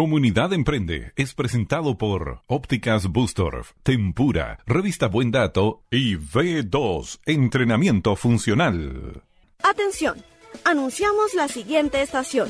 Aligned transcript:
Comunidad 0.00 0.54
Emprende 0.54 1.12
es 1.14 1.34
presentado 1.34 1.98
por 1.98 2.40
Ópticas 2.46 3.08
Bustorf, 3.08 3.72
Tempura, 3.82 4.58
Revista 4.64 5.08
Buen 5.08 5.30
Dato 5.30 5.82
y 5.90 6.16
V2 6.16 7.18
Entrenamiento 7.26 8.16
Funcional. 8.16 9.22
Atención, 9.62 10.24
anunciamos 10.64 11.34
la 11.34 11.48
siguiente 11.48 12.00
estación. 12.00 12.48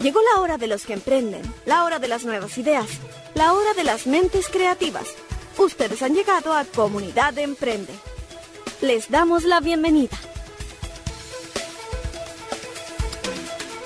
Llegó 0.00 0.20
la 0.34 0.42
hora 0.42 0.58
de 0.58 0.66
los 0.66 0.84
que 0.84 0.92
emprenden, 0.92 1.40
la 1.64 1.82
hora 1.84 1.98
de 1.98 2.08
las 2.08 2.26
nuevas 2.26 2.58
ideas, 2.58 2.90
la 3.34 3.54
hora 3.54 3.72
de 3.72 3.84
las 3.84 4.06
mentes 4.06 4.48
creativas. 4.48 5.14
Ustedes 5.56 6.02
han 6.02 6.12
llegado 6.12 6.52
a 6.52 6.66
Comunidad 6.66 7.38
Emprende. 7.38 7.94
Les 8.82 9.08
damos 9.08 9.44
la 9.44 9.60
bienvenida. 9.60 10.18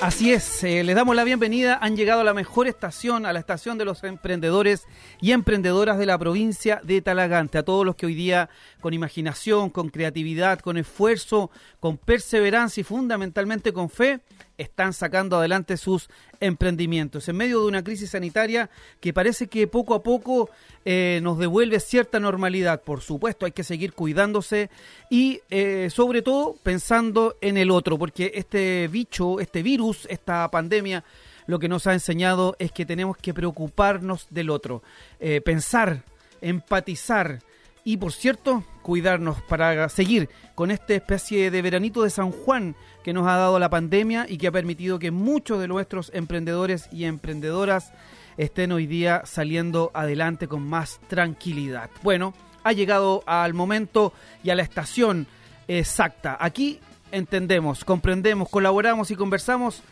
Así 0.05 0.35
es, 0.35 0.63
eh, 0.65 0.85
les 0.85 0.95
damos 0.95 1.17
la 1.17 1.25
bienvenida. 1.25 1.79
Han 1.81 1.97
llegado 1.97 2.21
a 2.21 2.25
la 2.25 2.35
mejor 2.35 2.69
estación, 2.69 3.25
a 3.25 3.33
la 3.33 3.39
estación 3.39 3.79
de 3.79 3.87
los 3.87 4.05
emprendedores 4.05 4.87
y 5.19 5.33
emprendedoras 5.33 5.97
de 5.97 6.05
la 6.05 6.19
provincia 6.19 6.79
de 6.85 7.01
Talagante. 7.01 7.57
A 7.57 7.63
todos 7.63 7.87
los 7.87 7.97
que 7.97 8.05
hoy 8.05 8.15
día, 8.15 8.51
con 8.83 8.93
imaginación, 8.93 9.71
con 9.71 9.89
creatividad, 9.89 10.61
con 10.61 10.77
esfuerzo, 10.77 11.51
con 11.81 11.97
perseverancia 11.97 12.83
y 12.83 12.85
fundamentalmente 12.85 13.73
con 13.73 13.89
fe, 13.89 14.21
están 14.59 14.93
sacando 14.93 15.37
adelante 15.37 15.77
sus 15.77 16.09
emprendimientos 16.41 17.29
en 17.29 17.37
medio 17.37 17.61
de 17.61 17.67
una 17.67 17.83
crisis 17.83 18.11
sanitaria 18.11 18.71
que 19.01 19.13
parece 19.13 19.49
que 19.49 19.67
poco 19.67 19.95
a 19.95 20.03
poco 20.03 20.51
eh, 20.85 21.21
nos 21.23 21.39
devuelve 21.39 21.81
cierta 21.81 22.21
normalidad. 22.21 22.83
Por 22.83 23.01
supuesto, 23.01 23.47
hay 23.47 23.53
que 23.53 23.65
seguir 23.65 23.93
cuidándose 23.93 24.71
y 25.11 25.41
eh, 25.51 25.89
sobre 25.91 26.23
todo 26.23 26.57
pensando 26.63 27.37
en 27.41 27.57
el 27.57 27.71
otro, 27.71 27.99
porque 27.99 28.33
este 28.35 28.89
bicho, 28.89 29.41
este 29.41 29.63
virus, 29.63 30.07
esta 30.11 30.51
pandemia, 30.51 31.05
lo 31.47 31.59
que 31.59 31.69
nos 31.69 31.87
ha 31.87 31.93
enseñado 31.93 32.57
es 32.59 32.73
que 32.73 32.87
tenemos 32.87 33.17
que 33.17 33.35
preocuparnos 33.35 34.27
del 34.31 34.51
otro, 34.51 34.83
eh, 35.21 35.41
pensar, 35.41 36.03
empatizar 36.41 37.41
y, 37.85 37.99
por 37.99 38.13
cierto, 38.13 38.65
cuidarnos 38.83 39.43
para 39.43 39.89
seguir 39.89 40.29
con 40.55 40.71
esta 40.71 40.95
especie 40.95 41.51
de 41.51 41.63
veranito 41.63 42.03
de 42.03 42.11
San 42.11 42.31
Juan 42.31 42.77
que 43.03 43.13
nos 43.13 43.27
ha 43.27 43.37
dado 43.37 43.59
la 43.59 43.71
pandemia 43.71 44.27
y 44.29 44.39
que 44.39 44.47
ha 44.47 44.53
permitido 44.53 44.99
que 44.99 45.11
muchos 45.11 45.61
de 45.61 45.69
nuestros 45.69 46.11
emprendedores 46.15 46.89
y 46.93 47.05
emprendedoras 47.05 47.93
estén 48.37 48.73
hoy 48.73 48.87
día 48.87 49.23
saliendo 49.25 49.91
adelante 49.95 50.49
con 50.49 50.63
más 50.67 51.01
tranquilidad. 51.09 51.91
Bueno, 52.03 52.35
ha 52.63 52.73
llegado 52.73 53.23
al 53.27 53.55
momento 53.55 54.13
y 54.43 54.51
a 54.51 54.55
la 54.55 54.63
estación 54.63 55.27
exacta. 55.69 56.37
Aquí 56.41 56.81
entendemos, 57.13 57.85
comprendemos, 57.85 58.49
colaboramos 58.49 59.11
y 59.11 59.17
conversamos 59.17 59.83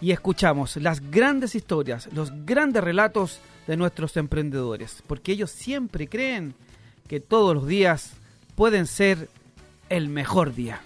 y 0.00 0.12
escuchamos 0.12 0.76
las 0.76 1.10
grandes 1.10 1.54
historias, 1.54 2.08
los 2.12 2.32
grandes 2.46 2.82
relatos 2.82 3.40
de 3.66 3.76
nuestros 3.76 4.16
emprendedores, 4.16 5.02
porque 5.06 5.32
ellos 5.32 5.50
siempre 5.50 6.08
creen 6.08 6.54
que 7.06 7.20
todos 7.20 7.54
los 7.54 7.66
días 7.66 8.12
pueden 8.54 8.86
ser 8.86 9.28
el 9.90 10.08
mejor 10.08 10.54
día. 10.54 10.80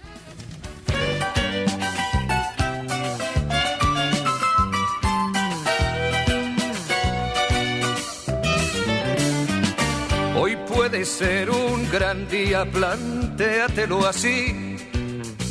Hoy 10.35 10.57
puede 10.67 11.05
ser 11.05 11.49
un 11.51 11.89
gran 11.91 12.27
día, 12.27 12.69
plantéatelo 12.69 14.05
así. 14.05 14.75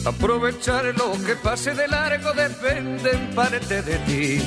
Aprovechar 0.04 0.84
lo 0.98 1.12
que 1.24 1.36
pase 1.36 1.74
de 1.74 1.88
largo 1.88 2.32
depende 2.32 3.12
en 3.12 3.34
parte 3.34 3.82
de 3.82 3.98
ti. 4.00 4.42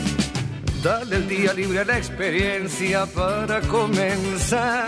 Dale 0.84 1.16
el 1.16 1.28
día 1.28 1.54
libre 1.54 1.80
a 1.80 1.86
la 1.86 1.98
experiencia 1.98 3.08
para 3.08 3.62
comenzar 3.62 4.88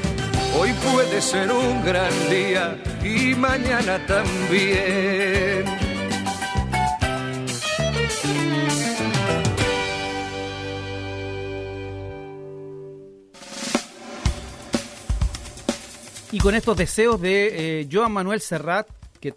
Hoy 0.53 0.73
puede 0.73 1.21
ser 1.21 1.49
un 1.51 1.83
gran 1.85 2.11
día 2.29 2.77
y 3.03 3.33
mañana 3.35 4.05
también. 4.05 5.65
Y 16.33 16.39
con 16.39 16.55
estos 16.55 16.77
deseos 16.77 17.19
de 17.19 17.81
eh, 17.81 17.87
Joan 17.91 18.11
Manuel 18.11 18.41
Serrat, 18.41 18.87
que 19.19 19.33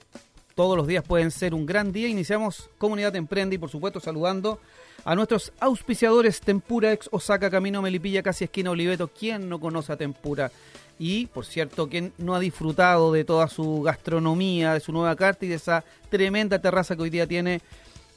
todos 0.54 0.76
los 0.76 0.86
días 0.86 1.04
pueden 1.04 1.31
ser 1.31 1.54
un 1.54 1.66
gran 1.66 1.92
día, 1.92 2.08
iniciamos 2.08 2.70
Comunidad 2.78 3.14
Emprende 3.16 3.56
y 3.56 3.58
por 3.58 3.70
supuesto 3.70 3.98
saludando 4.00 4.60
a 5.04 5.14
nuestros 5.14 5.52
auspiciadores 5.60 6.41
Tempura 6.41 6.92
ex 6.92 7.08
Osaka 7.12 7.50
Camino 7.50 7.82
Melipilla, 7.82 8.22
casi 8.22 8.44
esquina 8.44 8.70
Oliveto. 8.70 9.08
¿Quién 9.08 9.48
no 9.48 9.60
conoce 9.60 9.92
a 9.92 9.96
Tempura? 9.96 10.50
Y, 10.99 11.27
por 11.27 11.44
cierto, 11.44 11.88
¿quién 11.88 12.12
no 12.19 12.34
ha 12.34 12.41
disfrutado 12.41 13.12
de 13.12 13.25
toda 13.25 13.49
su 13.49 13.82
gastronomía, 13.82 14.75
de 14.75 14.81
su 14.81 14.93
nueva 14.93 15.16
carta 15.16 15.44
y 15.44 15.49
de 15.49 15.56
esa 15.56 15.84
tremenda 16.09 16.60
terraza 16.60 16.94
que 16.94 17.03
hoy 17.03 17.10
día 17.10 17.27
tiene 17.27 17.60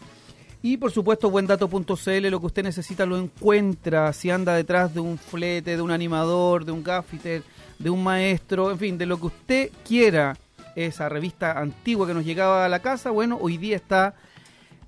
Y 0.69 0.79
por 0.79 0.91
supuesto, 0.91 1.31
buendato.cl, 1.31 2.29
lo 2.29 2.41
que 2.41 2.47
usted 2.47 2.65
necesita 2.65 3.07
lo 3.07 3.17
encuentra. 3.17 4.13
Si 4.13 4.31
anda 4.31 4.53
detrás 4.53 4.93
de 4.93 4.99
un 4.99 5.17
flete, 5.17 5.77
de 5.77 5.81
un 5.81 5.93
animador, 5.93 6.65
de 6.65 6.73
un 6.73 6.83
gaffiter, 6.83 7.45
de 7.79 7.89
un 7.89 8.03
maestro, 8.03 8.73
en 8.73 8.77
fin, 8.77 8.99
de 8.99 9.07
lo 9.07 9.17
que 9.21 9.27
usted 9.27 9.71
quiera, 9.87 10.37
esa 10.75 11.09
revista 11.09 11.53
antigua 11.53 12.05
que 12.05 12.15
nos 12.15 12.25
llegaba 12.25 12.65
a 12.65 12.69
la 12.69 12.81
casa, 12.81 13.13
bueno, 13.13 13.39
hoy 13.41 13.59
día 13.59 13.77
está 13.77 14.17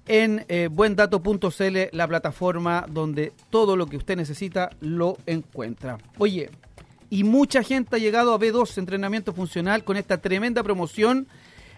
en 0.08 0.44
eh, 0.48 0.68
buendato.cl, 0.68 1.78
la 1.92 2.08
plataforma 2.08 2.84
donde 2.90 3.32
todo 3.48 3.76
lo 3.76 3.86
que 3.86 3.98
usted 3.98 4.16
necesita 4.16 4.70
lo 4.80 5.16
encuentra. 5.26 5.96
Oye, 6.18 6.50
y 7.08 7.22
mucha 7.22 7.62
gente 7.62 7.94
ha 7.94 7.98
llegado 8.00 8.34
a 8.34 8.40
B2 8.40 8.78
Entrenamiento 8.78 9.32
Funcional 9.32 9.84
con 9.84 9.96
esta 9.96 10.18
tremenda 10.18 10.64
promoción. 10.64 11.28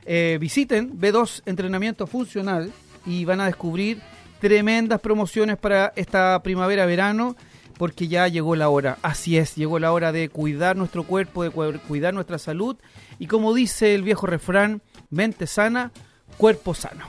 Eh, 0.06 0.38
visiten 0.41 0.99
B2 0.99 1.43
Entrenamiento 1.44 2.06
Funcional 2.06 2.73
y 3.06 3.25
van 3.25 3.41
a 3.41 3.47
descubrir 3.47 4.00
tremendas 4.41 5.00
promociones 5.00 5.56
para 5.56 5.93
esta 5.97 6.43
primavera-verano 6.43 7.37
porque 7.76 8.08
ya 8.08 8.29
llegó 8.29 8.56
la 8.56 8.69
hora. 8.69 8.99
Así 9.02 9.38
es, 9.38 9.55
llegó 9.55 9.79
la 9.79 9.93
hora 9.93 10.12
de 10.12 10.29
cuidar 10.29 10.76
nuestro 10.76 11.05
cuerpo, 11.05 11.44
de 11.44 11.50
cuidar 11.50 12.12
nuestra 12.12 12.38
salud 12.38 12.76
y 13.19 13.26
como 13.26 13.55
dice 13.55 13.94
el 13.94 14.02
viejo 14.02 14.26
refrán, 14.26 14.82
mente 15.08 15.47
sana, 15.47 15.93
cuerpo 16.37 16.75
sano. 16.75 17.06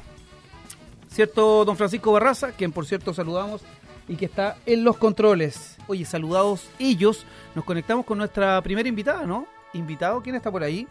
¿Cierto, 1.09 1.65
don 1.65 1.75
Francisco 1.75 2.13
Barraza? 2.13 2.51
Quien 2.51 2.71
por 2.71 2.85
cierto 2.85 3.13
saludamos 3.13 3.61
y 4.07 4.15
que 4.15 4.25
está 4.25 4.57
en 4.65 4.83
los 4.83 4.97
controles. 4.97 5.77
Oye, 5.87 6.05
saludados 6.05 6.69
ellos, 6.79 7.25
nos 7.53 7.65
conectamos 7.65 8.05
con 8.05 8.17
nuestra 8.17 8.61
primera 8.61 8.87
invitada, 8.87 9.25
¿no? 9.25 9.47
Invitado, 9.73 10.21
¿quién 10.21 10.35
está 10.35 10.51
por 10.51 10.63
ahí? 10.63 10.87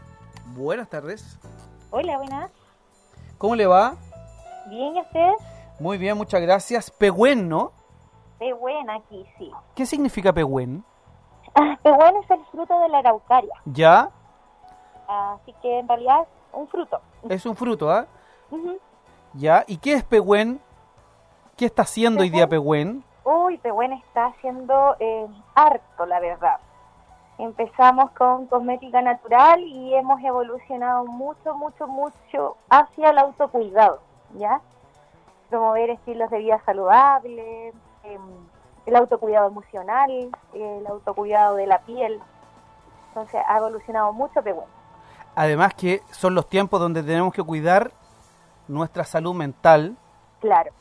Buenas 0.54 0.88
tardes. 0.90 1.38
Hola, 1.90 2.18
buenas. 2.18 2.50
¿Cómo 3.38 3.56
le 3.56 3.66
va? 3.66 3.96
Bien, 4.70 4.96
¿y 4.96 5.00
usted? 5.00 5.32
Muy 5.80 5.98
bien, 5.98 6.16
muchas 6.16 6.40
gracias. 6.40 6.92
Pehuen, 6.92 7.48
¿no? 7.48 7.72
Pehuen 8.38 8.88
aquí, 8.88 9.26
sí. 9.36 9.50
¿Qué 9.74 9.84
significa 9.84 10.32
pehuen? 10.32 10.84
Ah, 11.56 11.76
pehuen 11.82 12.14
es 12.22 12.30
el 12.30 12.44
fruto 12.52 12.78
de 12.78 12.88
la 12.88 12.98
araucaria. 12.98 13.52
¿Ya? 13.64 14.10
Así 15.08 15.52
que 15.60 15.80
en 15.80 15.88
realidad 15.88 16.20
es 16.22 16.28
un 16.52 16.68
fruto. 16.68 17.00
Es 17.28 17.44
un 17.46 17.56
fruto, 17.56 17.90
¿ah? 17.90 18.06
¿Ya? 19.34 19.64
¿Y 19.66 19.78
qué 19.78 19.94
es 19.94 20.04
pehuen? 20.04 20.60
¿Qué 21.56 21.66
está 21.66 21.82
haciendo 21.82 22.22
hoy 22.22 22.30
día 22.30 22.48
pehuen? 22.48 23.02
Uy, 23.24 23.58
Pehuen 23.58 23.92
está 23.94 24.26
haciendo 24.26 24.94
eh, 25.00 25.26
harto, 25.56 26.06
la 26.06 26.20
verdad. 26.20 26.60
Empezamos 27.38 28.12
con 28.12 28.46
cosmética 28.46 29.02
natural 29.02 29.60
y 29.64 29.94
hemos 29.94 30.22
evolucionado 30.22 31.06
mucho, 31.06 31.56
mucho, 31.56 31.88
mucho 31.88 32.56
hacia 32.70 33.10
el 33.10 33.18
autocuidado. 33.18 34.09
¿Ya? 34.34 34.60
Promover 35.48 35.90
estilos 35.90 36.30
de 36.30 36.38
vida 36.38 36.60
saludables, 36.64 37.74
em, 38.04 38.20
el 38.86 38.96
autocuidado 38.96 39.48
emocional, 39.48 40.30
el 40.52 40.86
autocuidado 40.86 41.56
de 41.56 41.66
la 41.66 41.80
piel. 41.80 42.20
Entonces 43.08 43.40
ha 43.46 43.58
evolucionado 43.58 44.12
mucho, 44.12 44.42
pero 44.42 44.56
bueno. 44.56 44.70
Además 45.34 45.74
que 45.74 46.02
son 46.10 46.34
los 46.34 46.48
tiempos 46.48 46.80
donde 46.80 47.02
tenemos 47.02 47.32
que 47.32 47.42
cuidar 47.42 47.92
nuestra 48.68 49.04
salud 49.04 49.34
mental. 49.34 49.96
Claro. 50.40 50.72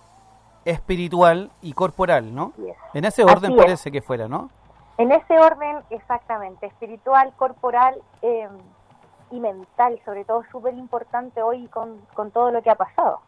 Espiritual 0.66 1.52
y 1.62 1.74
corporal, 1.74 2.34
¿no? 2.34 2.54
En 2.94 3.06
ese 3.06 3.24
orden 3.24 3.56
parece 3.56 3.92
que 3.92 4.02
fuera, 4.02 4.28
¿no? 4.28 4.50
En 4.98 5.12
ese 5.12 5.40
orden, 5.40 5.78
exactamente. 5.90 6.66
Espiritual, 6.68 7.34
corporal 7.38 7.96
em, 8.22 8.52
y 9.32 9.40
mental, 9.40 10.00
sobre 10.04 10.26
todo, 10.26 10.44
súper 10.52 10.74
importante 10.74 11.42
hoy 11.42 11.68
con, 11.68 12.00
con 12.14 12.32
todo 12.32 12.52
lo 12.52 12.62
que 12.62 12.70
ha 12.70 12.76
pasado. 12.76 13.22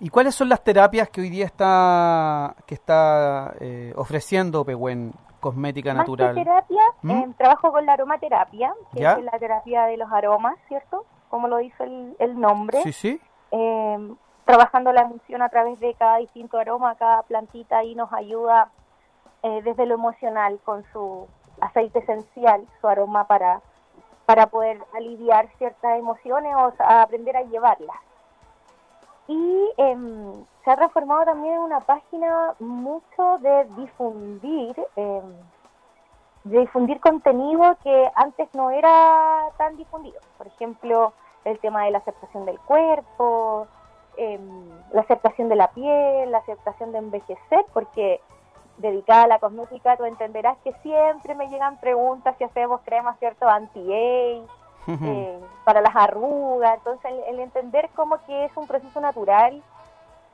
¿Y 0.00 0.08
cuáles 0.08 0.34
son 0.34 0.48
las 0.48 0.64
terapias 0.64 1.10
que 1.10 1.20
hoy 1.20 1.28
día 1.28 1.44
está 1.44 2.56
que 2.66 2.74
está 2.74 3.52
eh, 3.60 3.92
ofreciendo 3.96 4.64
Pehuen 4.64 5.12
Cosmética 5.40 5.92
Natural? 5.92 6.34
Que 6.34 6.42
terapia, 6.42 6.82
¿Mm? 7.02 7.10
eh, 7.10 7.28
trabajo 7.36 7.70
con 7.70 7.84
la 7.84 7.92
aromaterapia, 7.92 8.72
que 8.94 9.02
es 9.04 9.22
la 9.22 9.38
terapia 9.38 9.84
de 9.84 9.98
los 9.98 10.10
aromas, 10.10 10.56
¿cierto? 10.68 11.04
Como 11.28 11.48
lo 11.48 11.58
dice 11.58 11.84
el, 12.18 12.40
nombre. 12.40 12.82
Sí, 12.82 12.92
sí. 12.92 13.20
Eh, 13.50 14.14
trabajando 14.46 14.90
la 14.92 15.02
emoción 15.02 15.42
a 15.42 15.50
través 15.50 15.78
de 15.80 15.92
cada 15.94 16.16
distinto 16.16 16.58
aroma, 16.58 16.94
cada 16.94 17.22
plantita 17.22 17.78
ahí 17.78 17.94
nos 17.94 18.10
ayuda 18.12 18.70
desde 19.42 19.86
lo 19.86 19.94
emocional 19.94 20.60
con 20.64 20.84
su 20.92 21.26
aceite 21.62 22.00
esencial, 22.00 22.66
su 22.80 22.88
aroma 22.88 23.26
para, 23.26 23.62
para 24.26 24.48
poder 24.48 24.82
aliviar 24.94 25.48
ciertas 25.56 25.98
emociones 25.98 26.54
o 26.56 26.72
aprender 26.78 27.36
a 27.38 27.42
llevarlas. 27.42 27.96
Y 29.30 29.72
em, 29.76 30.44
se 30.64 30.70
ha 30.72 30.74
reformado 30.74 31.24
también 31.24 31.60
una 31.60 31.78
página 31.78 32.56
mucho 32.58 33.38
de 33.38 33.64
difundir, 33.76 34.74
eh, 34.96 35.22
de 36.42 36.58
difundir 36.58 36.98
contenido 36.98 37.76
que 37.80 38.10
antes 38.16 38.52
no 38.54 38.70
era 38.70 39.50
tan 39.56 39.76
difundido. 39.76 40.18
Por 40.36 40.48
ejemplo, 40.48 41.12
el 41.44 41.60
tema 41.60 41.84
de 41.84 41.92
la 41.92 41.98
aceptación 41.98 42.44
del 42.44 42.58
cuerpo, 42.58 43.68
em, 44.16 44.68
la 44.90 45.02
aceptación 45.02 45.48
de 45.48 45.54
la 45.54 45.68
piel, 45.68 46.32
la 46.32 46.38
aceptación 46.38 46.90
de 46.90 46.98
envejecer, 46.98 47.64
porque 47.72 48.20
dedicada 48.78 49.22
a 49.22 49.28
la 49.28 49.38
cosmética 49.38 49.96
tú 49.96 50.06
entenderás 50.06 50.58
que 50.64 50.72
siempre 50.82 51.36
me 51.36 51.48
llegan 51.50 51.78
preguntas 51.78 52.34
si 52.36 52.42
hacemos 52.42 52.80
cremas, 52.84 53.16
¿cierto? 53.20 53.46
Anti-age 53.48 54.42
eh, 54.86 55.40
para 55.64 55.80
las 55.80 55.94
arrugas. 55.94 56.78
Entonces, 56.78 57.12
el, 57.28 57.40
entender 57.40 57.88
como 57.94 58.24
que 58.26 58.44
es 58.44 58.56
un 58.56 58.66
proceso 58.66 59.00
natural 59.00 59.62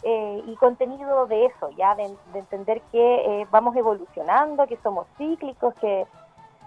eh, 0.02 0.42
y 0.46 0.56
contenido 0.56 1.26
de 1.26 1.46
eso, 1.46 1.70
ya 1.70 1.94
de, 1.94 2.14
entender 2.34 2.80
que 2.92 3.42
eh, 3.42 3.46
vamos 3.50 3.76
evolucionando, 3.76 4.66
que 4.66 4.76
somos 4.78 5.06
cíclicos, 5.16 5.74
que, 5.74 6.06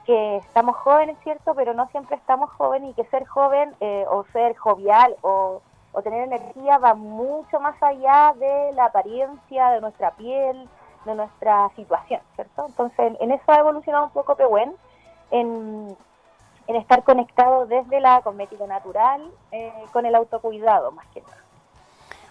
que 0.06 0.38
estamos 0.38 0.76
jóvenes, 0.78 1.18
¿cierto? 1.24 1.54
Pero 1.56 1.74
no 1.74 1.88
siempre 1.90 2.16
estamos 2.16 2.50
jóvenes 2.52 2.92
y 2.92 2.94
que 2.94 3.10
ser 3.10 3.26
joven 3.26 3.76
o 4.10 4.24
ser 4.34 4.56
jovial 4.56 5.16
o, 5.22 5.62
o 5.92 6.02
tener 6.02 6.24
energía 6.24 6.78
va 6.78 6.94
mucho 6.94 7.60
más 7.60 7.82
allá 7.82 8.34
de 8.38 8.72
la 8.74 8.86
apariencia, 8.86 9.70
de 9.72 9.82
nuestra 9.82 10.12
piel, 10.12 10.68
de 11.06 11.16
nuestra 11.16 11.70
situación, 11.76 12.22
¿cierto? 12.36 12.66
Entonces, 12.68 13.14
en 13.20 13.32
eso 13.32 13.44
ha 13.48 13.60
evolucionado 13.60 14.06
un 14.06 14.12
poco 14.12 14.36
Pehuen, 14.36 14.76
en 15.32 15.96
en 16.70 16.76
estar 16.76 17.04
conectado 17.04 17.66
desde 17.66 18.00
la 18.00 18.22
cosmética 18.22 18.68
natural 18.68 19.32
eh, 19.52 19.74
con 19.92 20.06
el 20.06 20.14
autocuidado 20.14 20.92
más 20.92 21.08
que 21.08 21.22
nada. 21.22 21.38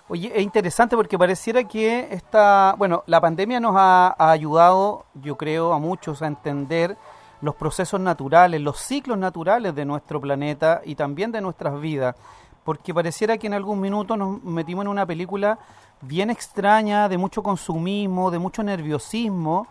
Oye, 0.08 0.30
es 0.32 0.42
interesante 0.42 0.94
porque 0.94 1.18
pareciera 1.18 1.64
que 1.64 2.06
esta, 2.12 2.76
bueno, 2.78 3.02
la 3.06 3.20
pandemia 3.20 3.58
nos 3.58 3.74
ha, 3.76 4.14
ayudado, 4.16 5.06
yo 5.14 5.36
creo, 5.36 5.72
a 5.72 5.80
muchos 5.80 6.22
a 6.22 6.28
entender 6.28 6.96
los 7.40 7.56
procesos 7.56 8.00
naturales, 8.00 8.60
los 8.60 8.78
ciclos 8.78 9.18
naturales 9.18 9.74
de 9.74 9.84
nuestro 9.84 10.20
planeta 10.20 10.82
y 10.84 10.94
también 10.94 11.32
de 11.32 11.40
nuestras 11.40 11.80
vidas, 11.80 12.14
porque 12.62 12.94
pareciera 12.94 13.38
que 13.38 13.48
en 13.48 13.54
algún 13.54 13.80
minuto 13.80 14.16
nos 14.16 14.40
metimos 14.44 14.84
en 14.84 14.88
una 14.88 15.04
película 15.04 15.58
bien 16.00 16.30
extraña, 16.30 17.08
de 17.08 17.18
mucho 17.18 17.42
consumismo, 17.42 18.30
de 18.30 18.38
mucho 18.38 18.62
nerviosismo, 18.62 19.66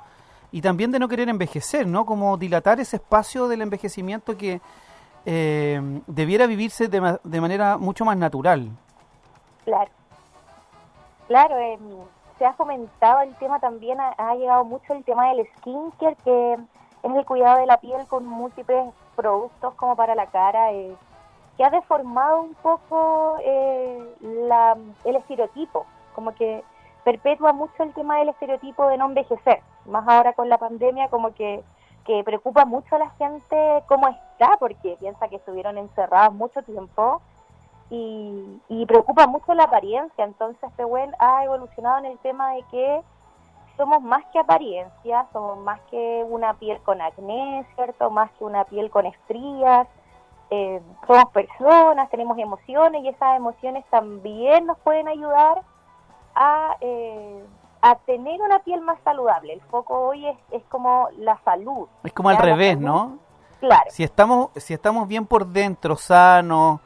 y 0.51 0.61
también 0.61 0.91
de 0.91 0.99
no 0.99 1.07
querer 1.07 1.29
envejecer, 1.29 1.87
¿no? 1.87 2.05
Como 2.05 2.37
dilatar 2.37 2.79
ese 2.79 2.97
espacio 2.97 3.47
del 3.47 3.61
envejecimiento 3.61 4.37
que 4.37 4.61
eh, 5.25 6.01
debiera 6.07 6.47
vivirse 6.47 6.87
de, 6.87 7.19
de, 7.23 7.41
manera 7.41 7.77
mucho 7.77 8.05
más 8.05 8.17
natural. 8.17 8.69
Claro. 9.65 9.91
Claro, 11.27 11.57
em, 11.57 11.79
se 12.37 12.45
ha 12.45 12.53
fomentado 12.53 13.21
el 13.21 13.35
tema 13.35 13.59
también, 13.59 13.99
ha, 13.99 14.35
llegado 14.35 14.63
mucho 14.63 14.93
el 14.93 15.03
tema 15.03 15.27
del 15.33 15.45
skincare, 15.57 16.15
que 16.23 16.53
es 16.53 17.15
el 17.15 17.25
cuidado 17.25 17.59
de 17.59 17.65
la 17.65 17.77
piel 17.77 18.07
con 18.07 18.25
múltiples 18.25 18.93
productos 19.15 19.73
como 19.75 19.95
para 19.97 20.15
la 20.15 20.27
cara, 20.27 20.71
eh, 20.71 20.95
que 21.57 21.63
ha 21.65 21.69
deformado 21.69 22.43
un 22.43 22.53
poco 22.55 23.37
eh, 23.43 24.15
la, 24.21 24.77
el 25.03 25.15
estereotipo, 25.17 25.85
como 26.15 26.33
que 26.35 26.63
perpetúa 27.07 27.53
mucho 27.53 27.83
el 27.83 27.93
tema 27.93 28.17
del 28.17 28.27
estereotipo 28.27 28.85
de 28.89 28.97
no 28.97 29.05
envejecer, 29.05 29.61
más 29.85 30.05
ahora 30.09 30.33
con 30.33 30.49
la 30.49 30.57
pandemia 30.57 31.07
como 31.07 31.33
que, 31.33 31.63
que 32.03 32.21
preocupa 32.25 32.65
mucho 32.65 32.97
a 32.97 32.99
la 32.99 33.09
gente 33.11 33.81
cómo 33.87 34.09
está, 34.09 34.57
porque 34.59 34.97
piensa 34.99 35.29
que 35.29 35.37
estuvieron 35.37 35.77
encerrados 35.77 36.33
mucho 36.33 36.61
tiempo 36.63 37.21
y, 37.89 38.59
y 38.67 38.85
preocupa 38.87 39.25
mucho 39.25 39.53
la 39.53 39.63
apariencia, 39.63 40.25
entonces 40.25 40.61
este 40.61 40.83
buen 40.83 41.15
ha 41.19 41.45
evolucionado 41.45 41.99
en 41.99 42.07
el 42.07 42.17
tema 42.17 42.55
de 42.55 42.63
que 42.71 43.01
somos 43.77 44.01
más 44.01 44.25
que 44.33 44.39
apariencia, 44.39 45.27
somos 45.31 45.59
más 45.59 45.79
que 45.89 46.25
una 46.27 46.55
piel 46.55 46.77
con 46.81 46.99
acné, 46.99 47.65
¿cierto? 47.75 48.09
Más 48.09 48.29
que 48.31 48.43
una 48.43 48.65
piel 48.65 48.89
con 48.89 49.05
estrías, 49.05 49.87
eh, 50.49 50.81
somos 51.07 51.31
personas, 51.31 52.09
tenemos 52.09 52.37
emociones 52.37 53.01
y 53.05 53.07
esas 53.07 53.37
emociones 53.37 53.85
también 53.89 54.65
nos 54.65 54.77
pueden 54.79 55.07
ayudar 55.07 55.61
a, 56.37 56.77
eh, 56.79 57.43
a 57.81 57.95
tener 57.95 58.39
una 58.41 58.59
piel 58.59 58.81
más 58.81 58.99
saludable. 59.03 59.53
El 59.53 59.61
foco 59.61 59.99
hoy 59.99 60.27
es, 60.27 60.37
es 60.51 60.63
como 60.69 61.09
la 61.17 61.37
salud. 61.43 61.87
Es 62.03 62.13
como 62.13 62.29
al 62.29 62.37
revés, 62.37 62.79
¿no? 62.79 63.17
Claro. 63.59 63.89
Si 63.89 64.03
estamos, 64.03 64.49
si 64.55 64.73
estamos 64.73 65.07
bien 65.07 65.25
por 65.25 65.47
dentro, 65.47 65.95
sanos, 65.95 66.79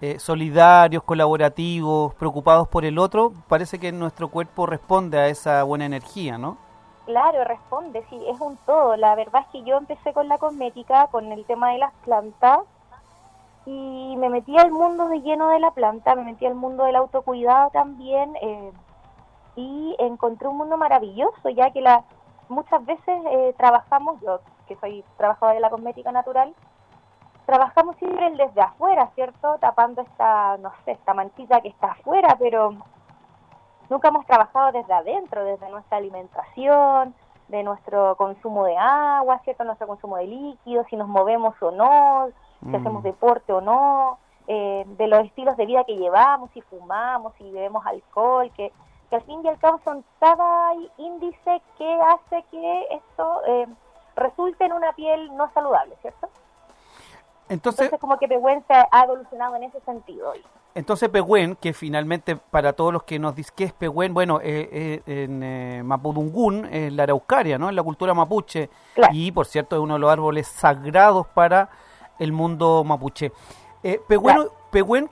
eh, 0.00 0.18
solidarios, 0.18 1.02
colaborativos, 1.02 2.14
preocupados 2.14 2.66
por 2.68 2.84
el 2.84 2.98
otro, 2.98 3.32
parece 3.46 3.78
que 3.78 3.92
nuestro 3.92 4.28
cuerpo 4.28 4.66
responde 4.66 5.18
a 5.18 5.26
esa 5.28 5.62
buena 5.64 5.84
energía, 5.84 6.38
¿no? 6.38 6.56
Claro, 7.04 7.44
responde, 7.44 8.02
sí, 8.08 8.18
es 8.26 8.40
un 8.40 8.56
todo. 8.64 8.96
La 8.96 9.14
verdad 9.14 9.42
es 9.42 9.48
que 9.48 9.62
yo 9.62 9.76
empecé 9.76 10.14
con 10.14 10.28
la 10.28 10.38
cosmética, 10.38 11.08
con 11.08 11.30
el 11.30 11.44
tema 11.44 11.72
de 11.72 11.78
las 11.78 11.92
plantas, 12.04 12.60
y 13.66 14.14
me 14.18 14.28
metí 14.28 14.56
al 14.58 14.70
mundo 14.70 15.08
de 15.08 15.20
lleno 15.20 15.48
de 15.48 15.58
la 15.58 15.70
planta, 15.70 16.14
me 16.14 16.24
metí 16.24 16.44
al 16.46 16.54
mundo 16.54 16.84
del 16.84 16.96
autocuidado 16.96 17.70
también, 17.70 18.36
eh, 18.42 18.72
y 19.56 19.96
encontré 19.98 20.48
un 20.48 20.56
mundo 20.56 20.76
maravilloso, 20.76 21.48
ya 21.50 21.70
que 21.70 21.80
la, 21.80 22.04
muchas 22.48 22.84
veces 22.84 23.22
eh, 23.30 23.54
trabajamos, 23.56 24.20
yo 24.20 24.40
que 24.66 24.76
soy 24.76 25.04
trabajadora 25.16 25.54
de 25.54 25.60
la 25.60 25.70
cosmética 25.70 26.10
natural, 26.12 26.54
trabajamos 27.46 27.96
siempre 27.96 28.30
desde 28.36 28.60
afuera, 28.60 29.10
¿cierto? 29.14 29.58
Tapando 29.60 30.02
esta, 30.02 30.56
no 30.58 30.72
sé, 30.84 30.92
esta 30.92 31.12
manchita 31.14 31.60
que 31.60 31.68
está 31.68 31.88
afuera, 31.92 32.36
pero 32.38 32.74
nunca 33.90 34.08
hemos 34.08 34.24
trabajado 34.26 34.72
desde 34.72 34.92
adentro, 34.92 35.44
desde 35.44 35.68
nuestra 35.70 35.98
alimentación, 35.98 37.14
de 37.48 37.62
nuestro 37.62 38.16
consumo 38.16 38.64
de 38.64 38.76
agua, 38.78 39.38
¿cierto? 39.44 39.64
Nuestro 39.64 39.86
consumo 39.86 40.16
de 40.16 40.26
líquidos, 40.26 40.86
si 40.88 40.96
nos 40.96 41.08
movemos 41.08 41.54
o 41.60 41.70
no, 41.70 42.28
si 42.60 42.68
Mm. 42.68 42.74
hacemos 42.76 43.02
deporte 43.02 43.52
o 43.52 43.60
no, 43.60 44.18
eh, 44.46 44.84
de 44.86 45.06
los 45.06 45.20
estilos 45.26 45.56
de 45.58 45.66
vida 45.66 45.84
que 45.84 45.96
llevamos, 45.96 46.50
si 46.52 46.62
fumamos, 46.62 47.34
si 47.36 47.44
bebemos 47.50 47.84
alcohol, 47.84 48.50
que, 48.56 48.72
que 49.14 49.20
al 49.20 49.22
fin 49.22 49.40
y 49.44 49.48
al 49.48 49.58
cabo 49.58 49.80
son 49.84 50.04
cada 50.18 50.74
índice 50.98 51.62
que 51.78 51.98
hace 52.02 52.44
que 52.50 52.82
esto 52.90 53.40
eh, 53.46 53.66
resulte 54.16 54.64
en 54.64 54.72
una 54.72 54.92
piel 54.92 55.34
no 55.36 55.50
saludable, 55.52 55.94
¿cierto? 56.02 56.28
Entonces, 57.48 57.82
Entonces 57.82 58.00
como 58.00 58.18
que 58.18 58.26
Pehuen 58.26 58.64
se 58.66 58.72
ha 58.74 59.04
evolucionado 59.04 59.54
en 59.56 59.64
ese 59.64 59.78
sentido 59.80 60.30
hoy. 60.30 60.42
entonces 60.74 61.08
Pehuen, 61.10 61.56
que 61.56 61.72
finalmente 61.74 62.36
para 62.36 62.72
todos 62.72 62.92
los 62.92 63.02
que 63.04 63.18
nos 63.18 63.34
dicen 63.36 63.54
qué 63.56 63.64
es 63.64 63.72
Pehuen, 63.72 64.14
bueno, 64.14 64.40
eh, 64.42 65.02
eh, 65.06 65.24
en 65.24 65.42
eh, 65.42 65.82
Mapudungún, 65.84 66.64
es 66.66 66.92
la 66.92 67.02
araucaria, 67.04 67.58
¿no? 67.58 67.68
En 67.68 67.76
la 67.76 67.82
cultura 67.82 68.14
mapuche. 68.14 68.70
Claro. 68.94 69.12
Y, 69.14 69.30
por 69.30 69.46
cierto, 69.46 69.76
es 69.76 69.82
uno 69.82 69.94
de 69.94 70.00
los 70.00 70.10
árboles 70.10 70.48
sagrados 70.48 71.26
para 71.28 71.68
el 72.18 72.32
mundo 72.32 72.82
mapuche. 72.82 73.30
Eh, 73.82 74.00
Pehuen, 74.08 74.36
Claro. 74.36 74.52
Pehuen, 74.70 75.10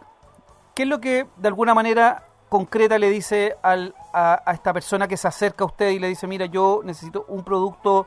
¿qué 0.75 0.83
es 0.85 0.89
lo 0.89 1.01
que 1.01 1.27
de 1.37 1.49
alguna 1.49 1.75
manera 1.75 2.25
concreta 2.53 2.99
le 2.99 3.09
dice 3.09 3.57
al, 3.63 3.95
a, 4.13 4.43
a 4.45 4.53
esta 4.53 4.75
persona 4.75 5.09
que 5.09 5.17
se 5.17 5.27
acerca 5.27 5.65
a 5.65 5.69
usted 5.69 5.89
y 5.89 5.99
le 5.99 6.09
dice, 6.09 6.27
mira, 6.27 6.45
yo 6.45 6.83
necesito 6.85 7.25
un 7.29 7.43
producto 7.43 8.07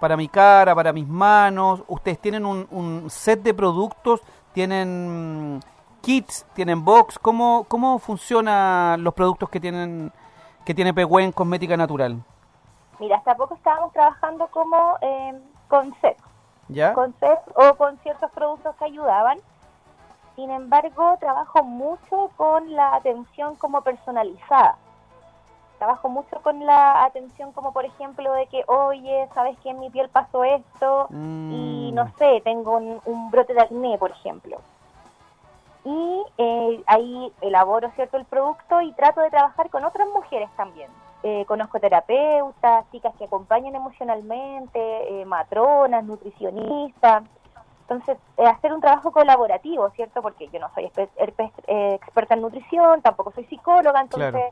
para 0.00 0.16
mi 0.16 0.26
cara, 0.26 0.74
para 0.74 0.92
mis 0.92 1.06
manos? 1.06 1.84
Ustedes 1.86 2.18
tienen 2.18 2.44
un, 2.44 2.66
un 2.72 3.08
set 3.08 3.42
de 3.42 3.54
productos, 3.54 4.22
tienen 4.52 5.60
kits, 6.00 6.44
tienen 6.54 6.84
box. 6.84 7.16
¿Cómo, 7.20 7.64
cómo 7.68 8.00
funcionan 8.00 9.04
los 9.04 9.14
productos 9.14 9.48
que 9.50 9.60
tienen 9.60 10.12
que 10.64 10.74
tiene 10.74 10.92
Pehuen 10.92 11.30
Cosmética 11.30 11.76
Natural? 11.76 12.20
Mira, 12.98 13.18
hasta 13.18 13.36
poco 13.36 13.54
estábamos 13.54 13.92
trabajando 13.92 14.48
como 14.48 14.98
eh, 15.00 15.40
con 15.68 15.94
set, 16.00 16.16
¿Ya? 16.66 16.92
con 16.92 17.14
set 17.20 17.38
o 17.54 17.76
con 17.76 17.96
ciertos 17.98 18.32
productos 18.32 18.74
que 18.80 18.86
ayudaban. 18.86 19.38
Sin 20.36 20.50
embargo, 20.50 21.16
trabajo 21.18 21.64
mucho 21.64 22.30
con 22.36 22.72
la 22.74 22.94
atención 22.94 23.56
como 23.56 23.80
personalizada. 23.80 24.76
Trabajo 25.78 26.08
mucho 26.08 26.40
con 26.42 26.64
la 26.64 27.04
atención 27.04 27.52
como, 27.52 27.72
por 27.72 27.84
ejemplo, 27.84 28.32
de 28.34 28.46
que, 28.46 28.62
oye, 28.66 29.28
¿sabes 29.34 29.58
que 29.58 29.70
en 29.70 29.80
mi 29.80 29.90
piel 29.90 30.08
pasó 30.10 30.44
esto? 30.44 31.08
Y 31.10 31.90
Mm. 31.90 31.94
no 31.94 32.08
sé, 32.18 32.40
tengo 32.44 32.76
un, 32.76 33.00
un 33.04 33.30
brote 33.30 33.54
de 33.54 33.62
acné, 33.62 33.96
por 33.98 34.10
ejemplo. 34.10 34.58
Y 35.84 36.24
eh, 36.38 36.82
ahí 36.86 37.32
elaboro, 37.40 37.90
¿cierto?, 37.92 38.16
el 38.16 38.24
producto 38.24 38.80
y 38.80 38.92
trato 38.92 39.20
de 39.20 39.30
trabajar 39.30 39.70
con 39.70 39.84
otras 39.84 40.08
mujeres 40.08 40.50
también. 40.56 40.90
Eh, 41.22 41.44
conozco 41.46 41.78
terapeutas, 41.78 42.90
chicas 42.90 43.14
que 43.16 43.24
acompañan 43.24 43.74
emocionalmente, 43.74 44.80
eh, 45.20 45.24
matronas, 45.24 46.04
nutricionistas. 46.04 47.22
Entonces, 47.88 48.18
eh, 48.36 48.46
hacer 48.46 48.72
un 48.72 48.80
trabajo 48.80 49.12
colaborativo, 49.12 49.88
¿cierto? 49.90 50.20
Porque 50.20 50.48
yo 50.48 50.58
no 50.58 50.68
soy 50.74 50.90
eh, 50.96 51.94
experta 51.94 52.34
en 52.34 52.40
nutrición, 52.42 53.00
tampoco 53.00 53.30
soy 53.32 53.44
psicóloga, 53.44 54.00
entonces 54.00 54.30
Claro. 54.32 54.50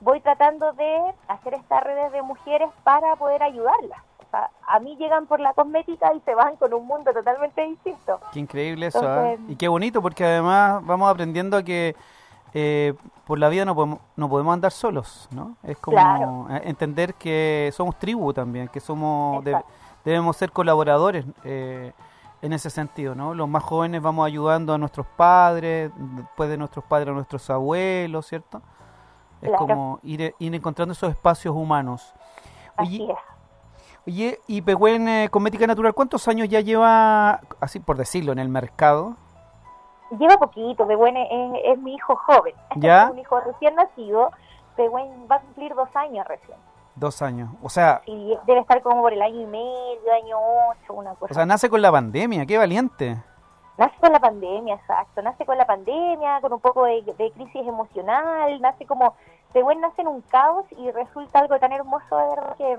voy 0.00 0.20
tratando 0.20 0.72
de 0.74 1.00
hacer 1.26 1.54
estas 1.54 1.82
redes 1.82 2.12
de 2.12 2.22
mujeres 2.22 2.68
para 2.84 3.16
poder 3.16 3.42
ayudarlas. 3.42 3.98
O 4.24 4.30
sea, 4.30 4.50
a 4.68 4.78
mí 4.78 4.94
llegan 4.96 5.26
por 5.26 5.40
la 5.40 5.52
cosmética 5.52 6.14
y 6.14 6.20
se 6.20 6.32
van 6.36 6.54
con 6.56 6.72
un 6.72 6.86
mundo 6.86 7.12
totalmente 7.12 7.60
distinto. 7.62 8.20
Qué 8.32 8.38
increíble 8.38 8.86
eso. 8.86 9.00
Entonces- 9.00 9.40
Y 9.50 9.56
qué 9.56 9.66
bonito, 9.66 10.00
porque 10.00 10.24
además 10.24 10.80
vamos 10.86 11.10
aprendiendo 11.10 11.56
a 11.56 11.64
que 11.64 11.96
eh, 12.54 12.94
por 13.26 13.38
la 13.40 13.48
vida 13.48 13.64
no 13.64 13.74
podemos, 13.76 13.98
no 14.16 14.28
podemos 14.28 14.52
andar 14.54 14.70
solos, 14.72 15.28
¿no? 15.32 15.56
Es 15.62 15.76
como 15.78 15.96
Claro. 15.96 16.46
eh, 16.50 16.62
entender 16.64 17.14
que 17.14 17.70
somos 17.72 17.96
tribu 17.96 18.32
también, 18.32 18.66
que 18.68 18.80
somos 18.80 19.44
de- 19.44 19.60
debemos 20.04 20.36
ser 20.36 20.50
colaboradores 20.50 21.24
eh, 21.44 21.92
en 22.42 22.52
ese 22.52 22.70
sentido, 22.70 23.14
¿no? 23.14 23.34
Los 23.34 23.48
más 23.48 23.62
jóvenes 23.62 24.00
vamos 24.02 24.26
ayudando 24.26 24.72
a 24.74 24.78
nuestros 24.78 25.06
padres, 25.06 25.90
después 25.96 26.48
de 26.48 26.56
nuestros 26.56 26.84
padres 26.84 27.08
a 27.08 27.12
nuestros 27.12 27.48
abuelos, 27.50 28.26
¿cierto? 28.26 28.62
Es 29.42 29.48
Claro. 29.48 29.58
como 29.58 30.00
ir, 30.02 30.34
ir 30.38 30.54
encontrando 30.54 30.92
esos 30.92 31.10
espacios 31.10 31.54
humanos. 31.54 32.14
Así 32.76 33.02
Oye, 33.02 33.12
es. 33.12 33.18
Oye, 34.06 34.40
y 34.46 34.62
Pehuen 34.62 35.08
eh, 35.08 35.28
Cosmética 35.30 35.66
Natural, 35.66 35.92
¿cuántos 35.94 36.26
años 36.28 36.48
ya 36.48 36.60
lleva, 36.60 37.40
así 37.60 37.80
por 37.80 37.96
decirlo, 37.96 38.32
en 38.32 38.38
el 38.38 38.48
mercado? 38.48 39.16
Lleva 40.18 40.36
poquito, 40.38 40.86
Pehuen 40.86 41.16
es, 41.16 41.28
es 41.64 41.78
mi 41.78 41.94
hijo 41.94 42.16
joven. 42.16 42.54
¿Ya? 42.76 43.04
Es 43.04 43.10
un 43.12 43.18
hijo 43.18 43.40
recién 43.40 43.74
nacido. 43.74 44.30
Pehuen 44.76 45.26
va 45.30 45.36
a 45.36 45.40
cumplir 45.40 45.74
dos 45.74 45.88
años 45.94 46.26
recién. 46.26 46.56
Dos 47.00 47.22
años. 47.22 47.48
O 47.62 47.70
sea, 47.70 48.02
Y 48.04 48.36
debe 48.46 48.60
estar 48.60 48.82
como 48.82 49.00
por 49.00 49.12
el 49.12 49.22
año 49.22 49.40
y 49.40 49.46
medio, 49.46 50.12
año 50.22 50.36
ocho, 50.70 50.92
una 50.92 51.14
cosa. 51.14 51.32
o 51.32 51.34
sea, 51.34 51.46
nace 51.46 51.70
con 51.70 51.80
la 51.80 51.90
pandemia, 51.90 52.44
qué 52.44 52.58
valiente. 52.58 53.16
Nace 53.78 53.96
con 53.98 54.12
la 54.12 54.20
pandemia, 54.20 54.74
exacto. 54.74 55.22
Nace 55.22 55.46
con 55.46 55.56
la 55.56 55.64
pandemia, 55.64 56.42
con 56.42 56.52
un 56.52 56.60
poco 56.60 56.84
de, 56.84 57.02
de 57.16 57.32
crisis 57.32 57.66
emocional. 57.66 58.60
Nace 58.60 58.84
como. 58.84 59.14
Pehuen 59.54 59.80
nace 59.80 60.02
en 60.02 60.08
un 60.08 60.20
caos 60.20 60.66
y 60.78 60.90
resulta 60.92 61.38
algo 61.40 61.58
tan 61.58 61.72
hermoso, 61.72 62.16
de 62.16 62.28
verdad, 62.28 62.56
que, 62.56 62.78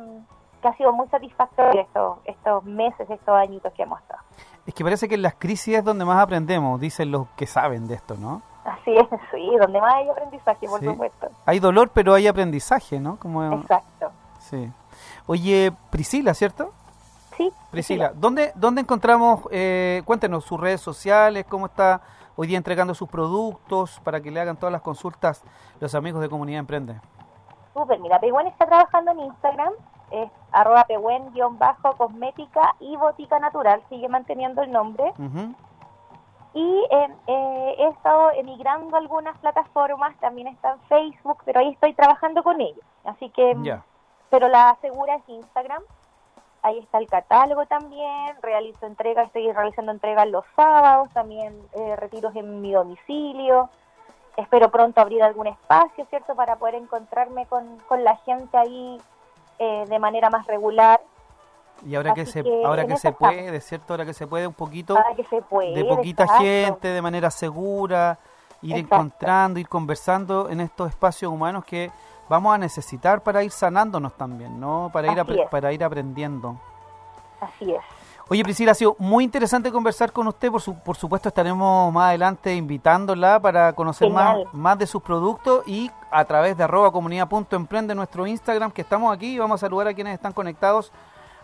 que 0.61 0.67
ha 0.67 0.77
sido 0.77 0.93
muy 0.93 1.07
satisfactorio 1.09 1.81
estos, 1.81 2.19
estos 2.25 2.63
meses, 2.63 3.09
estos 3.09 3.35
añitos 3.35 3.73
que 3.73 3.83
hemos 3.83 3.99
estado. 4.01 4.21
Es 4.65 4.73
que 4.75 4.83
parece 4.83 5.09
que 5.09 5.15
en 5.15 5.23
las 5.23 5.33
crisis 5.33 5.77
es 5.79 5.83
donde 5.83 6.05
más 6.05 6.21
aprendemos, 6.21 6.79
dicen 6.79 7.11
los 7.11 7.27
que 7.35 7.47
saben 7.47 7.87
de 7.87 7.95
esto, 7.95 8.15
¿no? 8.15 8.41
Así 8.63 8.95
es, 8.95 9.07
sí, 9.31 9.57
donde 9.59 9.81
más 9.81 9.93
hay 9.95 10.09
aprendizaje, 10.09 10.67
por 10.67 10.79
Sí. 10.79 10.85
supuesto. 10.85 11.27
Hay 11.45 11.59
dolor, 11.59 11.89
pero 11.93 12.13
hay 12.13 12.27
aprendizaje, 12.27 12.99
¿no? 12.99 13.17
Como, 13.17 13.53
Exacto. 13.53 14.11
sí. 14.39 14.71
Oye, 15.25 15.71
Priscila, 15.89 16.33
¿cierto? 16.33 16.71
Sí, 17.37 17.51
Priscila, 17.71 18.11
¿dónde, 18.13 18.51
dónde 18.55 18.81
encontramos, 18.81 19.41
eh, 19.51 20.03
cuéntenos 20.05 20.43
sus 20.45 20.59
redes 20.59 20.81
sociales, 20.81 21.45
cómo 21.49 21.65
está 21.67 22.01
hoy 22.35 22.47
día 22.47 22.57
entregando 22.57 22.93
sus 22.93 23.09
productos 23.09 23.99
para 24.03 24.21
que 24.21 24.29
le 24.29 24.39
hagan 24.41 24.57
todas 24.57 24.71
las 24.73 24.81
consultas 24.81 25.43
los 25.79 25.95
amigos 25.95 26.21
de 26.21 26.29
Comunidad 26.29 26.59
Emprende? 26.59 26.99
Súper, 27.73 27.99
mira, 27.99 28.19
Pehuen 28.19 28.47
está 28.47 28.65
trabajando 28.65 29.11
en 29.11 29.21
Instagram, 29.21 29.73
es 30.11 30.29
arroba 30.51 30.83
pehuen-cosmética 30.85 32.75
y 32.81 32.95
botica 32.97 33.39
natural, 33.39 33.81
sigue 33.89 34.07
manteniendo 34.09 34.61
el 34.61 34.71
nombre. 34.71 35.13
Ujú. 35.17 35.55
Y 36.53 36.85
eh, 36.91 37.07
eh, 37.27 37.75
he 37.79 37.87
estado 37.87 38.31
emigrando 38.31 38.95
a 38.95 38.99
algunas 38.99 39.37
plataformas, 39.39 40.15
también 40.19 40.47
está 40.47 40.73
en 40.73 40.79
Facebook, 40.81 41.37
pero 41.45 41.59
ahí 41.61 41.69
estoy 41.69 41.93
trabajando 41.93 42.43
con 42.43 42.59
ellos. 42.59 42.83
Así 43.05 43.29
que, 43.29 43.55
Ya. 43.61 43.83
pero 44.29 44.47
la 44.49 44.77
segura 44.81 45.15
es 45.15 45.23
Instagram. 45.29 45.81
Ahí 46.63 46.77
está 46.79 46.99
el 46.99 47.07
catálogo 47.07 47.65
también, 47.65 48.35
realizo 48.41 48.85
entregas, 48.85 49.27
estoy 49.27 49.51
realizando 49.51 49.91
entregas 49.91 50.27
los 50.27 50.45
sábados, 50.55 51.09
también 51.11 51.59
eh, 51.73 51.95
retiros 51.95 52.35
en 52.35 52.61
mi 52.61 52.71
domicilio. 52.73 53.69
Espero 54.37 54.69
pronto 54.69 55.01
abrir 55.01 55.23
algún 55.23 55.47
espacio, 55.47 56.05
¿cierto? 56.09 56.35
Para 56.35 56.57
poder 56.57 56.75
encontrarme 56.75 57.45
con, 57.47 57.79
con 57.87 58.03
la 58.03 58.15
gente 58.17 58.57
ahí 58.57 59.01
eh, 59.57 59.85
de 59.87 59.99
manera 59.99 60.29
más 60.29 60.45
regular, 60.47 61.01
Y 61.85 61.95
ahora 61.95 62.13
que 62.13 62.25
se, 62.25 62.43
que 62.43 62.61
ahora 62.65 62.83
que 62.85 62.97
se 62.97 63.09
estamos. 63.09 63.17
puede, 63.33 63.61
¿cierto? 63.61 63.93
Ahora 63.93 64.05
que 64.05 64.13
se 64.13 64.27
puede 64.27 64.45
un 64.47 64.53
poquito 64.53 64.93
de 64.95 65.85
poquita 65.85 66.23
exacto. 66.23 66.43
gente, 66.43 66.87
de 66.89 67.01
manera 67.01 67.31
segura, 67.31 68.19
ir 68.61 68.75
Exacto. 68.75 68.95
encontrando, 68.95 69.59
ir 69.59 69.67
conversando 69.67 70.49
en 70.49 70.61
estos 70.61 70.89
espacios 70.89 71.31
humanos 71.31 71.65
que 71.65 71.91
vamos 72.29 72.53
a 72.53 72.57
necesitar 72.57 73.21
para 73.23 73.43
ir 73.43 73.51
sanándonos 73.51 74.13
también, 74.13 74.59
¿no? 74.59 74.89
Para 74.93 75.11
ir, 75.11 75.19
Así 75.19 75.39
es. 75.39 75.49
para 75.49 75.73
ir 75.73 75.83
aprendiendo. 75.83 76.55
Así 77.39 77.71
es. 77.71 77.81
Oye, 78.29 78.43
Priscila, 78.43 78.71
ha 78.71 78.75
sido 78.75 78.95
muy 78.97 79.25
interesante 79.25 79.69
conversar 79.73 80.13
con 80.13 80.25
usted. 80.27 80.49
Por, 80.51 80.61
su- 80.61 80.75
por 80.79 80.95
supuesto, 80.95 81.27
estaremos 81.27 81.91
más 81.91 82.09
adelante 82.09 82.55
invitándola 82.55 83.41
para 83.41 83.73
conocer 83.73 84.09
más, 84.09 84.29
Genial. 84.35 84.49
más 84.53 84.77
de 84.77 84.87
sus 84.87 85.01
productos 85.01 85.67
y 85.67 85.91
a 86.11 86.23
través 86.23 86.55
de 86.55 86.63
arroba 86.63 86.91
comunidad.emprende 86.91 87.93
nuestro 87.93 88.25
Instagram, 88.25 88.71
que 88.71 88.83
estamos 88.83 89.13
aquí. 89.13 89.37
Vamos 89.37 89.55
a 89.61 89.65
saludar 89.65 89.87
a 89.89 89.93
quienes 89.93 90.13
están 90.13 90.31
conectados. 90.31 90.93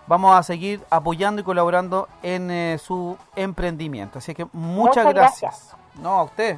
Vamos 0.08 0.36
a 0.36 0.42
seguir 0.44 0.82
apoyando 0.90 1.42
y 1.42 1.44
colaborando 1.44 2.08
en 2.24 2.50
eh, 2.50 2.78
su 2.78 3.18
emprendimiento. 3.36 4.20
Así 4.20 4.34
que 4.34 4.46
muchas, 4.54 5.06
Muchas 5.06 5.14
gracias. 5.14 5.42
gracias. 5.42 5.78
No, 6.02 6.20
a 6.20 6.24
usted. 6.24 6.58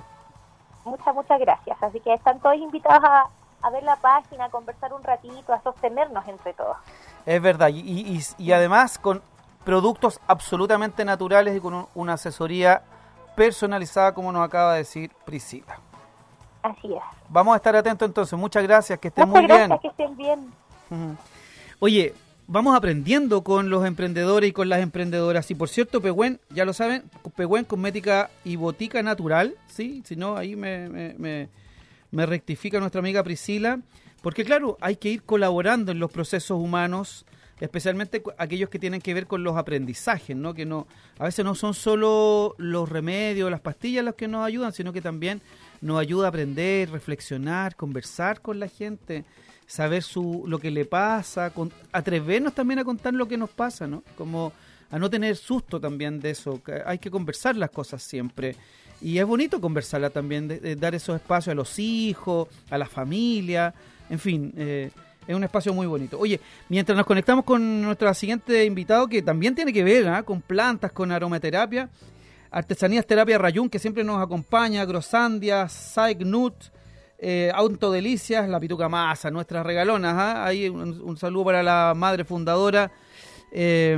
Muchas, 0.86 1.14
muchas 1.16 1.40
gracias. 1.40 1.78
Así 1.82 2.00
que 2.00 2.14
están 2.14 2.40
todos 2.40 2.56
invitados 2.58 3.04
a, 3.04 3.28
a 3.62 3.70
ver 3.72 3.84
la 3.84 3.96
página, 3.96 4.46
a 4.46 4.50
conversar 4.50 4.94
un 4.94 5.04
ratito, 5.04 5.52
a 5.52 5.62
sostenernos 5.62 6.28
entre 6.28 6.54
todos. 6.54 6.78
Es 7.26 7.42
verdad, 7.42 7.70
y, 7.70 7.80
y, 7.80 8.22
y 8.38 8.52
además 8.52 8.98
con 9.00 9.22
productos 9.66 10.20
absolutamente 10.28 11.04
naturales 11.04 11.56
y 11.56 11.60
con 11.60 11.74
un- 11.74 11.88
una 11.96 12.14
asesoría 12.14 12.82
personalizada, 13.36 14.14
como 14.14 14.32
nos 14.32 14.44
acaba 14.46 14.74
de 14.74 14.80
decir 14.80 15.12
Priscila. 15.26 15.80
Así 16.62 16.94
es. 16.94 17.04
Vamos 17.30 17.54
a 17.54 17.58
estar 17.58 17.76
atentos 17.76 18.08
entonces. 18.08 18.38
Muchas 18.38 18.64
gracias, 18.64 19.00
que 19.00 19.08
estén 19.10 19.28
Muchas 19.28 19.42
muy 19.42 19.48
gracias, 19.48 19.70
bien. 19.70 19.80
que 19.80 19.88
estén 19.88 20.18
bien. 20.18 21.18
Oye, 21.80 22.14
vamos 22.50 22.76
aprendiendo 22.76 23.44
con 23.44 23.70
los 23.70 23.86
emprendedores 23.86 24.50
y 24.50 24.54
con 24.54 24.68
las 24.70 24.82
emprendedoras. 24.82 25.50
Y 25.52 25.56
por 25.56 25.70
cierto, 25.70 26.02
Pehuen, 26.02 26.40
ya 26.50 26.66
lo 26.66 26.74
saben, 26.74 27.04
Pehuen 27.36 27.64
Cosmética 27.64 28.30
y 28.44 28.56
Botica 28.56 29.02
Natural, 29.04 29.56
¿sí? 29.68 30.02
Si 30.06 30.16
no, 30.16 30.36
ahí 30.36 30.56
me, 30.56 30.90
me, 30.90 31.14
me- 31.18 31.50
me 32.12 32.26
rectifica 32.26 32.80
nuestra 32.80 33.00
amiga 33.00 33.24
Priscila. 33.24 33.80
Porque 34.22 34.44
claro, 34.44 34.78
hay 34.82 34.96
que 34.98 35.10
ir 35.10 35.24
colaborando 35.24 35.92
en 35.94 36.00
los 36.00 36.12
procesos 36.12 36.60
humanos, 36.60 37.26
especialmente 37.62 38.22
aquellos 38.38 38.70
que 38.70 38.80
tienen 38.80 39.00
que 39.00 39.14
ver 39.14 39.28
con 39.28 39.44
los 39.44 39.56
aprendizajes, 39.56 40.36
¿no? 40.36 40.54
Que 40.56 40.66
no, 40.66 40.88
a 41.20 41.26
veces 41.26 41.46
no 41.46 41.54
son 41.56 41.74
solo 41.74 42.56
los 42.58 42.90
remedios, 42.90 43.50
las 43.52 43.62
pastillas 43.62 44.04
los 44.04 44.16
que 44.16 44.28
nos 44.28 44.46
ayudan, 44.46 44.74
sino 44.74 44.92
que 44.92 45.02
también 45.02 45.42
nos 45.82 46.00
ayuda 46.00 46.26
a 46.26 46.30
aprender, 46.30 46.90
reflexionar, 46.90 47.76
conversar 47.78 48.42
con 48.42 48.60
la 48.60 48.68
gente, 48.68 49.24
saber 49.70 50.02
su, 50.02 50.46
lo 50.48 50.58
que 50.58 50.72
le 50.72 50.84
pasa, 50.86 51.52
con- 51.52 51.72
atrevernos 51.92 52.56
también 52.56 52.80
a 52.80 52.84
contar 52.84 53.14
lo 53.14 53.28
que 53.28 53.38
nos 53.38 53.52
pasa, 53.52 53.86
¿no? 53.86 54.04
Como 54.18 54.52
a 54.90 54.98
no 54.98 55.12
tener 55.12 55.36
susto 55.36 55.80
también 55.80 56.20
de 56.20 56.32
eso, 56.32 56.62
que 56.64 56.82
hay 56.84 56.98
que 56.98 57.12
conversar 57.12 57.56
las 57.56 57.70
cosas 57.70 58.02
siempre. 58.02 58.56
Y 59.00 59.20
es 59.20 59.26
bonito 59.28 59.62
conversarla 59.62 60.10
también, 60.10 60.48
de, 60.48 60.76
dar 60.76 60.96
esos 60.96 61.16
espacios 61.16 61.52
a 61.52 61.56
los 61.56 61.78
hijos, 61.78 62.48
a 62.72 62.80
la 62.80 62.88
familia, 62.88 63.72
en 64.10 64.18
fin, 64.18 64.52
eh, 64.58 64.90
es 65.28 65.36
un 65.36 65.44
espacio 65.44 65.72
muy 65.72 65.86
bonito. 65.86 66.18
Oye, 66.18 66.40
mientras 66.68 66.98
nos 66.98 67.06
conectamos 67.06 67.46
con 67.46 67.84
nuestro 67.84 68.12
siguiente 68.16 68.66
invitado, 68.66 69.08
que 69.08 69.22
también 69.22 69.54
tiene 69.54 69.72
que 69.72 69.84
ver 69.84 70.08
¿ah? 70.08 70.24
con 70.24 70.42
plantas, 70.42 70.92
con 70.92 71.12
aromaterapia, 71.12 71.88
Artesanías 72.50 73.06
Terapia 73.06 73.38
Rayún, 73.38 73.70
que 73.70 73.78
siempre 73.78 74.04
nos 74.04 74.20
acompaña, 74.20 74.84
Grosandia, 74.84 75.70
Saignut, 75.70 76.56
eh, 77.22 77.52
Autodelicias, 77.54 78.48
La 78.48 78.60
Pituca 78.60 78.90
Masa, 78.90 79.30
nuestras 79.32 79.66
regalonas. 79.66 80.16
¿ah? 80.18 80.46
Ahí 80.46 80.70
un, 80.70 81.18
saludo 81.18 81.46
para 81.46 81.64
la 81.64 81.94
madre 81.96 82.24
fundadora. 82.24 82.92
eh, 83.52 83.98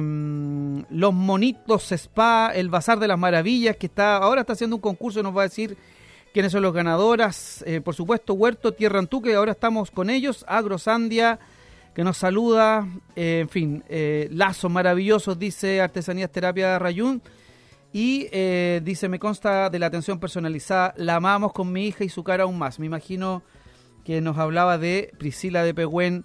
los 0.90 1.14
Monitos 1.14 1.92
Spa, 1.92 2.52
el 2.54 2.70
Bazar 2.70 3.00
de 3.00 3.08
las 3.08 3.20
Maravillas, 3.20 3.76
que 3.76 3.88
está 3.88 4.18
ahora 4.18 4.42
está 4.42 4.54
haciendo 4.54 4.76
un 4.76 4.82
concurso, 4.82 5.22
nos 5.22 5.36
va 5.36 5.42
a 5.42 5.50
decir 5.50 5.78
quiénes 6.34 6.52
son 6.52 6.64
los 6.64 6.74
ganadoras. 6.74 7.64
Eh, 7.68 7.82
por 7.82 7.96
supuesto, 7.96 8.34
Huerto 8.34 8.74
Tierra 8.74 9.00
Antú, 9.00 9.22
que 9.22 9.36
ahora 9.36 9.52
estamos 9.52 9.92
con 9.92 10.10
ellos. 10.10 10.46
Agrosandia, 10.48 11.40
que 11.94 12.04
nos 12.04 12.18
saluda. 12.18 12.88
eh, 13.16 13.40
en 13.42 13.50
fin, 13.50 13.84
eh, 13.90 14.28
lazos 14.32 14.72
maravillosos, 14.72 15.38
dice 15.38 15.82
Artesanías 15.82 16.32
Terapia 16.32 16.80
Rayún. 16.80 17.22
Y 17.94 18.28
eh, 18.32 18.82
dice, 18.84 19.10
me 19.10 19.20
consta 19.20 19.70
de 19.70 19.80
la 19.80 19.88
atención 19.88 20.20
personalizada, 20.20 20.94
la 20.98 21.18
amamos 21.18 21.52
con 21.52 21.72
mi 21.72 21.88
hija 21.88 22.04
y 22.04 22.10
su 22.10 22.24
cara 22.24 22.44
aún 22.44 22.58
más. 22.58 22.80
Me 22.80 22.86
imagino 22.86 23.44
que 24.06 24.22
nos 24.22 24.38
hablaba 24.38 24.78
de 24.78 25.14
Priscila 25.18 25.64
de 25.64 25.74
Pehuen, 25.74 26.24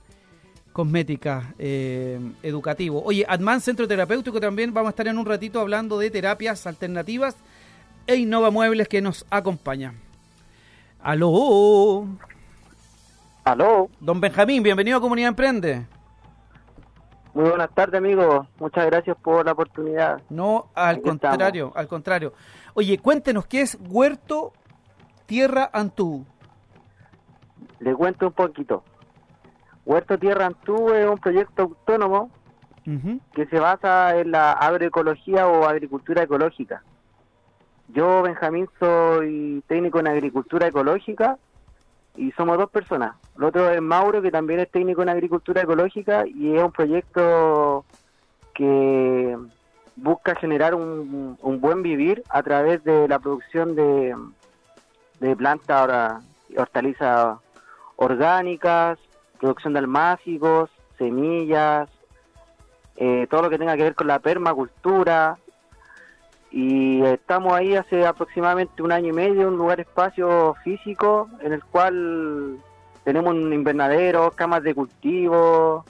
cosmética, 0.73 1.55
eh, 1.59 2.21
educativo. 2.43 3.03
Oye, 3.05 3.25
Adman 3.29 3.61
Centro 3.61 3.89
Terapéutico 3.89 4.41
también 4.41 4.73
vamos 4.73 4.89
a 4.89 4.91
estar 4.91 5.09
en 5.09 5.19
un 5.19 5.27
ratito 5.27 5.61
hablando 5.61 5.99
de 5.99 6.11
terapias 6.11 6.67
alternativas 6.67 7.35
e 8.07 8.17
Innova 8.17 8.51
Muebles 8.51 8.87
que 8.87 9.01
nos 9.01 9.27
acompaña. 9.31 9.95
Aló, 11.03 12.07
Aló, 13.45 13.91
don 14.01 14.21
Benjamín, 14.21 14.63
bienvenido 14.63 14.99
a 14.99 15.01
Comunidad 15.01 15.29
Emprende. 15.29 15.87
Muy 17.37 17.51
buenas 17.51 17.71
tardes 17.75 17.99
amigos, 17.99 18.49
muchas 18.59 18.87
gracias 18.87 19.15
por 19.19 19.45
la 19.45 19.53
oportunidad. 19.53 20.23
No, 20.31 20.71
al 20.75 20.97
Aquí 20.97 21.03
contrario, 21.03 21.71
al 21.77 21.87
contrario. 21.87 22.33
Oye, 22.73 22.97
cuéntenos 22.97 23.47
qué 23.47 23.61
es 23.61 23.77
Huerto 23.91 24.55
Tierra 25.27 25.69
Antú. 25.71 26.25
Les 27.79 27.95
cuento 27.95 28.29
un 28.29 28.33
poquito. 28.33 28.85
Huerto 29.85 30.19
Tierra 30.19 30.47
Antú 30.47 30.89
es 30.95 31.07
un 31.07 31.19
proyecto 31.19 31.65
autónomo 31.65 32.31
que 33.35 33.45
se 33.51 33.61
basa 33.61 34.17
en 34.17 34.31
la 34.31 34.53
agroecología 34.53 35.47
o 35.47 35.67
agricultura 35.67 36.23
ecológica. 36.23 36.85
Yo, 37.89 38.23
Benjamín, 38.23 38.67
soy 38.81 39.63
técnico 39.67 40.01
en 40.01 40.09
agricultura 40.09 40.69
ecológica 40.69 41.37
y 42.15 42.33
somos 42.33 42.57
dos 42.57 42.71
personas. 42.71 43.15
El 43.39 43.45
otro 43.45 43.71
es 43.71 43.83
Mauro, 43.83 44.23
que 44.23 44.31
también 44.31 44.61
es 44.61 44.71
técnico 44.71 45.03
en 45.03 45.11
agricultura 45.11 45.63
ecológica 45.63 46.27
y 46.27 46.57
es 46.57 46.63
un 46.63 46.73
proyecto 46.73 47.85
que 48.55 49.37
busca 49.97 50.35
generar 50.35 50.75
un, 50.75 51.37
un 51.41 51.61
buen 51.61 51.83
vivir 51.83 52.23
a 52.31 52.43
través 52.43 52.83
de 52.85 53.09
la 53.09 53.19
producción 53.19 53.75
de, 53.75 54.15
de 55.21 55.37
plantas, 55.37 56.25
hortalizas 56.57 57.39
orgánicas, 57.97 58.99
producción 59.39 59.75
de 59.75 59.79
almácigos, 59.81 60.71
semillas, 60.99 61.89
eh, 62.97 63.27
todo 63.31 63.43
lo 63.43 63.51
que 63.51 63.59
tenga 63.59 63.77
que 63.77 63.83
ver 63.83 63.95
con 63.95 64.07
la 64.07 64.19
permacultura. 64.19 65.39
Y 66.51 67.03
estamos 67.03 67.53
ahí 67.53 67.75
hace 67.75 68.07
aproximadamente 68.07 68.83
un 68.83 68.93
año 68.93 69.09
y 69.09 69.13
medio, 69.13 69.49
un 69.49 69.59
lugar 69.59 69.81
espacio 69.81 70.55
físico 70.65 71.29
en 71.41 71.53
el 71.53 71.63
cual 71.65 72.59
tenemos 73.07 73.35
un 73.35 73.53
invernadero, 73.53 74.33
camas 74.33 74.65
de 74.65 74.75
cultivo, 74.75 75.85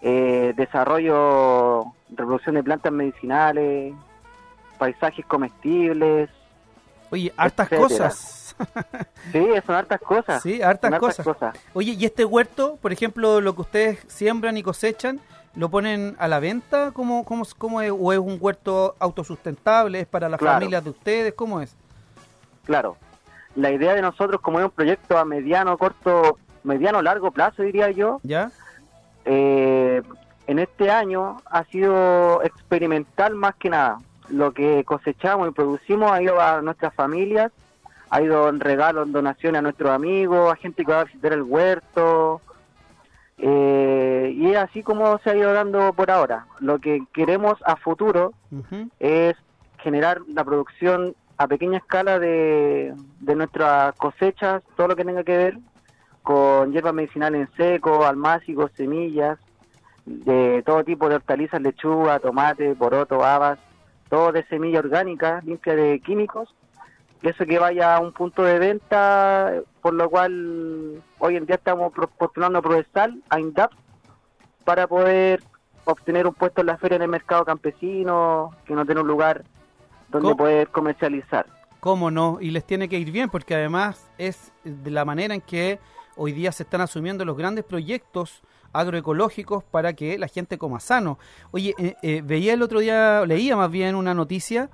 eh, 0.00 0.54
desarrollo, 0.56 1.86
reproducción 2.08 2.54
de 2.54 2.62
plantas 2.62 2.92
medicinales, 2.92 3.92
paisajes 4.78 5.26
comestibles. 5.26 6.30
Oye, 7.10 7.32
hartas 7.36 7.66
Etcétera. 7.72 7.88
cosas. 7.88 8.40
Sí, 9.32 9.44
son 9.66 9.74
hartas 9.74 10.00
cosas. 10.00 10.40
Sí, 10.40 10.62
hartas 10.62 11.00
cosas. 11.00 11.26
Oye, 11.72 11.96
¿y 11.98 12.04
este 12.04 12.24
huerto, 12.24 12.78
por 12.80 12.92
ejemplo, 12.92 13.40
lo 13.40 13.56
que 13.56 13.62
ustedes 13.62 13.98
siembran 14.06 14.56
y 14.56 14.62
cosechan, 14.62 15.18
lo 15.56 15.68
ponen 15.68 16.14
a 16.20 16.28
la 16.28 16.38
venta? 16.38 16.92
¿Cómo, 16.92 17.24
cómo, 17.24 17.42
cómo 17.58 17.82
es? 17.82 17.90
¿O 17.90 18.12
es 18.12 18.20
un 18.20 18.38
huerto 18.40 18.94
autosustentable? 19.00 19.98
¿Es 19.98 20.06
para 20.06 20.28
las 20.28 20.38
Claro. 20.38 20.54
familias 20.60 20.84
de 20.84 20.90
ustedes? 20.90 21.34
¿Cómo 21.34 21.60
es? 21.60 21.74
Claro. 22.64 22.96
La 23.56 23.70
idea 23.70 23.94
de 23.94 24.02
nosotros, 24.02 24.40
como 24.40 24.58
es 24.58 24.64
un 24.64 24.70
proyecto 24.70 25.16
a 25.18 25.24
mediano, 25.24 25.78
corto, 25.78 26.38
mediano, 26.64 27.02
largo 27.02 27.30
plazo, 27.30 27.62
diría 27.62 27.90
yo, 27.90 28.20
¿Ya? 28.22 28.50
eh, 29.24 30.02
en 30.46 30.58
este 30.58 30.90
año 30.90 31.36
ha 31.46 31.64
sido 31.64 32.42
experimental 32.42 33.34
más 33.34 33.54
que 33.54 33.70
nada. 33.70 33.98
Lo 34.28 34.52
que 34.52 34.84
cosechamos 34.84 35.48
y 35.48 35.52
producimos 35.52 36.10
ha 36.10 36.22
ido 36.22 36.40
a 36.40 36.60
nuestras 36.62 36.94
familias, 36.94 37.52
ha 38.10 38.22
ido 38.22 38.48
en 38.48 38.60
regalos, 38.60 39.06
en 39.06 39.12
donaciones 39.12 39.58
a 39.58 39.62
nuestros 39.62 39.90
amigos, 39.90 40.52
a 40.52 40.56
gente 40.56 40.84
que 40.84 40.92
va 40.92 41.00
a 41.00 41.04
visitar 41.04 41.32
el 41.32 41.42
huerto. 41.42 42.40
eh, 43.38 44.32
y 44.36 44.50
es 44.50 44.56
así 44.56 44.82
como 44.82 45.18
se 45.18 45.30
ha 45.30 45.36
ido 45.36 45.52
dando 45.52 45.92
por 45.92 46.10
ahora. 46.10 46.46
Lo 46.60 46.78
que 46.78 47.02
queremos 47.12 47.54
a 47.66 47.76
futuro 47.76 48.32
es 49.00 49.34
generar 49.78 50.20
la 50.28 50.44
producción 50.44 51.14
a 51.36 51.48
pequeña 51.48 51.78
escala 51.78 52.18
de, 52.18 52.94
de 53.20 53.34
nuestras 53.34 53.94
cosechas, 53.96 54.62
todo 54.76 54.88
lo 54.88 54.96
que 54.96 55.04
tenga 55.04 55.24
que 55.24 55.36
ver 55.36 55.58
con 56.22 56.72
hierbas 56.72 56.94
medicinales 56.94 57.48
en 57.48 57.56
seco, 57.56 58.06
almácigos, 58.06 58.70
semillas, 58.76 59.38
de 60.06 60.62
todo 60.64 60.84
tipo 60.84 61.08
de 61.08 61.16
hortalizas, 61.16 61.60
lechuga, 61.60 62.18
tomate, 62.18 62.74
poroto, 62.74 63.24
habas, 63.24 63.58
todo 64.08 64.32
de 64.32 64.44
semilla 64.46 64.78
orgánica, 64.78 65.42
limpia 65.44 65.74
de 65.74 66.00
químicos, 66.00 66.54
y 67.22 67.28
eso 67.28 67.44
que 67.46 67.58
vaya 67.58 67.96
a 67.96 68.00
un 68.00 68.12
punto 68.12 68.42
de 68.42 68.58
venta, 68.58 69.52
por 69.80 69.94
lo 69.94 70.10
cual 70.10 71.02
hoy 71.18 71.36
en 71.36 71.46
día 71.46 71.56
estamos 71.56 71.92
postulando 72.18 72.58
a 72.58 72.62
Prodesal, 72.62 73.22
a 73.30 73.40
INDAP, 73.40 73.72
para 74.64 74.86
poder 74.86 75.42
obtener 75.84 76.26
un 76.26 76.34
puesto 76.34 76.60
en 76.60 76.68
la 76.68 76.78
feria 76.78 76.96
en 76.96 77.02
el 77.02 77.08
mercado 77.08 77.44
campesino, 77.44 78.50
que 78.66 78.74
no 78.74 78.84
tiene 78.84 79.00
un 79.00 79.06
lugar 79.06 79.44
donde 80.20 80.30
¿Cómo? 80.30 80.36
poder 80.36 80.68
comercializar. 80.68 81.46
¿Cómo 81.80 82.10
no? 82.10 82.38
Y 82.40 82.50
les 82.50 82.64
tiene 82.64 82.88
que 82.88 82.98
ir 82.98 83.10
bien 83.10 83.28
porque 83.28 83.54
además 83.54 84.10
es 84.16 84.52
de 84.64 84.90
la 84.90 85.04
manera 85.04 85.34
en 85.34 85.40
que 85.40 85.78
hoy 86.16 86.32
día 86.32 86.50
se 86.52 86.62
están 86.62 86.80
asumiendo 86.80 87.24
los 87.24 87.36
grandes 87.36 87.64
proyectos 87.64 88.42
agroecológicos 88.72 89.62
para 89.64 89.92
que 89.92 90.18
la 90.18 90.28
gente 90.28 90.56
coma 90.58 90.80
sano. 90.80 91.18
Oye, 91.50 91.74
eh, 91.78 91.94
eh, 92.02 92.22
veía 92.24 92.54
el 92.54 92.62
otro 92.62 92.80
día, 92.80 93.24
leía 93.26 93.56
más 93.56 93.70
bien 93.70 93.94
una 93.94 94.14
noticia 94.14 94.70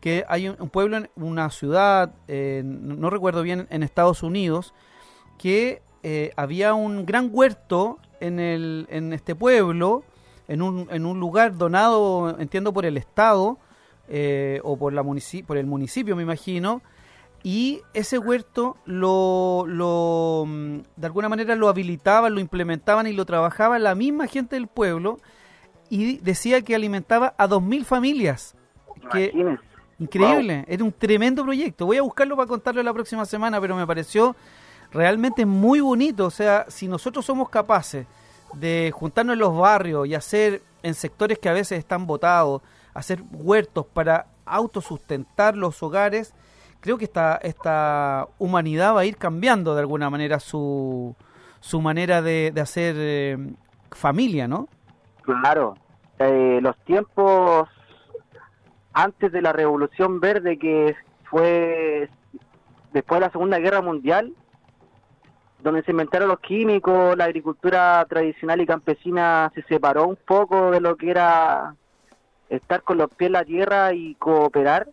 que 0.00 0.24
hay 0.28 0.48
un, 0.48 0.56
un 0.58 0.70
pueblo, 0.70 0.96
en 0.96 1.10
una 1.16 1.50
ciudad, 1.50 2.14
eh, 2.28 2.62
no, 2.64 2.94
no 2.94 3.10
recuerdo 3.10 3.42
bien, 3.42 3.66
en 3.70 3.82
Estados 3.82 4.22
Unidos, 4.22 4.74
que 5.38 5.82
eh, 6.02 6.32
había 6.36 6.74
un 6.74 7.06
gran 7.06 7.30
huerto 7.32 7.98
en, 8.20 8.38
el, 8.38 8.86
en 8.90 9.12
este 9.14 9.34
pueblo, 9.34 10.04
en 10.48 10.60
un, 10.60 10.86
en 10.90 11.06
un 11.06 11.18
lugar 11.18 11.56
donado, 11.56 12.38
entiendo, 12.38 12.74
por 12.74 12.84
el 12.84 12.98
Estado, 12.98 13.58
eh, 14.08 14.60
o 14.64 14.76
por, 14.76 14.92
la 14.92 15.02
munici- 15.02 15.44
por 15.44 15.56
el 15.56 15.66
municipio, 15.66 16.14
me 16.16 16.22
imagino, 16.22 16.82
y 17.42 17.82
ese 17.92 18.18
huerto 18.18 18.76
lo, 18.86 19.64
lo, 19.66 20.44
mm, 20.46 20.78
de 20.96 21.06
alguna 21.06 21.28
manera 21.28 21.54
lo 21.56 21.68
habilitaban, 21.68 22.34
lo 22.34 22.40
implementaban 22.40 23.06
y 23.06 23.12
lo 23.12 23.24
trabajaba 23.26 23.78
la 23.78 23.94
misma 23.94 24.26
gente 24.26 24.56
del 24.56 24.66
pueblo 24.66 25.18
y 25.90 26.16
decía 26.18 26.62
que 26.62 26.74
alimentaba 26.74 27.34
a 27.36 27.46
2.000 27.46 27.84
familias. 27.84 28.54
Que, 29.12 29.30
increíble, 29.98 30.64
era 30.66 30.82
un 30.82 30.92
tremendo 30.92 31.44
proyecto. 31.44 31.84
Voy 31.84 31.98
a 31.98 32.02
buscarlo 32.02 32.36
para 32.36 32.48
contarlo 32.48 32.82
la 32.82 32.92
próxima 32.94 33.26
semana, 33.26 33.60
pero 33.60 33.76
me 33.76 33.86
pareció 33.86 34.34
realmente 34.90 35.44
muy 35.44 35.80
bonito. 35.80 36.24
O 36.26 36.30
sea, 36.30 36.64
si 36.68 36.88
nosotros 36.88 37.26
somos 37.26 37.50
capaces 37.50 38.06
de 38.54 38.90
juntarnos 38.94 39.34
en 39.34 39.40
los 39.40 39.54
barrios 39.56 40.06
y 40.08 40.14
hacer 40.14 40.62
en 40.82 40.94
sectores 40.94 41.38
que 41.38 41.50
a 41.50 41.52
veces 41.52 41.78
están 41.78 42.06
botados, 42.06 42.62
hacer 42.94 43.22
huertos 43.32 43.86
para 43.86 44.26
autosustentar 44.46 45.56
los 45.56 45.82
hogares, 45.82 46.34
creo 46.80 46.98
que 46.98 47.04
esta, 47.04 47.36
esta 47.36 48.28
humanidad 48.38 48.94
va 48.94 49.00
a 49.00 49.04
ir 49.04 49.16
cambiando 49.16 49.74
de 49.74 49.80
alguna 49.80 50.10
manera 50.10 50.40
su, 50.40 51.14
su 51.60 51.80
manera 51.80 52.22
de, 52.22 52.52
de 52.54 52.60
hacer 52.60 52.94
eh, 52.98 53.38
familia, 53.90 54.48
¿no? 54.48 54.68
Claro, 55.22 55.76
eh, 56.18 56.60
los 56.62 56.76
tiempos 56.84 57.68
antes 58.92 59.32
de 59.32 59.42
la 59.42 59.52
Revolución 59.52 60.20
Verde, 60.20 60.58
que 60.58 60.94
fue 61.24 62.08
después 62.92 63.20
de 63.20 63.26
la 63.26 63.32
Segunda 63.32 63.58
Guerra 63.58 63.82
Mundial, 63.82 64.32
donde 65.60 65.82
se 65.82 65.90
inventaron 65.90 66.28
los 66.28 66.40
químicos, 66.40 67.16
la 67.16 67.24
agricultura 67.24 68.04
tradicional 68.08 68.60
y 68.60 68.66
campesina 68.66 69.50
se 69.54 69.62
separó 69.62 70.06
un 70.06 70.16
poco 70.16 70.70
de 70.70 70.80
lo 70.80 70.96
que 70.96 71.10
era 71.10 71.74
estar 72.48 72.82
con 72.82 72.98
los 72.98 73.10
pies 73.10 73.28
en 73.28 73.32
la 73.32 73.44
tierra 73.44 73.92
y 73.92 74.14
cooperar, 74.16 74.88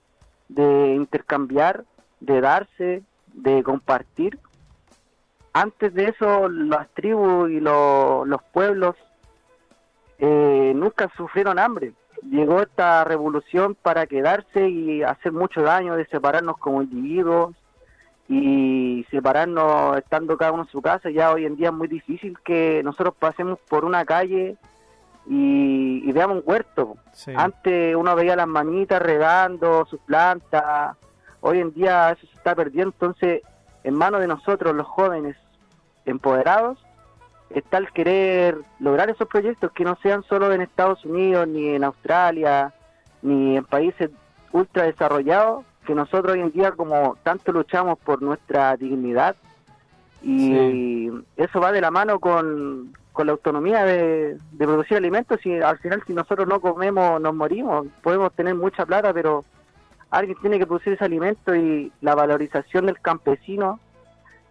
de 0.50 0.96
intercambiar, 0.96 1.84
de 2.20 2.42
darse, 2.42 3.04
de 3.34 3.64
compartir. 3.64 4.38
Antes 5.54 5.94
de 5.94 6.06
eso, 6.06 6.48
las 6.50 6.88
tribus 6.90 7.50
y 7.50 7.60
lo- 7.60 8.26
los 8.26 8.42
pueblos 8.54 8.96
eh, 10.20 10.74
nunca 10.76 11.10
sufrieron 11.18 11.58
hambre. 11.58 11.94
Llegó 12.30 12.62
esta 12.62 13.04
revolución 13.04 13.76
para 13.82 14.06
quedarse 14.06 14.70
y 14.70 15.02
hacer 15.02 15.32
mucho 15.32 15.62
daño, 15.64 15.96
de 15.96 16.06
separarnos 16.06 16.58
como 16.58 16.84
individuos 16.84 17.56
y 18.30 19.06
separarnos 19.10 19.98
estando 19.98 20.38
cada 20.38 20.52
uno 20.52 20.64
en 20.64 20.70
su 20.70 20.82
casa. 20.82 21.10
Ya 21.10 21.32
hoy 21.32 21.46
en 21.46 21.56
día 21.56 21.70
es 21.70 21.74
muy 21.74 21.88
difícil 21.88 22.38
que 22.46 22.82
nosotros 22.84 23.16
pasemos 23.18 23.58
por 23.68 23.84
una 23.84 24.06
calle 24.06 24.56
y, 25.26 26.04
y 26.08 26.12
veamos 26.12 26.38
un 26.38 26.44
huerto. 26.46 26.98
Sí. 27.14 27.34
Antes 27.36 27.96
uno 27.96 28.16
veía 28.16 28.36
las 28.36 28.48
manitas 28.48 29.02
regando 29.02 29.86
sus 29.86 30.00
plantas, 30.02 30.96
hoy 31.42 31.60
en 31.60 31.74
día 31.74 32.12
eso 32.12 32.28
se 32.28 32.36
está 32.36 32.56
perdiendo, 32.56 32.94
entonces 32.94 33.42
en 33.84 33.96
manos 33.96 34.22
de 34.22 34.28
nosotros 34.28 34.76
los 34.76 34.88
jóvenes 34.88 35.36
empoderados 36.06 36.78
está 37.50 37.78
el 37.78 37.92
querer 37.92 38.58
lograr 38.80 39.10
esos 39.10 39.28
proyectos 39.28 39.72
que 39.72 39.84
no 39.84 39.98
sean 40.02 40.24
solo 40.24 40.52
en 40.54 40.62
Estados 40.62 41.04
Unidos, 41.06 41.48
ni 41.48 41.70
en 41.70 41.84
Australia, 41.84 42.74
ni 43.22 43.58
en 43.58 43.66
países 43.66 44.10
ultra 44.52 44.84
desarrollados, 44.84 45.66
que 45.86 45.96
nosotros 45.96 46.34
hoy 46.34 46.42
en 46.42 46.52
día 46.52 46.72
como 46.72 47.18
tanto 47.24 47.52
luchamos 47.52 47.98
por 48.00 48.22
nuestra 48.22 48.76
dignidad 48.78 49.36
y 50.24 51.10
eso 51.36 51.60
va 51.60 51.72
de 51.72 51.82
la 51.82 51.90
mano 51.90 52.20
con, 52.20 52.94
con 53.12 53.28
la 53.28 53.34
autonomía 53.34 53.84
de, 53.86 54.38
producir 54.58 54.98
alimentos 54.98 55.46
y 55.46 55.60
al 55.60 55.78
final 55.80 56.04
si 56.08 56.14
nosotros 56.14 56.48
no 56.48 56.62
comemos 56.62 57.20
nos 57.22 57.36
morimos, 57.36 57.88
podemos 58.02 58.34
tener 58.34 58.56
mucha 58.56 58.86
plata 58.86 59.14
pero 59.14 59.44
alguien 60.10 60.38
tiene 60.42 60.60
que 60.60 60.66
producir 60.66 60.94
ese 60.94 61.06
alimento 61.06 61.56
y 61.56 61.92
la 62.02 62.16
valorización 62.16 62.86
del 62.86 63.00
campesino 63.00 63.80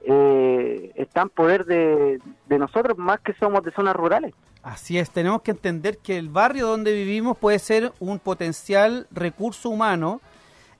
eh, 0.03 0.93
está 0.95 1.23
en 1.23 1.29
poder 1.31 1.65
de, 1.67 2.21
de 2.47 2.59
nosotros 2.59 2.97
más 2.97 3.21
que 3.21 3.35
somos 3.35 3.63
de 3.63 3.71
zonas 3.71 3.95
rurales. 3.95 4.35
Así 4.63 4.99
es, 4.99 5.11
tenemos 5.11 5.41
que 5.43 5.53
entender 5.53 5.99
que 5.99 6.19
el 6.19 6.29
barrio 6.29 6.67
donde 6.67 6.93
vivimos 6.93 7.37
puede 7.39 7.59
ser 7.59 7.93
un 7.99 8.19
potencial 8.19 9.07
recurso 9.11 9.71
humano. 9.71 10.21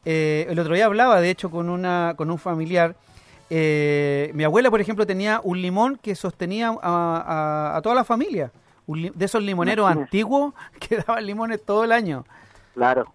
Eh, 0.05 0.47
el 0.51 0.59
otro 0.59 0.75
día 0.75 0.85
hablaba, 0.87 1.21
de 1.21 1.31
hecho, 1.31 1.51
con, 1.51 1.71
una, 1.71 2.15
con 2.17 2.31
un 2.31 2.39
familiar. 2.39 2.95
Eh, 3.51 4.31
mi 4.35 4.45
abuela, 4.45 4.71
por 4.71 4.81
ejemplo, 4.81 5.05
tenía 5.07 5.41
un 5.43 5.61
limón 5.61 5.97
que 5.97 6.15
sostenía 6.15 6.69
a, 6.69 6.77
a- 6.83 7.77
a 7.77 7.83
toda 7.83 7.95
la 7.97 8.05
familia. 8.05 8.53
Un 8.87 9.11
de 9.15 9.25
esos 9.25 9.43
limoneros 9.43 9.89
antiguos 9.91 10.55
que 10.81 10.97
daban 10.99 11.27
limones 11.27 11.63
todo 11.65 11.85
el 11.85 11.93
año. 11.93 12.25
Claro, 12.75 13.13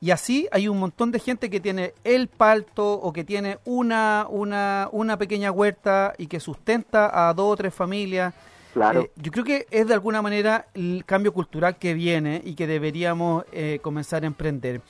Y 0.00 0.10
así 0.12 0.48
hay 0.52 0.68
un 0.68 0.78
montón 0.78 1.10
de 1.10 1.18
gente 1.18 1.48
que 1.50 1.60
tiene 1.60 1.94
el 2.04 2.28
palto 2.28 2.92
o 2.92 3.12
que 3.12 3.24
tiene 3.24 3.58
una, 3.64 4.26
una, 4.30 4.88
una 4.92 5.16
pequeña 5.16 5.50
huerta 5.50 6.12
y 6.18 6.26
que 6.26 6.40
sustenta 6.40 7.28
a 7.28 7.32
dos 7.34 7.52
o 7.52 7.56
tres 7.56 7.74
familias. 7.74 8.32
claro. 8.74 9.00
Eh, 9.02 9.10
yo 9.16 9.32
creo 9.32 9.44
que 9.44 9.66
es 9.70 9.86
de 9.88 9.94
alguna 9.94 10.20
manera 10.22 10.66
el 10.74 11.02
cambio 11.06 11.32
cultural 11.32 11.76
que 11.76 11.92
viene 11.94 12.40
y 12.44 12.54
que 12.54 12.66
deberíamos 12.66 13.44
eh, 13.52 13.78
comenzar 13.82 14.22
a 14.22 14.26
emprender. 14.26 14.80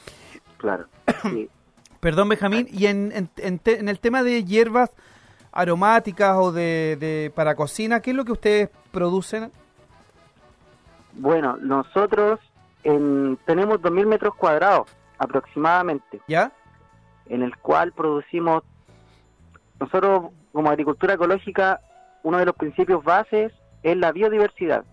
Claro, 0.59 0.87
sí. 1.31 1.49
Perdón, 2.01 2.31
Benjamín, 2.31 2.67
y 2.71 2.87
en, 2.87 3.13
en, 3.15 3.31
en 3.37 3.59
te- 3.59 3.79
en 3.79 3.89
el 3.89 4.01
tema 4.01 4.23
de 4.23 4.45
hierbas 4.45 4.91
aromáticas 5.53 6.37
o 6.39 6.51
de, 6.53 6.97
de 6.99 7.33
para 7.35 7.55
cocina, 7.55 8.01
¿qué 8.01 8.11
es 8.11 8.17
lo 8.17 8.25
que 8.25 8.33
ustedes 8.33 8.71
producen? 8.93 9.51
Bueno, 11.15 11.57
nosotros 11.61 12.41
en, 12.85 13.39
tenemos 13.47 13.79
2.000 13.81 14.07
metros 14.07 14.35
cuadrados 14.35 14.89
aproximadamente, 15.19 16.21
¿Ya? 16.29 16.53
en 17.27 17.43
el 17.43 17.57
cual 17.59 17.93
producimos, 17.93 18.63
nosotros 19.79 20.31
como 20.53 20.71
agricultura 20.71 21.15
ecológica, 21.15 21.81
uno 22.23 22.39
de 22.39 22.47
los 22.47 22.55
principios 22.55 23.05
bases 23.05 23.53
es 23.83 23.97
la 23.97 24.13
biodiversidad. 24.13 24.85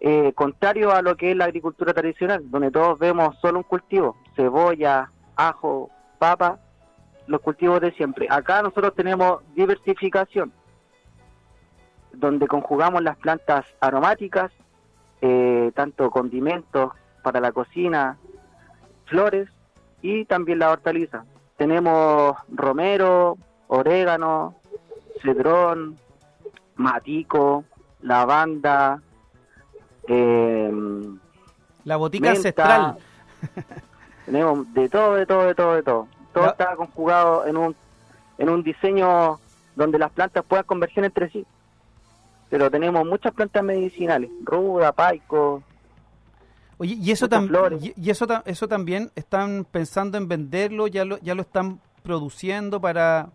Eh, 0.00 0.32
contrario 0.34 0.92
a 0.92 1.00
lo 1.02 1.16
que 1.16 1.30
es 1.30 1.36
la 1.36 1.44
agricultura 1.46 1.92
tradicional, 1.94 2.42
donde 2.50 2.70
todos 2.70 2.98
vemos 2.98 3.36
solo 3.40 3.58
un 3.58 3.64
cultivo, 3.64 4.16
cebolla, 4.34 5.10
ajo, 5.48 5.90
papa, 6.18 6.58
los 7.26 7.40
cultivos 7.40 7.80
de 7.80 7.92
siempre. 7.92 8.26
Acá 8.30 8.62
nosotros 8.62 8.94
tenemos 8.94 9.42
diversificación, 9.54 10.52
donde 12.12 12.46
conjugamos 12.46 13.02
las 13.02 13.16
plantas 13.16 13.64
aromáticas, 13.80 14.52
eh, 15.20 15.72
tanto 15.74 16.10
condimentos 16.10 16.92
para 17.22 17.40
la 17.40 17.52
cocina, 17.52 18.18
flores 19.06 19.48
y 20.00 20.24
también 20.24 20.58
la 20.58 20.70
hortaliza. 20.70 21.24
Tenemos 21.56 22.36
romero, 22.48 23.38
orégano, 23.68 24.56
cedrón, 25.22 25.96
matico, 26.74 27.64
lavanda, 28.00 29.00
eh, 30.08 30.72
La 31.84 31.96
botica 31.96 32.32
menta. 32.32 32.38
ancestral. 32.38 32.96
Tenemos 34.26 34.72
de 34.74 34.88
todo, 34.88 35.14
de 35.14 35.26
todo, 35.26 35.44
de 35.44 35.54
todo, 35.54 35.74
de 35.74 35.82
todo. 35.82 36.08
Todo 36.32 36.46
está 36.46 36.76
conjugado 36.76 37.46
en 37.46 37.56
un, 37.56 37.76
en 38.38 38.48
un 38.48 38.62
diseño 38.62 39.38
donde 39.76 39.98
las 39.98 40.10
plantas 40.12 40.44
puedan 40.46 40.64
converger 40.64 41.04
entre 41.04 41.28
sí. 41.30 41.44
Pero 42.48 42.70
tenemos 42.70 43.04
muchas 43.06 43.32
plantas 43.34 43.62
medicinales, 43.64 44.30
ruda, 44.44 44.92
paico, 44.92 45.62
Oye, 46.78 46.94
y 46.94 47.10
eso, 47.12 47.26
muchas 47.26 47.40
tam- 47.42 47.48
flores. 47.48 47.82
y, 47.84 47.94
y 47.96 48.10
eso, 48.10 48.26
ta- 48.26 48.42
eso 48.44 48.66
también 48.68 49.10
están 49.14 49.64
pensando 49.70 50.18
en 50.18 50.26
venderlo, 50.28 50.86
ya 50.88 51.04
lo, 51.04 51.18
ya 51.18 51.34
lo 51.34 51.42
están 51.42 51.80
produciendo 52.02 52.80
para... 52.80 53.28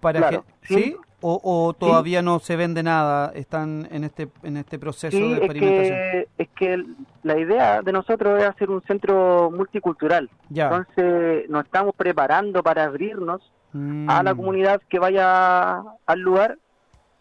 para 0.00 0.18
Claro, 0.20 0.44
que- 0.68 0.74
sí. 0.74 0.96
O, 1.22 1.40
o 1.42 1.72
todavía 1.72 2.20
no 2.20 2.38
se 2.40 2.56
vende 2.56 2.82
nada, 2.82 3.32
están 3.34 3.88
en 3.90 4.04
este 4.04 4.28
en 4.42 4.56
este 4.56 4.78
proceso 4.78 5.16
Sí, 5.16 5.22
de 5.22 5.32
es 5.34 5.38
experimentación. 5.38 5.96
que, 5.98 6.28
es 6.38 6.48
que 6.50 6.84
la 7.22 7.38
idea 7.38 7.80
de 7.80 7.92
nosotros 7.92 8.40
es 8.40 8.48
hacer 8.48 8.68
un 8.70 8.82
centro 8.82 9.50
multicultural. 9.50 10.28
Ya. 10.50 10.64
Entonces 10.64 11.48
nos 11.48 11.64
estamos 11.64 11.94
preparando 11.94 12.62
para 12.62 12.84
abrirnos 12.84 13.40
Mm. 13.74 14.10
a 14.10 14.22
la 14.22 14.34
comunidad 14.34 14.82
que 14.86 14.98
vaya 14.98 15.78
al 16.04 16.20
lugar 16.20 16.58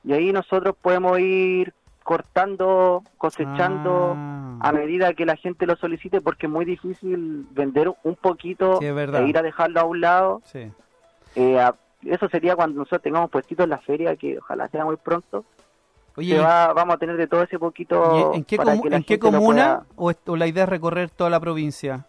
y 0.03 0.11
ahí 0.11 0.33
nosotros 0.33 0.75
podemos 0.81 1.17
ir 1.17 1.73
cortando, 2.03 3.03
cosechando 3.17 4.13
Ah. 4.17 4.57
a 4.59 4.71
medida 4.73 5.13
que 5.13 5.25
la 5.25 5.37
gente 5.37 5.65
lo 5.65 5.75
solicite 5.77 6.19
porque 6.19 6.47
es 6.47 6.51
muy 6.51 6.65
difícil 6.65 7.47
vender 7.51 7.89
un 8.03 8.15
poquito 8.15 8.79
Sí, 8.79 8.85
es 8.85 9.13
e 9.13 9.27
ir 9.27 9.37
a 9.37 9.41
dejarlo 9.41 9.79
a 9.79 9.83
un 9.85 10.01
lado. 10.01 10.41
Sí. 10.45 10.69
Eh, 11.35 11.57
a- 11.59 11.73
eso 12.03 12.27
sería 12.29 12.55
cuando 12.55 12.77
nosotros 12.79 13.01
tengamos 13.01 13.29
puestitos 13.29 13.63
en 13.63 13.69
la 13.69 13.77
feria, 13.79 14.15
que 14.15 14.37
ojalá 14.39 14.67
sea 14.69 14.85
muy 14.85 14.97
pronto. 14.97 15.43
Oye, 16.17 16.29
que 16.31 16.35
¿y- 16.35 16.39
va- 16.39 16.73
vamos 16.73 16.95
a 16.95 16.97
tener 16.97 17.15
de 17.17 17.27
todo 17.27 17.43
ese 17.43 17.57
poquito. 17.59 18.33
en 18.33 18.43
qué, 18.43 18.57
para 18.57 18.73
comu- 18.75 18.81
que 18.83 18.89
la 18.89 18.97
en 18.97 19.03
qué 19.03 19.13
gente 19.15 19.31
lo 19.31 19.37
comuna 19.39 19.83
pueda- 19.95 20.17
o, 20.27 20.31
o 20.31 20.35
la 20.35 20.47
idea 20.47 20.63
es 20.63 20.69
recorrer 20.69 21.09
toda 21.09 21.29
la 21.29 21.39
provincia? 21.39 22.05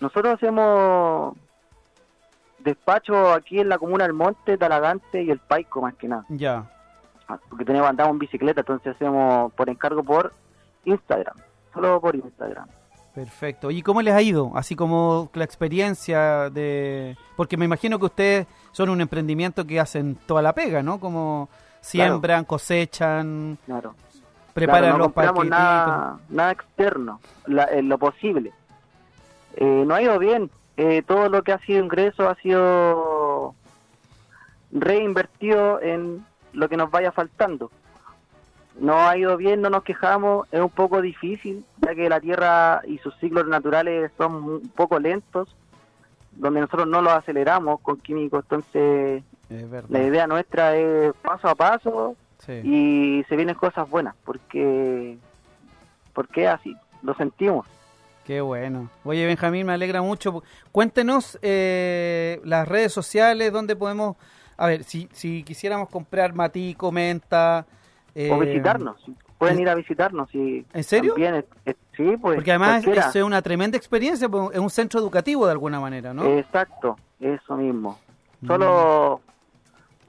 Nosotros 0.00 0.34
hacemos 0.34 1.36
despacho 2.58 3.32
aquí 3.32 3.58
en 3.60 3.68
la 3.68 3.78
comuna 3.78 4.04
del 4.04 4.12
Monte, 4.12 4.56
Talagante 4.58 5.22
y 5.22 5.30
el 5.30 5.38
Paico 5.38 5.80
más 5.82 5.94
que 5.94 6.08
nada. 6.08 6.24
Ya. 6.28 6.70
Ah, 7.28 7.38
Porque 7.48 7.64
tenemos 7.64 7.88
andamos 7.88 8.12
en 8.12 8.18
bicicleta, 8.18 8.60
entonces 8.60 8.94
hacemos 8.94 9.52
por 9.54 9.68
encargo 9.70 10.02
por 10.02 10.32
Instagram. 10.84 11.36
Solo 11.72 12.00
por 12.00 12.14
Instagram. 12.16 12.66
Perfecto. 13.14 13.70
¿Y 13.70 13.82
cómo 13.82 14.02
les 14.02 14.14
ha 14.14 14.22
ido? 14.22 14.52
Así 14.54 14.76
como 14.76 15.30
la 15.34 15.44
experiencia 15.44 16.48
de... 16.50 17.16
Porque 17.36 17.56
me 17.56 17.64
imagino 17.64 17.98
que 17.98 18.04
ustedes 18.06 18.46
son 18.72 18.88
un 18.88 19.00
emprendimiento 19.00 19.66
que 19.66 19.80
hacen 19.80 20.16
toda 20.26 20.42
la 20.42 20.52
pega, 20.54 20.82
¿no? 20.82 21.00
Como 21.00 21.48
siembran, 21.80 22.44
cosechan, 22.44 23.58
Claro. 23.66 23.94
preparan 24.54 24.82
Claro, 24.82 24.98
no 24.98 25.04
los 25.04 25.12
paquetitos. 25.12 25.46
nada, 25.48 26.18
nada 26.28 26.52
externo, 26.52 27.20
la- 27.46 27.64
en 27.72 27.88
lo 27.88 27.98
posible. 27.98 28.52
Eh, 29.56 29.84
no 29.86 29.94
ha 29.94 30.02
ido 30.02 30.18
bien. 30.18 30.48
Eh, 30.76 31.02
todo 31.02 31.28
lo 31.28 31.42
que 31.42 31.52
ha 31.52 31.58
sido 31.58 31.82
ingreso 31.84 32.28
ha 32.28 32.36
sido 32.36 33.54
reinvertido 34.72 35.80
en 35.82 36.24
lo 36.52 36.68
que 36.68 36.76
nos 36.76 36.90
vaya 36.90 37.12
faltando. 37.12 37.70
No 38.80 38.98
ha 39.08 39.16
ido 39.16 39.36
bien, 39.36 39.60
no 39.60 39.70
nos 39.70 39.84
quejamos, 39.84 40.48
es 40.50 40.60
un 40.60 40.70
poco 40.70 41.00
difícil, 41.02 41.64
ya 41.82 41.94
que 41.94 42.08
la 42.08 42.18
Tierra 42.20 42.80
y 42.86 42.98
sus 42.98 43.14
ciclos 43.18 43.46
naturales 43.46 44.10
son 44.16 44.34
un 44.36 44.68
poco 44.74 44.98
lentos, 44.98 45.54
donde 46.32 46.60
nosotros 46.60 46.88
no 46.88 47.02
los 47.02 47.12
aceleramos 47.12 47.80
con 47.80 47.98
químicos, 47.98 48.42
entonces 48.44 49.22
la 49.88 50.02
idea 50.02 50.26
nuestra 50.26 50.76
es 50.76 51.12
paso 51.22 51.48
a 51.48 51.54
paso, 51.54 52.16
Sí. 52.38 52.52
y 52.64 53.24
se 53.28 53.36
vienen 53.36 53.54
cosas 53.54 53.86
buenas 53.90 54.14
porque 54.24 55.18
porque 56.14 56.44
es 56.44 56.48
así 56.48 56.74
lo 57.02 57.12
sentimos 57.14 57.66
Qué 58.24 58.40
bueno. 58.40 58.88
Oye, 59.04 59.26
Benjamín, 59.26 59.66
me 59.66 59.72
alegra 59.72 60.00
mucho. 60.02 60.42
Cuéntenos 60.72 61.38
eh, 61.42 62.40
las 62.44 62.68
redes 62.68 62.92
sociales 62.92 63.50
donde 63.52 63.74
podemos... 63.74 64.16
A 64.56 64.68
ver, 64.68 64.84
si, 64.84 65.08
si 65.12 65.42
quisiéramos 65.42 65.88
comprar 65.88 66.32
matico, 66.32 66.92
menta... 66.92 67.66
eh, 68.14 68.30
o 68.32 68.38
visitarnos 68.38 68.96
pueden 69.38 69.56
¿en- 69.56 69.62
ir 69.62 69.68
a 69.70 69.74
visitarnos 69.74 70.34
y 70.34 70.66
¿En 70.72 70.84
serio? 70.84 71.12
también 71.14 71.34
es- 71.36 71.44
es- 71.64 71.76
sí 71.96 72.16
pues 72.20 72.34
Porque 72.36 72.50
además 72.50 72.82
cualquiera. 72.84 73.08
es 73.08 73.16
una 73.16 73.40
tremenda 73.42 73.76
experiencia, 73.76 74.28
pues, 74.28 74.50
es 74.52 74.58
un 74.58 74.70
centro 74.70 75.00
educativo 75.00 75.46
de 75.46 75.52
alguna 75.52 75.80
manera, 75.80 76.12
¿no? 76.12 76.24
exacto 76.24 76.96
eso 77.20 77.56
mismo 77.56 77.98
Mm. 78.42 78.46
solo 78.46 79.20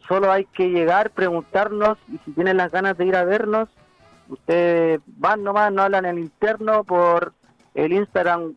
solo 0.07 0.31
hay 0.31 0.45
que 0.45 0.69
llegar 0.69 1.11
preguntarnos 1.11 1.97
y 2.11 2.17
si 2.25 2.31
tienen 2.31 2.57
las 2.57 2.71
ganas 2.71 2.97
de 2.97 3.05
ir 3.05 3.15
a 3.15 3.23
vernos 3.23 3.69
ustedes 4.29 4.99
van 5.05 5.43
nomás 5.43 5.71
no 5.71 5.81
hablan 5.83 6.05
en 6.05 6.17
el 6.17 6.23
interno 6.23 6.83
por 6.83 7.33
el 7.75 7.93
Instagram 7.93 8.53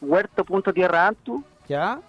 huerto.tierraantu 0.00 1.42
¿Ya? 1.68 2.00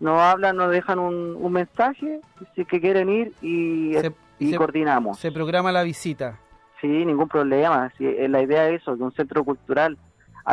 nos 0.00 0.18
hablan, 0.18 0.56
nos 0.56 0.70
dejan 0.70 0.98
un, 0.98 1.36
un 1.38 1.52
mensaje, 1.52 2.20
si 2.54 2.64
que 2.64 2.80
quieren 2.80 3.08
ir 3.10 3.32
y, 3.42 3.92
Se- 4.00 4.12
y 4.40 4.50
se- 4.50 4.56
coordinamos. 4.56 5.18
Se 5.18 5.30
programa 5.32 5.70
la 5.72 5.82
visita. 5.82 6.38
Sí, 6.80 6.86
ningún 6.88 7.28
problema. 7.28 7.92
Sí, 7.98 8.06
eh, 8.06 8.28
la 8.28 8.42
idea 8.42 8.68
es 8.68 8.80
eso, 8.82 8.96
que 8.96 9.02
un 9.02 9.12
centro 9.12 9.44
cultural. 9.44 9.96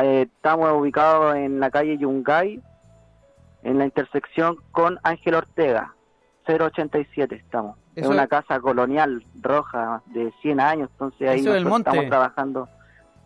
eh, 0.03 0.27
estamos 0.35 0.69
ubicados 0.73 1.35
en 1.37 1.59
la 1.61 1.71
calle 1.71 1.97
Yungay, 1.97 2.61
en 3.63 3.77
la 3.79 3.85
intersección 3.85 4.57
con 4.71 4.99
Ángel 5.03 5.33
Ortega, 5.35 5.93
087 6.45 7.35
estamos. 7.35 7.77
Es 7.95 8.05
una 8.05 8.23
es- 8.23 8.29
casa 8.29 8.59
colonial 8.59 9.25
roja 9.41 10.03
de 10.07 10.31
100 10.41 10.59
años, 10.59 10.89
entonces 10.91 11.27
ahí 11.29 11.41
nosotros 11.41 11.63
monte. 11.69 11.89
estamos 11.89 12.09
trabajando 12.09 12.69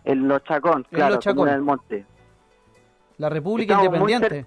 en 0.05 0.27
Los 0.27 0.43
Chacón, 0.45 0.85
En 0.91 0.95
claro, 0.97 1.15
Los 1.15 1.23
Chacón. 1.23 1.35
comuna 1.37 1.51
del 1.53 1.61
monte. 1.61 2.05
La 3.17 3.29
República 3.29 3.81
Estamos 3.81 4.09
Independiente. 4.09 4.45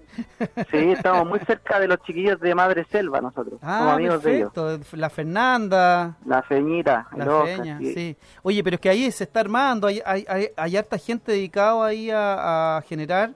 Sí, 0.71 0.91
estamos 0.91 1.27
muy 1.27 1.39
cerca 1.39 1.79
de 1.79 1.87
los 1.87 2.01
chiquillos 2.03 2.39
de 2.39 2.53
Madre 2.53 2.85
Selva 2.91 3.21
nosotros, 3.21 3.59
Ah, 3.61 3.93
amigos 3.93 4.21
de 4.23 4.37
ellos. 4.37 4.51
La 4.93 5.09
Fernanda, 5.09 6.17
La 6.25 6.41
Feñita, 6.43 7.07
la 7.15 7.43
Feña, 7.43 7.79
sí. 7.79 7.93
sí. 7.93 8.17
Oye, 8.43 8.63
pero 8.63 8.75
es 8.75 8.81
que 8.81 8.89
ahí 8.89 9.09
se 9.11 9.23
está 9.23 9.39
armando, 9.39 9.87
hay, 9.87 10.01
hay, 10.05 10.25
hay, 10.27 10.49
hay 10.55 10.77
harta 10.77 10.97
gente 10.97 11.31
dedicada 11.31 11.85
ahí 11.85 12.09
a, 12.11 12.77
a 12.77 12.81
generar 12.81 13.31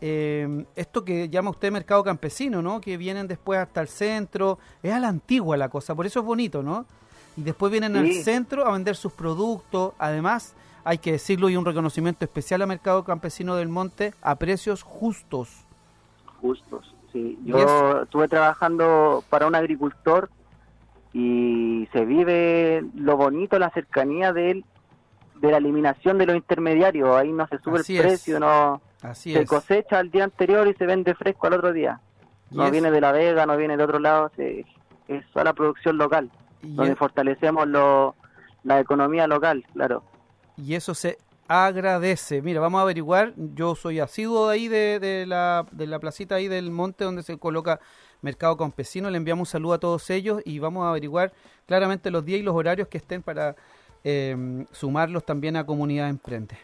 eh, 0.00 0.66
esto 0.76 1.02
que 1.04 1.28
llama 1.30 1.50
usted 1.50 1.72
mercado 1.72 2.04
campesino, 2.04 2.60
¿no? 2.60 2.80
Que 2.80 2.96
vienen 2.98 3.26
después 3.26 3.58
hasta 3.58 3.80
el 3.80 3.88
centro, 3.88 4.58
es 4.82 4.92
a 4.92 5.00
la 5.00 5.08
antigua 5.08 5.56
la 5.56 5.68
cosa, 5.70 5.94
por 5.94 6.04
eso 6.04 6.20
es 6.20 6.26
bonito, 6.26 6.62
¿no? 6.62 6.84
Y 7.36 7.42
después 7.42 7.70
vienen 7.72 7.96
al 7.96 8.12
centro 8.12 8.66
a 8.66 8.72
vender 8.72 8.94
sus 8.96 9.12
productos, 9.12 9.92
además 9.98 10.54
hay 10.84 10.98
que 10.98 11.12
decirlo 11.12 11.48
y 11.48 11.56
un 11.56 11.64
reconocimiento 11.64 12.24
especial 12.24 12.62
al 12.62 12.68
mercado 12.68 13.04
campesino 13.04 13.56
del 13.56 13.68
monte 13.68 14.12
a 14.22 14.36
precios 14.36 14.82
justos. 14.82 15.64
Justos, 16.40 16.94
sí. 17.12 17.38
Yo 17.44 17.58
es- 17.58 18.02
estuve 18.04 18.28
trabajando 18.28 19.24
para 19.30 19.46
un 19.46 19.54
agricultor 19.54 20.28
y 21.12 21.88
se 21.92 22.04
vive 22.04 22.84
lo 22.94 23.16
bonito, 23.16 23.58
la 23.58 23.70
cercanía 23.70 24.32
de 24.32 24.50
él, 24.50 24.64
de 25.40 25.50
la 25.50 25.58
eliminación 25.58 26.18
de 26.18 26.26
los 26.26 26.36
intermediarios. 26.36 27.16
Ahí 27.16 27.32
no 27.32 27.46
se 27.48 27.58
sube 27.58 27.80
Así 27.80 27.94
el 27.96 28.00
es. 28.00 28.06
precio, 28.06 28.40
no 28.40 28.80
Así 29.02 29.32
se 29.32 29.42
es. 29.42 29.48
cosecha 29.48 29.98
al 29.98 30.10
día 30.10 30.24
anterior 30.24 30.66
y 30.68 30.74
se 30.74 30.86
vende 30.86 31.14
fresco 31.14 31.46
al 31.46 31.54
otro 31.54 31.72
día. 31.72 32.00
No 32.50 32.70
viene 32.70 32.90
de 32.90 33.00
la 33.00 33.10
Vega, 33.10 33.46
no 33.46 33.56
viene 33.56 33.76
de 33.76 33.82
otro 33.84 33.98
lado, 33.98 34.30
se, 34.36 34.64
es 35.08 35.24
a 35.34 35.42
la 35.44 35.52
producción 35.54 35.98
local, 35.98 36.30
donde 36.64 36.92
es- 36.92 36.98
fortalecemos 36.98 37.66
lo, 37.68 38.14
la 38.62 38.80
economía 38.80 39.26
local, 39.26 39.64
claro. 39.72 40.02
y 40.56 40.74
eso 40.74 40.94
se 40.94 41.18
agradece. 41.46 42.40
Mira, 42.42 42.60
vamos 42.60 42.78
a 42.78 42.82
averiguar. 42.82 43.34
Yo 43.36 43.74
soy 43.74 44.00
asiduo 44.00 44.48
de 44.48 44.54
ahí 44.54 44.68
de, 44.68 44.98
de 44.98 45.26
la, 45.26 45.66
de 45.72 45.86
la 45.86 45.98
placita 45.98 46.36
ahí 46.36 46.48
del 46.48 46.70
monte 46.70 47.04
donde 47.04 47.22
se 47.22 47.36
coloca 47.38 47.80
Mercado 48.22 48.56
Campesino. 48.56 49.10
Le 49.10 49.18
enviamos 49.18 49.48
un 49.48 49.52
saludo 49.52 49.74
a 49.74 49.78
todos 49.78 50.08
ellos 50.10 50.40
y 50.46 50.58
vamos 50.58 50.84
a 50.84 50.90
averiguar 50.90 51.32
claramente 51.66 52.10
los 52.10 52.24
días 52.24 52.40
y 52.40 52.42
los 52.42 52.54
horarios 52.54 52.88
que 52.88 52.96
estén 52.98 53.22
para 53.22 53.56
eh, 54.04 54.64
sumarlos 54.72 55.24
también 55.26 55.56
a 55.56 55.66
Comunidad 55.66 56.08
Emprende. 56.08 56.56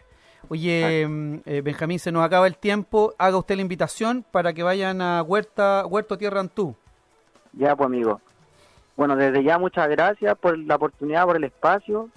Oye, 0.49 1.07
mm, 1.07 1.41
eh, 1.45 1.61
Benjamín, 1.63 1.99
se 1.99 2.11
nos 2.11 2.25
acaba 2.25 2.47
el 2.47 2.57
tiempo. 2.57 3.15
Haga 3.19 3.37
usted 3.37 3.57
la 3.57 3.63
invitación 3.63 4.25
para 4.31 4.55
que 4.55 4.63
vayan 4.63 5.03
a 5.03 5.23
Huerta, 5.23 5.85
Huerto 5.87 6.17
Tierra 6.17 6.41
Antú. 6.41 6.75
Ya, 7.53 7.77
pues 7.77 7.87
amigo. 7.87 8.21
Bueno, 8.97 9.17
desde 9.17 9.43
ya 9.43 9.59
muchas 9.59 9.89
gracias 9.89 10.37
por 10.39 10.59
la 10.59 10.77
oportunidad, 10.77 11.25
por 11.27 11.37
el 11.37 11.45
espacio. 11.45 12.09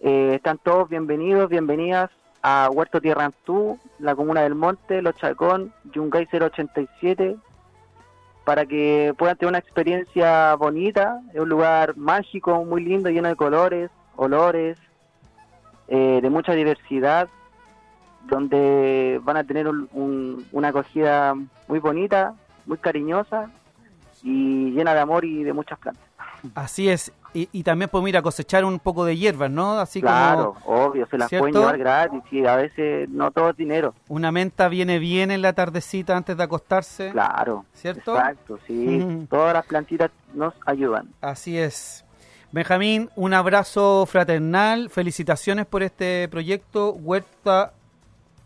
Eh, 0.00 0.32
están 0.34 0.58
todos 0.58 0.88
bienvenidos, 0.88 1.48
bienvenidas 1.48 2.10
a 2.42 2.68
Huerto 2.70 3.00
Tierra 3.00 3.26
Antú, 3.26 3.78
la 3.98 4.14
Comuna 4.14 4.42
del 4.42 4.54
Monte, 4.54 5.02
Los 5.02 5.16
Chacón, 5.16 5.72
Yungay 5.92 6.26
087, 6.30 7.36
para 8.44 8.66
que 8.66 9.14
puedan 9.18 9.36
tener 9.36 9.50
una 9.50 9.58
experiencia 9.58 10.54
bonita. 10.56 11.20
Es 11.34 11.40
un 11.40 11.48
lugar 11.48 11.96
mágico, 11.96 12.64
muy 12.64 12.82
lindo, 12.82 13.10
lleno 13.10 13.28
de 13.28 13.36
colores, 13.36 13.90
olores, 14.16 14.78
eh, 15.88 16.20
de 16.22 16.30
mucha 16.30 16.52
diversidad, 16.52 17.28
donde 18.26 19.20
van 19.22 19.36
a 19.38 19.44
tener 19.44 19.68
un- 19.68 19.88
un- 19.92 20.46
una 20.52 20.68
acogida 20.68 21.34
muy 21.68 21.78
bonita, 21.78 22.34
muy 22.66 22.78
cariñosa 22.78 23.50
y 24.22 24.70
llena 24.70 24.94
de 24.94 25.00
amor 25.00 25.24
y 25.24 25.42
de 25.44 25.52
muchas 25.52 25.78
plantas. 25.78 26.04
Así 26.54 26.88
es. 26.88 27.12
Y, 27.34 27.48
y 27.52 27.62
también 27.62 27.88
podemos 27.90 28.08
ir 28.08 28.16
a 28.16 28.22
cosechar 28.22 28.64
un 28.64 28.78
poco 28.80 29.04
de 29.04 29.16
hierbas, 29.16 29.50
¿no? 29.50 29.78
Así 29.78 30.00
claro, 30.00 30.56
como 30.64 30.86
obvio, 30.86 31.06
se 31.06 31.16
las 31.18 31.28
¿cierto? 31.28 31.44
pueden 31.44 31.60
llevar 31.60 31.78
gratis 31.78 32.22
y 32.32 32.44
a 32.46 32.56
veces 32.56 33.08
no 33.08 33.30
todo 33.30 33.50
es 33.50 33.56
dinero. 33.56 33.94
una 34.08 34.32
menta 34.32 34.68
viene 34.68 34.98
bien 34.98 35.30
en 35.30 35.42
la 35.42 35.52
tardecita 35.52 36.16
antes 36.16 36.36
de 36.36 36.42
acostarse. 36.42 37.10
Claro, 37.12 37.64
¿Cierto? 37.72 38.16
exacto, 38.16 38.58
sí. 38.66 39.26
Todas 39.30 39.52
las 39.54 39.66
plantitas 39.66 40.10
nos 40.34 40.54
ayudan. 40.66 41.08
Así 41.20 41.56
es. 41.58 42.04
Benjamín, 42.52 43.10
un 43.14 43.32
abrazo 43.32 44.06
fraternal, 44.06 44.90
felicitaciones 44.90 45.66
por 45.66 45.84
este 45.84 46.26
proyecto 46.28 46.90
Huerta 46.94 47.74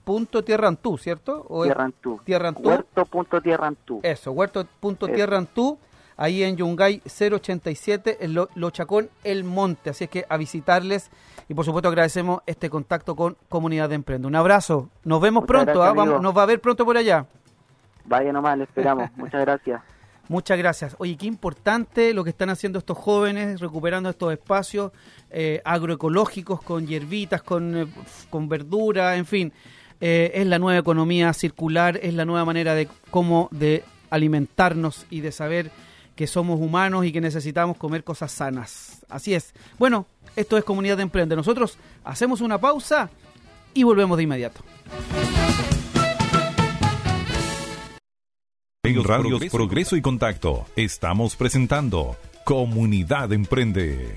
punto 0.05 0.45
Tierra 0.45 0.69
Antú, 0.69 0.99
¿cierto? 0.99 1.45
¿O 1.49 1.65
es 1.65 1.69
Tierra 1.69 1.85
Antú. 1.85 2.21
Tierra 2.25 2.49
Antú? 2.49 2.69
Huerto 2.69 3.05
punto 3.07 3.41
Tierra 3.41 3.67
Antú. 3.67 4.01
Eso, 4.03 4.33
Huerto 4.33 4.67
punto 4.81 5.07
Eso. 5.07 5.15
Tierra 5.15 5.39
Antú, 5.39 5.79
ahí 6.17 6.43
en 6.43 6.57
Yungay 6.57 7.03
087, 7.05 8.19
en 8.25 8.35
Lo, 8.35 8.49
Lo 8.55 8.71
Chacón, 8.71 9.09
El 9.25 9.45
Monte. 9.45 9.91
Así 9.91 10.05
es 10.05 10.11
que 10.11 10.25
a 10.29 10.37
visitarles 10.37 11.11
y 11.49 11.55
por 11.55 11.65
supuesto 11.65 11.89
agradecemos 11.89 12.43
este 12.47 12.71
contacto 12.71 13.17
con 13.17 13.37
Comunidad 13.49 13.89
de 13.89 13.97
Emprende. 13.97 14.27
Un 14.29 14.37
abrazo, 14.37 14.89
nos 15.05 15.21
vemos 15.21 15.43
Muchas 15.43 15.65
pronto, 15.65 15.81
gracias, 15.81 15.91
¿ah? 15.91 15.93
Vamos- 16.05 16.23
nos 16.23 16.37
va 16.37 16.43
a 16.43 16.47
ver 16.47 16.61
pronto 16.61 16.85
por 16.85 16.97
allá. 16.97 17.27
Vaya 18.05 18.33
nomás, 18.33 18.59
le 18.59 18.65
esperamos. 18.65 19.11
Muchas 19.17 19.41
gracias. 19.41 19.81
Muchas 20.27 20.57
gracias. 20.57 20.97
Oye, 20.99 21.19
qué 21.19 21.27
importante 21.27 22.15
lo 22.15 22.25
que 22.25 22.31
están 22.31 22.49
haciendo 22.49 22.79
estos 22.79 22.97
jóvenes, 22.97 23.61
recuperando 23.61 24.09
estos 24.09 24.33
espacios 24.33 24.91
eh, 25.31 25.61
agroecológicos 25.67 26.63
con 26.63 26.87
hierbitas, 26.87 27.43
con, 27.43 27.77
eh, 27.77 27.87
con 28.31 28.49
verdura, 28.49 29.17
en 29.17 29.27
fin. 29.27 29.53
Eh, 30.07 30.43
es 30.43 30.47
la 30.47 30.59
nueva 30.59 30.79
economía 30.79 31.33
circular, 31.33 31.99
es 32.03 32.13
la 32.13 32.27
nueva 32.27 32.45
manera 32.45 32.75
de 32.75 32.89
cómo 33.11 33.49
de 33.53 33.85
alimentarnos 34.11 35.07
y 35.09 35.21
de 35.21 35.33
saber 35.33 35.71
que 36.15 36.27
somos 36.27 36.61
humanos 36.61 37.07
y 37.07 37.13
que 37.13 37.23
necesitamos 37.23 37.79
comer 37.79 38.05
cosas 38.05 38.31
sanas. 38.31 39.03
Así 39.09 39.33
es. 39.33 39.55
Bueno, 39.79 40.05
esto 40.37 40.59
es 40.59 40.65
Comunidad 40.65 40.99
de 40.99 41.05
Emprende. 41.05 41.35
Nosotros 41.37 41.79
hacemos 42.05 42.43
una 42.43 42.59
pausa 42.59 43.09
y 43.73 43.83
volvemos 43.85 44.19
de 44.19 44.25
inmediato. 44.25 44.61
En 48.83 49.03
Radios 49.03 49.43
Progreso 49.51 49.97
y 49.97 50.03
Contacto 50.03 50.67
estamos 50.77 51.35
presentando 51.35 52.19
Comunidad 52.45 53.33
Emprende. 53.33 54.15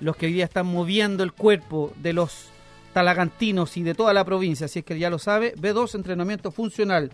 los 0.00 0.16
que 0.16 0.26
hoy 0.26 0.32
día 0.32 0.44
están 0.44 0.66
moviendo 0.66 1.22
el 1.22 1.32
cuerpo 1.32 1.92
de 1.96 2.12
los 2.12 2.48
talagantinos 2.92 3.76
y 3.76 3.82
de 3.82 3.94
toda 3.94 4.14
la 4.14 4.24
provincia. 4.24 4.66
Así 4.66 4.80
es 4.80 4.84
que 4.84 4.98
ya 4.98 5.10
lo 5.10 5.18
sabe. 5.18 5.54
B2, 5.56 5.94
entrenamiento 5.94 6.50
funcional. 6.50 7.10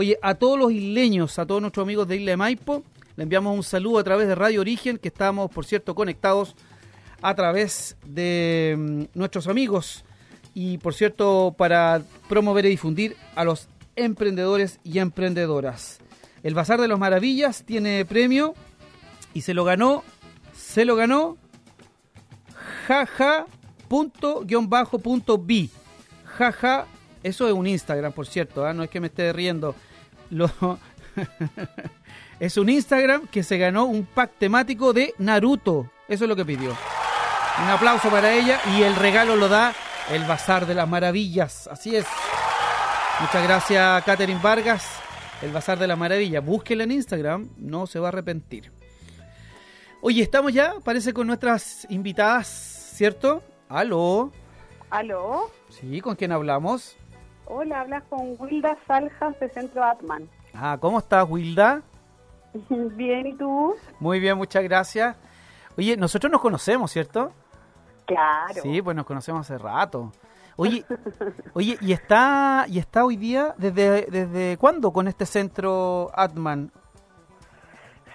Oye, 0.00 0.16
a 0.22 0.36
todos 0.36 0.56
los 0.56 0.70
isleños, 0.70 1.40
a 1.40 1.44
todos 1.44 1.60
nuestros 1.60 1.82
amigos 1.82 2.06
de 2.06 2.14
Isla 2.14 2.30
de 2.30 2.36
Maipo, 2.36 2.84
le 3.16 3.24
enviamos 3.24 3.56
un 3.56 3.64
saludo 3.64 3.98
a 3.98 4.04
través 4.04 4.28
de 4.28 4.36
Radio 4.36 4.60
Origen, 4.60 4.96
que 4.96 5.08
estamos, 5.08 5.50
por 5.50 5.64
cierto, 5.64 5.96
conectados 5.96 6.54
a 7.20 7.34
través 7.34 7.96
de 8.06 8.76
mm, 8.78 9.18
nuestros 9.18 9.48
amigos 9.48 10.04
y, 10.54 10.78
por 10.78 10.94
cierto, 10.94 11.52
para 11.58 12.00
promover 12.28 12.66
y 12.66 12.68
difundir 12.68 13.16
a 13.34 13.42
los 13.42 13.66
emprendedores 13.96 14.78
y 14.84 15.00
emprendedoras. 15.00 15.98
El 16.44 16.54
Bazar 16.54 16.80
de 16.80 16.86
las 16.86 17.00
Maravillas 17.00 17.64
tiene 17.64 18.04
premio 18.04 18.54
y 19.34 19.40
se 19.40 19.52
lo 19.52 19.64
ganó, 19.64 20.04
se 20.54 20.84
lo 20.84 20.94
ganó, 20.94 21.38
jaja. 22.86 23.46
Jaja, 26.24 26.86
eso 27.24 27.48
es 27.48 27.52
un 27.52 27.66
Instagram, 27.66 28.12
por 28.12 28.28
cierto, 28.28 28.64
¿ah? 28.64 28.72
no 28.72 28.84
es 28.84 28.90
que 28.90 29.00
me 29.00 29.08
esté 29.08 29.32
riendo. 29.32 29.74
Lo... 30.30 30.50
es 32.40 32.56
un 32.56 32.68
Instagram 32.68 33.26
que 33.28 33.42
se 33.42 33.58
ganó 33.58 33.84
un 33.84 34.04
pack 34.04 34.32
temático 34.38 34.92
de 34.92 35.14
Naruto. 35.18 35.90
Eso 36.08 36.24
es 36.24 36.28
lo 36.28 36.36
que 36.36 36.44
pidió. 36.44 36.70
Un 36.70 37.68
aplauso 37.70 38.08
para 38.08 38.32
ella 38.32 38.60
y 38.76 38.82
el 38.82 38.94
regalo 38.94 39.36
lo 39.36 39.48
da 39.48 39.74
el 40.10 40.24
Bazar 40.24 40.66
de 40.66 40.74
las 40.74 40.88
Maravillas. 40.88 41.66
Así 41.68 41.96
es. 41.96 42.06
Muchas 43.20 43.42
gracias, 43.42 44.04
Catherine 44.04 44.40
Vargas. 44.40 45.00
El 45.42 45.52
Bazar 45.52 45.78
de 45.78 45.86
las 45.86 45.98
Maravillas. 45.98 46.44
Búsquela 46.44 46.84
en 46.84 46.92
Instagram, 46.92 47.48
no 47.56 47.86
se 47.86 47.98
va 47.98 48.08
a 48.08 48.10
arrepentir. 48.10 48.70
Oye, 50.00 50.22
estamos 50.22 50.52
ya, 50.52 50.74
parece, 50.84 51.12
con 51.12 51.26
nuestras 51.26 51.86
invitadas, 51.90 52.46
¿cierto? 52.94 53.42
Aló. 53.68 54.32
¿Aló? 54.90 55.50
Sí, 55.68 56.00
¿con 56.00 56.14
quién 56.14 56.30
hablamos? 56.30 56.96
Hola, 57.50 57.80
hablas 57.80 58.02
con 58.10 58.36
Wilda 58.38 58.76
Saljas 58.86 59.40
de 59.40 59.48
Centro 59.48 59.82
Atman. 59.82 60.28
Ah, 60.52 60.76
¿cómo 60.78 60.98
estás, 60.98 61.26
Wilda? 61.26 61.80
Bien, 62.68 63.26
¿y 63.26 63.34
tú? 63.34 63.74
Muy 64.00 64.20
bien, 64.20 64.36
muchas 64.36 64.62
gracias. 64.64 65.16
Oye, 65.76 65.96
nosotros 65.96 66.30
nos 66.30 66.42
conocemos, 66.42 66.90
¿cierto? 66.90 67.32
Claro. 68.04 68.62
Sí, 68.62 68.82
pues 68.82 68.94
nos 68.94 69.06
conocemos 69.06 69.40
hace 69.40 69.56
rato. 69.56 70.12
Oye, 70.60 70.84
oye, 71.52 71.78
y 71.80 71.92
está 71.92 72.64
y 72.66 72.80
está 72.80 73.04
hoy 73.04 73.16
día 73.16 73.54
desde 73.58 74.06
desde 74.10 74.56
cuándo 74.56 74.92
con 74.92 75.06
este 75.06 75.24
centro 75.24 76.10
Atman? 76.12 76.72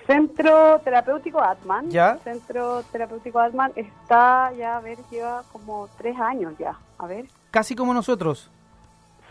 Centro 0.05 0.81
Terapéutico 0.83 1.41
Atman. 1.41 1.89
¿Ya? 1.89 2.17
Centro 2.17 2.83
Terapéutico 2.91 3.39
Atman 3.39 3.71
está 3.77 4.51
ya, 4.57 4.75
a 4.75 4.81
ver, 4.81 4.97
lleva 5.09 5.43
como 5.53 5.87
tres 5.97 6.19
años 6.19 6.53
ya. 6.59 6.77
A 6.97 7.07
ver. 7.07 7.27
Casi 7.49 7.77
como 7.77 7.93
nosotros. 7.93 8.51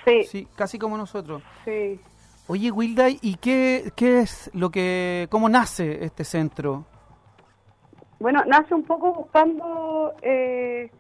Sí. 0.05 0.25
Sí, 0.25 0.49
casi 0.57 0.79
como 0.79 0.97
nosotros. 0.97 1.43
Sí. 1.65 2.01
Oye, 2.49 2.71
Wilda, 2.71 3.09
¿y 3.09 3.37
qué, 3.41 3.93
qué 3.97 4.21
es 4.21 4.51
lo 4.53 4.71
que, 4.71 5.29
cómo 5.31 5.49
nace 5.49 6.05
este 6.05 6.25
centro? 6.25 6.85
Bueno, 8.19 8.43
nace 8.47 8.75
un 8.75 8.83
poco 8.83 9.13
buscando 9.13 10.15
eh, 10.23 10.91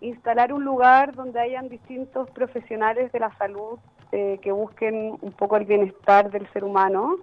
instalar 0.00 0.52
un 0.52 0.64
lugar 0.64 1.14
donde 1.14 1.40
hayan 1.40 1.68
distintos 1.68 2.30
profesionales 2.30 3.10
de 3.12 3.20
la 3.20 3.36
salud 3.36 3.78
eh, 4.12 4.38
que 4.42 4.52
busquen 4.52 5.18
un 5.20 5.32
poco 5.32 5.56
el 5.56 5.64
bienestar 5.64 6.30
del 6.30 6.50
ser 6.52 6.64
humano 6.64 7.16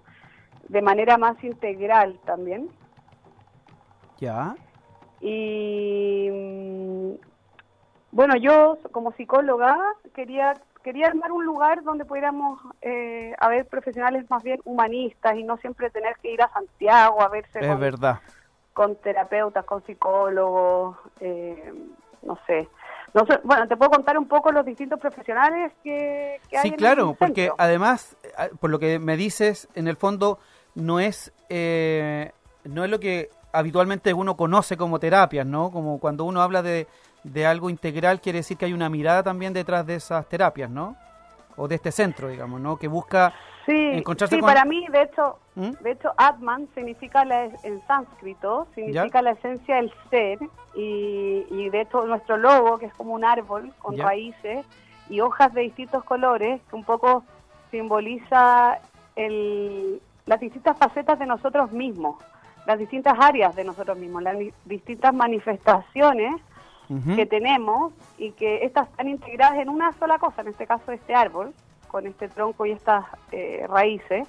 de 0.69 0.81
manera 0.81 1.17
más 1.17 1.41
integral 1.43 2.19
también. 2.25 2.69
Ya. 4.19 4.55
Y 5.21 6.29
mm, 6.31 7.12
bueno, 8.12 8.36
yo 8.36 8.77
como 8.91 9.12
psicóloga 9.13 9.77
quería 10.13 10.53
quería 10.88 11.08
armar 11.08 11.34
un 11.34 11.43
lugar 11.43 11.84
donde 11.84 12.06
pudiéramos 12.06 12.62
eh, 12.82 13.36
haber 13.39 13.65
profesionales 13.65 14.23
más 14.30 14.41
bien 14.41 14.62
humanistas 14.63 15.36
y 15.36 15.43
no 15.43 15.58
siempre 15.58 15.89
tener 15.89 16.15
que 16.21 16.32
ir 16.32 16.41
a 16.41 16.47
Santiago 16.47 17.21
a 17.21 17.28
verse 17.28 17.60
Es 17.60 17.67
con, 17.67 17.78
verdad. 17.78 18.19
con 18.71 18.95
terapeutas, 18.95 19.65
con 19.65 19.86
psicólogos, 19.86 20.95
eh, 21.19 21.73
no 22.21 22.39
sé. 22.47 22.69
No 23.13 23.26
sé, 23.26 23.38
bueno, 23.43 23.67
te 23.67 23.76
puedo 23.76 23.91
contar 23.91 24.17
un 24.17 24.30
poco 24.30 24.50
los 24.54 24.65
distintos 24.65 24.97
profesionales 24.97 25.73
que, 25.84 26.39
que 26.50 26.58
hay 26.58 26.69
Sí, 26.69 26.76
claro, 26.78 27.17
porque 27.19 27.52
además, 27.58 28.15
por 28.62 28.69
lo 28.69 28.80
que 28.80 28.97
me 28.97 29.17
dices, 29.17 29.67
en 29.76 29.89
el 29.89 29.97
fondo 29.97 30.39
no 30.73 31.02
es 31.02 31.34
eh, 31.50 32.32
no 32.63 32.86
es 32.86 32.89
lo 32.89 33.02
que 33.02 33.30
habitualmente 33.52 34.13
uno 34.13 34.38
conoce 34.38 34.78
como 34.78 35.00
terapias, 35.00 35.45
¿no? 35.45 35.69
Como 35.69 36.00
cuando 36.00 36.23
uno 36.23 36.41
habla 36.41 36.62
de, 36.62 36.88
de 37.32 37.46
algo 37.46 37.70
integral, 37.70 38.22
quiere 38.22 38.40
decir 38.40 38.58
que 38.58 38.66
hay 38.66 38.74
una 38.74 38.90
mirada 38.90 39.24
también 39.24 39.54
detrás 39.54 39.86
de 39.86 39.96
esas 39.96 40.28
terapias, 40.28 40.70
¿no? 40.70 40.96
O 41.56 41.68
de 41.68 41.76
este 41.76 41.92
centro, 41.92 42.30
digamos, 42.30 42.62
¿no? 42.62 42.78
Que 42.78 42.88
busca 42.88 43.34
Sí, 43.66 43.74
encontrarse 43.76 44.36
sí 44.36 44.40
con- 44.42 44.48
para 44.48 44.63
mí, 44.63 44.86
de 44.90 45.02
hecho, 45.02 45.40
¿Mm? 45.56 45.72
de 45.82 45.92
hecho, 45.92 46.13
Atman 46.16 46.70
significa 46.74 47.26
la, 47.26 47.46
en 47.63 47.82
sánscrito, 47.86 48.68
significa 48.74 49.22
la 49.22 49.32
esencia 49.32 49.76
del 49.76 49.92
ser, 50.10 50.40
y, 50.76 51.46
y 51.50 51.70
de 51.70 51.82
hecho 51.82 52.06
nuestro 52.06 52.38
logo, 52.38 52.78
que 52.78 52.86
es 52.86 52.94
como 52.94 53.13
un 53.13 53.26
árbol 53.26 53.74
con 53.80 53.96
Ya. 53.96 54.06
raíces 54.06 54.66
y 55.10 55.20
hojas 55.20 55.54
de 55.54 55.62
distintos 55.62 56.04
colores, 56.06 56.62
que 56.70 56.76
un 56.76 56.84
poco 56.86 57.24
simboliza 57.72 58.80
el, 59.16 60.02
las 60.26 60.40
distintas 60.40 60.78
facetas 60.78 61.20
de 61.20 61.26
nosotros 61.26 61.72
mismos, 61.72 62.16
las 62.66 62.80
distintas 62.80 63.16
áreas 63.20 63.56
de 63.56 63.63
nosotros 63.63 63.98
mismos, 63.98 64.24
las 64.24 64.38
di- 64.38 64.54
distintas 64.66 65.13
manifestaciones 65.13 66.34
Que 67.15 67.26
tenemos 67.26 67.91
y 68.17 68.32
que 68.32 68.63
estas 68.63 68.88
están 68.88 69.10
integradas 69.10 69.58
en 69.60 69.67
una 69.69 69.92
sola 69.94 70.17
cosa, 70.19 70.42
en 70.42 70.48
este 70.48 70.65
caso 70.65 70.92
este 70.94 71.13
árbol, 71.13 71.54
con 71.90 72.08
este 72.08 72.29
tronco 72.29 72.65
y 72.65 72.71
estas 72.71 73.06
eh, 73.31 73.65
raíces, 73.67 74.27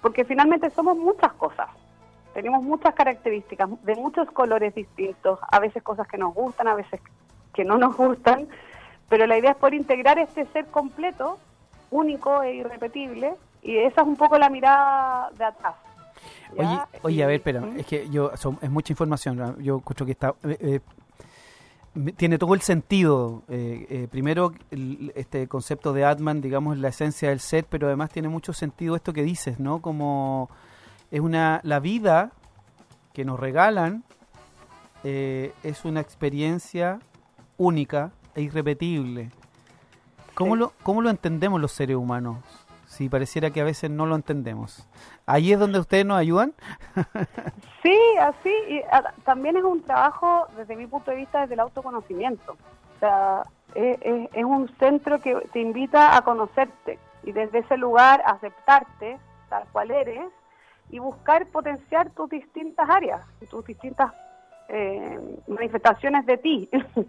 porque 0.00 0.24
finalmente 0.24 0.70
somos 0.70 0.96
muchas 0.96 1.32
cosas, 1.32 1.68
tenemos 2.34 2.62
muchas 2.62 2.94
características 2.94 3.68
de 3.84 3.96
muchos 3.96 4.30
colores 4.30 4.74
distintos, 4.74 5.38
a 5.50 5.58
veces 5.60 5.82
cosas 5.82 6.06
que 6.06 6.18
nos 6.18 6.32
gustan, 6.34 6.68
a 6.68 6.74
veces 6.74 7.00
que 7.52 7.64
no 7.64 7.78
nos 7.78 7.96
gustan, 7.96 8.46
pero 9.08 9.26
la 9.26 9.36
idea 9.38 9.50
es 9.50 9.56
poder 9.56 9.74
integrar 9.74 10.18
este 10.18 10.46
ser 10.46 10.66
completo, 10.66 11.38
único 11.90 12.42
e 12.42 12.54
irrepetible, 12.54 13.34
y 13.62 13.76
esa 13.78 14.02
es 14.02 14.06
un 14.06 14.16
poco 14.16 14.38
la 14.38 14.48
mirada 14.50 15.30
de 15.36 15.44
atrás. 15.44 15.74
Oye, 16.52 16.62
¿ya? 16.62 16.88
oye, 17.02 17.22
a 17.24 17.26
ver, 17.26 17.36
espera, 17.36 17.60
¿Mm? 17.60 17.78
es 17.80 17.86
que 17.86 18.08
yo 18.08 18.36
son- 18.36 18.58
es 18.62 18.70
mucha 18.70 18.92
información. 18.92 19.56
Yo 19.62 19.78
escucho 19.78 20.04
que 20.04 20.12
está 20.12 20.34
eh, 20.44 20.56
eh, 20.60 20.80
tiene 22.16 22.38
todo 22.38 22.54
el 22.54 22.62
sentido. 22.62 23.42
eh, 23.48 23.86
eh, 23.90 24.08
primero, 24.10 24.52
el- 24.70 25.12
este 25.14 25.46
concepto 25.48 25.92
de 25.92 26.04
Atman, 26.04 26.40
digamos, 26.40 26.78
la 26.78 26.88
esencia 26.88 27.28
del 27.28 27.40
set, 27.40 27.66
pero 27.68 27.86
además 27.86 28.10
tiene 28.10 28.28
mucho 28.28 28.52
sentido 28.52 28.96
esto 28.96 29.12
que 29.12 29.22
dices, 29.22 29.60
¿no? 29.60 29.80
Como 29.82 30.48
es 31.10 31.20
una 31.20 31.60
la 31.64 31.80
vida 31.80 32.32
que 33.12 33.24
nos 33.24 33.38
regalan 33.38 34.04
eh, 35.04 35.52
es 35.64 35.84
una 35.84 36.00
experiencia 36.00 37.00
única 37.58 38.12
e 38.34 38.42
irrepetible. 38.42 39.30
¿Cómo, 40.34 40.54
Sí. 40.54 40.60
lo, 40.60 40.72
¿Cómo 40.82 41.02
lo 41.02 41.10
entendemos 41.10 41.60
los 41.60 41.72
seres 41.72 41.96
humanos? 41.96 42.38
Si 42.92 43.08
pareciera 43.08 43.50
que 43.50 43.62
a 43.62 43.64
veces 43.64 43.90
no 43.90 44.04
lo 44.04 44.14
entendemos. 44.14 44.86
¿Ahí 45.24 45.50
es 45.50 45.58
donde 45.58 45.78
ustedes 45.78 46.04
nos 46.04 46.18
ayudan? 46.18 46.52
Sí, 47.82 47.98
así. 48.20 48.54
Y 48.68 48.80
también 49.24 49.56
es 49.56 49.64
un 49.64 49.82
trabajo, 49.82 50.46
desde 50.56 50.76
mi 50.76 50.86
punto 50.86 51.10
de 51.10 51.16
vista, 51.16 51.40
desde 51.40 51.54
el 51.54 51.60
autoconocimiento. 51.60 52.52
O 52.52 52.98
sea, 53.00 53.42
es 53.74 54.44
un 54.44 54.68
centro 54.78 55.20
que 55.20 55.34
te 55.52 55.58
invita 55.58 56.16
a 56.16 56.22
conocerte 56.22 57.00
y 57.24 57.32
desde 57.32 57.58
ese 57.58 57.76
lugar 57.76 58.22
aceptarte 58.24 59.18
tal 59.48 59.64
cual 59.72 59.90
eres 59.90 60.30
y 60.90 61.00
buscar 61.00 61.46
potenciar 61.46 62.10
tus 62.10 62.30
distintas 62.30 62.88
áreas, 62.88 63.22
tus 63.50 63.64
distintas 63.64 64.12
eh, 64.68 65.18
manifestaciones 65.48 66.24
de 66.26 66.36
ti. 66.38 66.70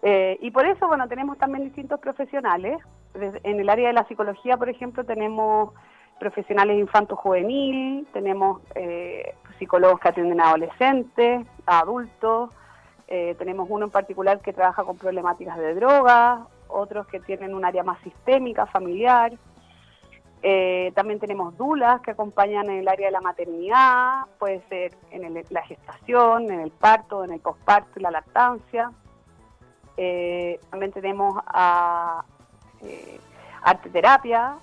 Eh, 0.00 0.38
y 0.42 0.52
por 0.52 0.64
eso, 0.64 0.86
bueno, 0.86 1.08
tenemos 1.08 1.38
también 1.38 1.64
distintos 1.64 1.98
profesionales. 1.98 2.78
En 3.14 3.60
el 3.60 3.68
área 3.68 3.88
de 3.88 3.94
la 3.94 4.06
psicología, 4.06 4.56
por 4.56 4.68
ejemplo, 4.68 5.04
tenemos 5.04 5.72
profesionales 6.18 6.78
infanto-juvenil, 6.78 8.06
tenemos 8.12 8.60
eh, 8.74 9.34
psicólogos 9.58 10.00
que 10.00 10.08
atienden 10.08 10.40
a 10.40 10.48
adolescentes, 10.48 11.46
a 11.66 11.80
adultos, 11.80 12.50
eh, 13.06 13.34
tenemos 13.38 13.66
uno 13.70 13.86
en 13.86 13.90
particular 13.90 14.40
que 14.40 14.52
trabaja 14.52 14.84
con 14.84 14.98
problemáticas 14.98 15.56
de 15.56 15.74
drogas, 15.74 16.40
otros 16.68 17.06
que 17.06 17.20
tienen 17.20 17.54
un 17.54 17.64
área 17.64 17.82
más 17.82 17.98
sistémica, 18.00 18.66
familiar. 18.66 19.32
Eh, 20.42 20.92
también 20.94 21.18
tenemos 21.18 21.56
dulas 21.56 22.00
que 22.02 22.12
acompañan 22.12 22.68
en 22.70 22.78
el 22.80 22.88
área 22.88 23.06
de 23.06 23.12
la 23.12 23.20
maternidad, 23.20 24.26
puede 24.38 24.60
ser 24.68 24.92
en 25.10 25.24
el- 25.24 25.44
la 25.50 25.62
gestación, 25.62 26.50
en 26.50 26.60
el 26.60 26.70
parto, 26.70 27.24
en 27.24 27.32
el 27.32 27.40
posparto 27.40 27.98
y 27.98 28.02
la 28.02 28.10
lactancia. 28.10 28.92
También 30.70 30.92
tenemos 30.92 31.40
a 31.46 32.24
eh, 32.82 33.20
arte 33.62 33.90
terapia, 33.90 34.54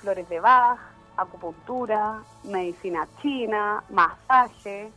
flores 0.00 0.28
de 0.28 0.40
Bach, 0.40 0.78
acupuntura, 1.16 2.20
medicina 2.44 3.06
china, 3.20 3.82
masaje, 3.90 4.90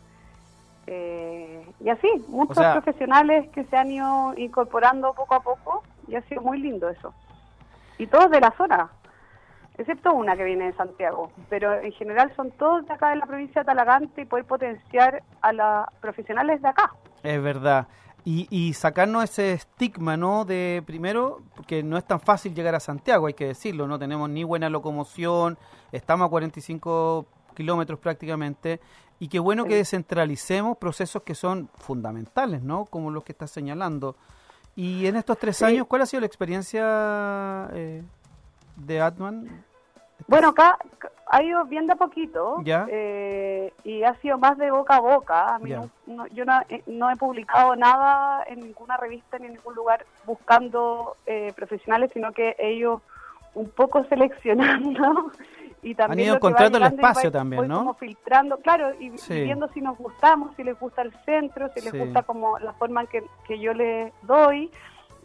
eh, 0.88 1.68
y 1.80 1.90
así, 1.90 2.08
muchos 2.28 2.58
O 2.58 2.62
sea- 2.62 2.74
profesionales 2.74 3.48
que 3.54 3.64
se 3.66 3.78
han 3.78 3.92
ido 3.92 4.34
incorporando 4.38 5.14
poco 5.14 5.36
a 5.36 5.40
poco 5.42 5.84
y 6.08 6.16
ha 6.16 6.22
sido 6.24 6.42
muy 6.42 6.60
lindo 6.60 6.90
eso. 6.90 7.14
Y 7.98 8.08
todos 8.08 8.30
de 8.30 8.40
la 8.42 8.52
zona, 8.52 8.90
excepto 9.78 10.14
una 10.14 10.36
que 10.36 10.44
viene 10.44 10.66
de 10.66 10.74
Santiago, 10.74 11.32
pero 11.50 11.74
en 11.80 11.92
general 11.94 12.32
son 12.36 12.52
todos 12.52 12.86
de 12.88 12.94
acá 12.94 13.10
de 13.10 13.16
la 13.18 13.26
provincia 13.26 13.62
de 13.62 13.66
Talagante 13.66 14.22
y 14.22 14.26
poder 14.26 14.46
potenciar 14.46 15.24
a 15.42 15.54
los 15.54 15.86
profesionales 16.02 16.62
de 16.62 16.68
acá. 16.68 16.92
Es 17.24 17.42
verdad. 17.42 17.88
Y, 18.28 18.48
y 18.50 18.74
sacarnos 18.74 19.24
ese 19.24 19.54
estigma, 19.54 20.18
¿no? 20.18 20.46
De 20.46 20.82
primero, 20.86 21.42
porque 21.56 21.84
no 21.84 21.96
es 21.98 22.06
tan 22.06 22.20
fácil 22.20 22.56
llegar 22.56 22.74
a 22.74 22.80
Santiago, 22.80 23.28
hay 23.28 23.36
que 23.36 23.46
decirlo, 23.46 23.88
no 23.88 24.00
tenemos 24.00 24.28
ni 24.32 24.44
buena 24.44 24.68
locomoción, 24.68 25.60
estamos 25.92 26.26
a 26.26 26.30
45 26.30 27.28
kilómetros 27.56 28.00
prácticamente, 28.00 28.80
y 29.20 29.28
qué 29.28 29.38
bueno 29.40 29.66
que 29.66 29.76
descentralicemos 29.76 30.78
procesos 30.78 31.22
que 31.22 31.36
son 31.36 31.70
fundamentales, 31.76 32.64
¿no? 32.64 32.86
Como 32.86 33.12
los 33.12 33.24
que 33.24 33.32
estás 33.32 33.52
señalando. 33.52 34.16
Y 34.76 35.06
en 35.06 35.16
estos 35.16 35.38
tres 35.38 35.58
Sí. 35.58 35.64
años, 35.66 35.86
¿cuál 35.88 36.02
ha 36.02 36.06
sido 36.08 36.20
la 36.22 36.26
experiencia 36.28 37.70
eh, 37.74 38.02
de 38.76 39.02
Atman? 39.02 39.64
Bueno, 40.28 40.50
acá 40.50 40.78
ha 41.28 41.44
ido 41.44 41.66
bien 41.66 41.86
de 41.88 41.94
a 41.94 41.96
poquito 41.98 42.58
Ya. 42.64 42.86
eh, 42.90 43.74
y 43.84 44.04
ha 44.04 44.16
sido 44.22 44.38
más 44.38 44.58
de 44.58 44.72
boca 44.72 44.96
a 44.96 45.00
boca. 45.00 45.56
A 45.56 45.60
mí 45.60 45.70
no- 45.72 45.90
no- 46.08 46.28
yo 46.28 46.46
no, 46.46 46.60
eh, 46.70 46.82
no 46.88 47.10
he 47.12 47.16
publicado 47.16 47.76
nada 47.76 48.44
en 48.48 48.60
ninguna 48.62 48.98
revista 48.98 49.38
ni 49.38 49.48
en 49.48 49.54
ningún 49.54 49.76
lugar 49.76 50.06
buscando 50.26 51.16
eh, 51.26 51.54
profesionales, 51.56 52.10
sino 52.14 52.32
que 52.32 52.56
ellos 52.58 53.02
un 53.54 53.70
poco 53.70 54.04
seleccionando 54.06 55.32
y 55.84 55.96
también 55.96 56.28
ido 56.28 56.36
que 56.40 56.48
va 56.48 56.50
encontrando 56.50 56.78
el 56.80 56.84
espacio 56.86 57.32
también, 57.32 57.62
voy 57.62 57.68
¿no? 57.70 57.78
como 57.80 57.94
filtrando, 57.94 58.58
claro, 58.58 58.92
y, 59.00 59.18
Sí. 59.18 59.34
viendo 59.44 59.68
si 59.70 59.82
nos 59.82 59.98
gustamos, 59.98 60.56
si 60.56 60.64
les 60.64 60.78
gusta 60.80 61.04
el 61.04 61.14
centro, 61.24 61.70
si 61.74 61.82
les 61.82 61.92
Sí. 61.92 61.98
gusta 62.00 62.24
como 62.24 62.58
la 62.60 62.74
forma 62.74 63.02
en 63.02 63.08
que, 63.08 63.24
que 63.48 63.60
yo 63.60 63.74
les 63.74 64.12
doy 64.24 64.72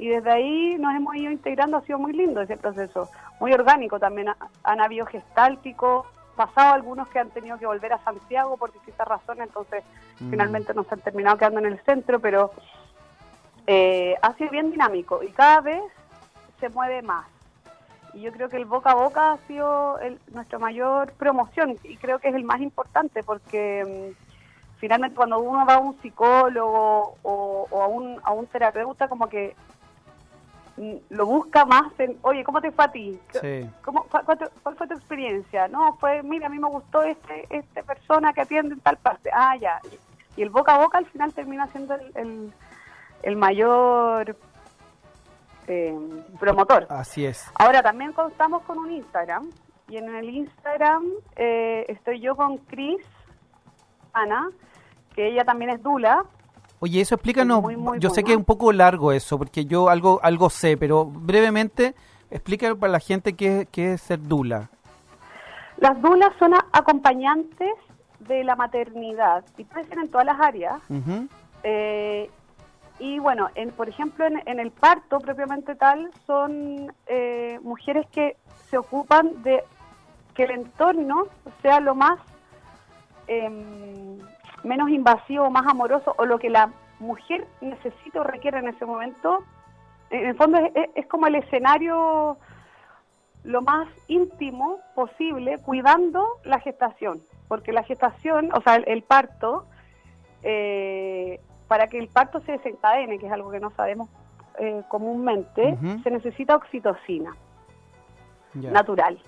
y 0.01 0.09
desde 0.09 0.31
ahí 0.31 0.77
nos 0.79 0.95
hemos 0.95 1.15
ido 1.17 1.31
integrando, 1.31 1.77
ha 1.77 1.83
sido 1.83 1.99
muy 1.99 2.13
lindo 2.15 2.41
ese 2.41 2.57
proceso, 2.57 3.11
muy 3.39 3.53
orgánico 3.53 3.99
también, 3.99 4.31
ha- 4.31 4.37
han 4.65 4.81
habido 4.81 5.05
gestálticos, 5.07 6.07
pasado 6.37 6.73
algunos 6.73 7.07
que 7.09 7.19
han 7.19 7.29
tenido 7.31 7.59
que 7.59 7.67
volver 7.67 7.93
a 7.93 7.99
Santiago 7.99 8.57
por 8.57 8.73
distintas 8.73 9.07
razones, 9.07 9.47
entonces 9.49 9.85
Mm. 10.21 10.31
finalmente 10.31 10.73
nos 10.73 10.91
han 10.91 11.01
terminado 11.01 11.37
quedando 11.37 11.61
en 11.61 11.67
el 11.67 11.79
centro, 11.85 12.19
pero 12.19 12.51
eh, 13.67 14.17
ha 14.23 14.33
sido 14.35 14.51
bien 14.51 14.71
dinámico 14.71 15.23
y 15.23 15.29
cada 15.33 15.61
vez 15.61 15.83
se 16.59 16.69
mueve 16.71 17.03
más. 17.03 17.27
Y 18.15 18.23
yo 18.23 18.33
creo 18.33 18.49
que 18.49 18.57
el 18.57 18.65
boca 18.65 18.91
a 18.91 18.95
boca 18.95 19.33
ha 19.33 19.37
sido 19.47 19.99
el- 20.01 20.19
nuestra 20.33 20.59
mayor 20.59 21.13
promoción 21.13 21.79
y 21.85 21.97
creo 21.97 22.19
que 22.19 22.29
es 22.29 22.35
el 22.35 22.43
más 22.45 22.61
importante 22.61 23.23
porque 23.23 23.85
mm, 24.17 24.79
finalmente 24.81 25.15
cuando 25.17 25.39
uno 25.41 25.65
va 25.67 25.75
a 25.75 25.79
un 25.79 26.01
psicólogo 26.01 27.17
o, 27.23 27.67
o 27.71 27.83
a, 27.83 27.87
un, 27.87 28.19
a 28.25 28.33
un 28.33 28.47
terapeuta 28.47 29.09
como 29.09 29.29
que 29.29 29.55
lo 31.11 31.27
busca 31.27 31.65
más 31.67 31.93
en, 31.99 32.17
oye, 32.23 32.43
¿cómo 32.43 32.61
te 32.61 32.71
fue 32.73 32.85
a 32.87 32.93
ti? 32.93 33.21
Sí. 33.41 33.69
¿Cómo, 33.85 34.05
cuál, 34.05 34.25
cuál 34.25 34.39
te- 34.39 34.49
cuál 34.63 34.77
fue 34.77 34.87
tu 34.89 34.95
experiencia? 34.95 35.69
No, 35.69 35.95
fue, 35.97 36.23
mira, 36.23 36.47
a 36.47 36.51
mí 36.51 36.59
me 36.59 36.69
gustó 36.69 37.03
este, 37.03 37.47
este 37.51 37.83
persona 37.83 38.33
que 38.33 38.41
atiende 38.43 38.75
en 38.75 38.81
tal 38.81 38.97
parte. 38.97 39.31
Ah, 39.33 39.57
ya. 39.57 39.81
Y 40.37 40.43
el 40.43 40.51
boca 40.51 40.75
a 40.75 40.79
boca 40.79 40.99
al 40.99 41.07
final 41.07 41.33
termina 41.35 41.67
siendo 41.69 41.95
el, 41.95 42.13
el, 42.15 42.53
el 43.23 43.37
mayor 43.37 44.37
eh, 45.67 45.99
promotor. 46.39 46.87
Así 46.89 47.27
es. 47.27 47.47
Ahora 47.55 47.83
también 47.83 48.13
contamos 48.13 48.63
con 48.63 48.79
un 48.79 48.91
Instagram 48.91 49.51
y 49.89 49.97
en 49.99 50.15
el 50.15 50.31
Instagram 50.31 51.05
eh, 51.37 51.85
estoy 51.89 52.21
yo 52.21 52.37
con 52.37 52.57
Cris, 52.59 53.03
Ana, 54.13 54.49
que 55.15 55.27
ella 55.29 55.45
también 55.45 55.71
es 55.73 55.83
Dula. 55.83 56.25
Oye, 56.81 57.03
eso 57.03 57.15
explícanos, 57.15 57.63
Muy, 57.63 57.77
muy 57.77 57.99
yo 57.99 58.11
sé 58.11 58.25
que 58.25 58.33
es 58.33 58.39
un 58.39 58.45
poco 58.45 58.73
largo 58.73 59.13
eso, 59.13 59.39
porque 59.39 59.67
yo 59.67 59.91
algo 59.91 60.19
algo 60.23 60.49
sé, 60.51 60.77
pero 60.77 61.05
brevemente 61.05 61.95
explica 62.31 62.75
para 62.75 62.93
la 62.93 63.01
gente 63.01 63.35
qué, 63.35 63.69
qué 63.71 63.95
es 63.95 64.01
ser 64.01 64.21
dula. 64.23 64.71
Las 65.77 66.01
dulas 66.01 66.31
son 66.39 66.55
acompañantes 66.73 67.73
de 68.21 68.45
la 68.45 68.57
maternidad 68.57 69.45
y 69.57 69.65
puede 69.65 69.87
ser 69.87 69.99
en 69.99 70.09
todas 70.09 70.27
las 70.27 70.41
áreas. 70.41 70.81
Eh, 71.63 72.31
y 72.99 73.19
bueno, 73.19 73.49
en, 73.55 73.71
por 73.71 73.89
ejemplo, 73.89 74.27
en, 74.27 74.43
en 74.47 74.61
el 74.61 74.71
parto 74.71 75.19
propiamente 75.19 75.75
tal, 75.75 76.11
son 76.27 76.93
eh, 77.07 77.59
mujeres 77.63 78.07
que 78.13 78.37
se 78.71 78.79
ocupan 78.79 79.43
de 79.43 79.65
que 80.35 80.45
el 80.45 80.51
entorno 80.53 81.27
sea 81.63 81.81
lo 81.81 81.95
más 81.95 82.19
em, 83.27 84.19
menos 84.65 84.91
invasivo, 84.91 85.51
más 85.51 85.67
amoroso, 85.67 86.15
o 86.19 86.25
lo 86.27 86.39
que 86.39 86.51
la 86.51 86.71
mujer 86.99 87.47
necesita 87.61 88.21
o 88.21 88.25
requiere 88.25 88.59
en 88.59 88.69
ese 88.69 88.85
momento. 88.87 89.43
En 90.11 90.27
el 90.27 90.37
fondo 90.37 90.59
es, 90.59 90.73
es- 90.75 90.91
es 90.95 91.07
como 91.07 91.27
el 91.27 91.35
escenario 91.37 92.37
lo 93.45 93.63
más 93.63 93.89
íntimo 94.09 94.79
posible, 94.95 95.59
cuidando 95.65 96.27
la 96.45 96.59
gestación, 96.61 97.23
porque 97.49 97.73
la 97.73 97.83
gestación, 97.85 98.51
o 98.53 98.61
sea, 98.61 98.75
el, 98.77 98.85
el 98.87 99.03
parto, 99.03 99.65
eh, 100.43 101.41
para 101.69 101.87
que 101.87 101.99
el 101.99 102.09
parto 102.09 102.41
se 102.41 102.53
desencadene, 102.53 103.19
que 103.19 103.27
es 103.27 103.33
algo 103.33 103.51
que 103.51 103.61
no 103.61 103.71
sabemos 103.71 104.09
eh, 104.59 104.83
comúnmente, 104.89 105.79
se 106.03 106.11
necesita 106.11 106.57
oxitocina 106.57 107.35
natural. 108.73 109.19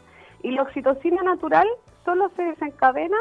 Y 0.42 0.50
la 0.50 0.62
oxitocina 0.62 1.22
natural 1.22 1.68
solo 2.04 2.28
se 2.36 2.42
desencadena, 2.42 3.16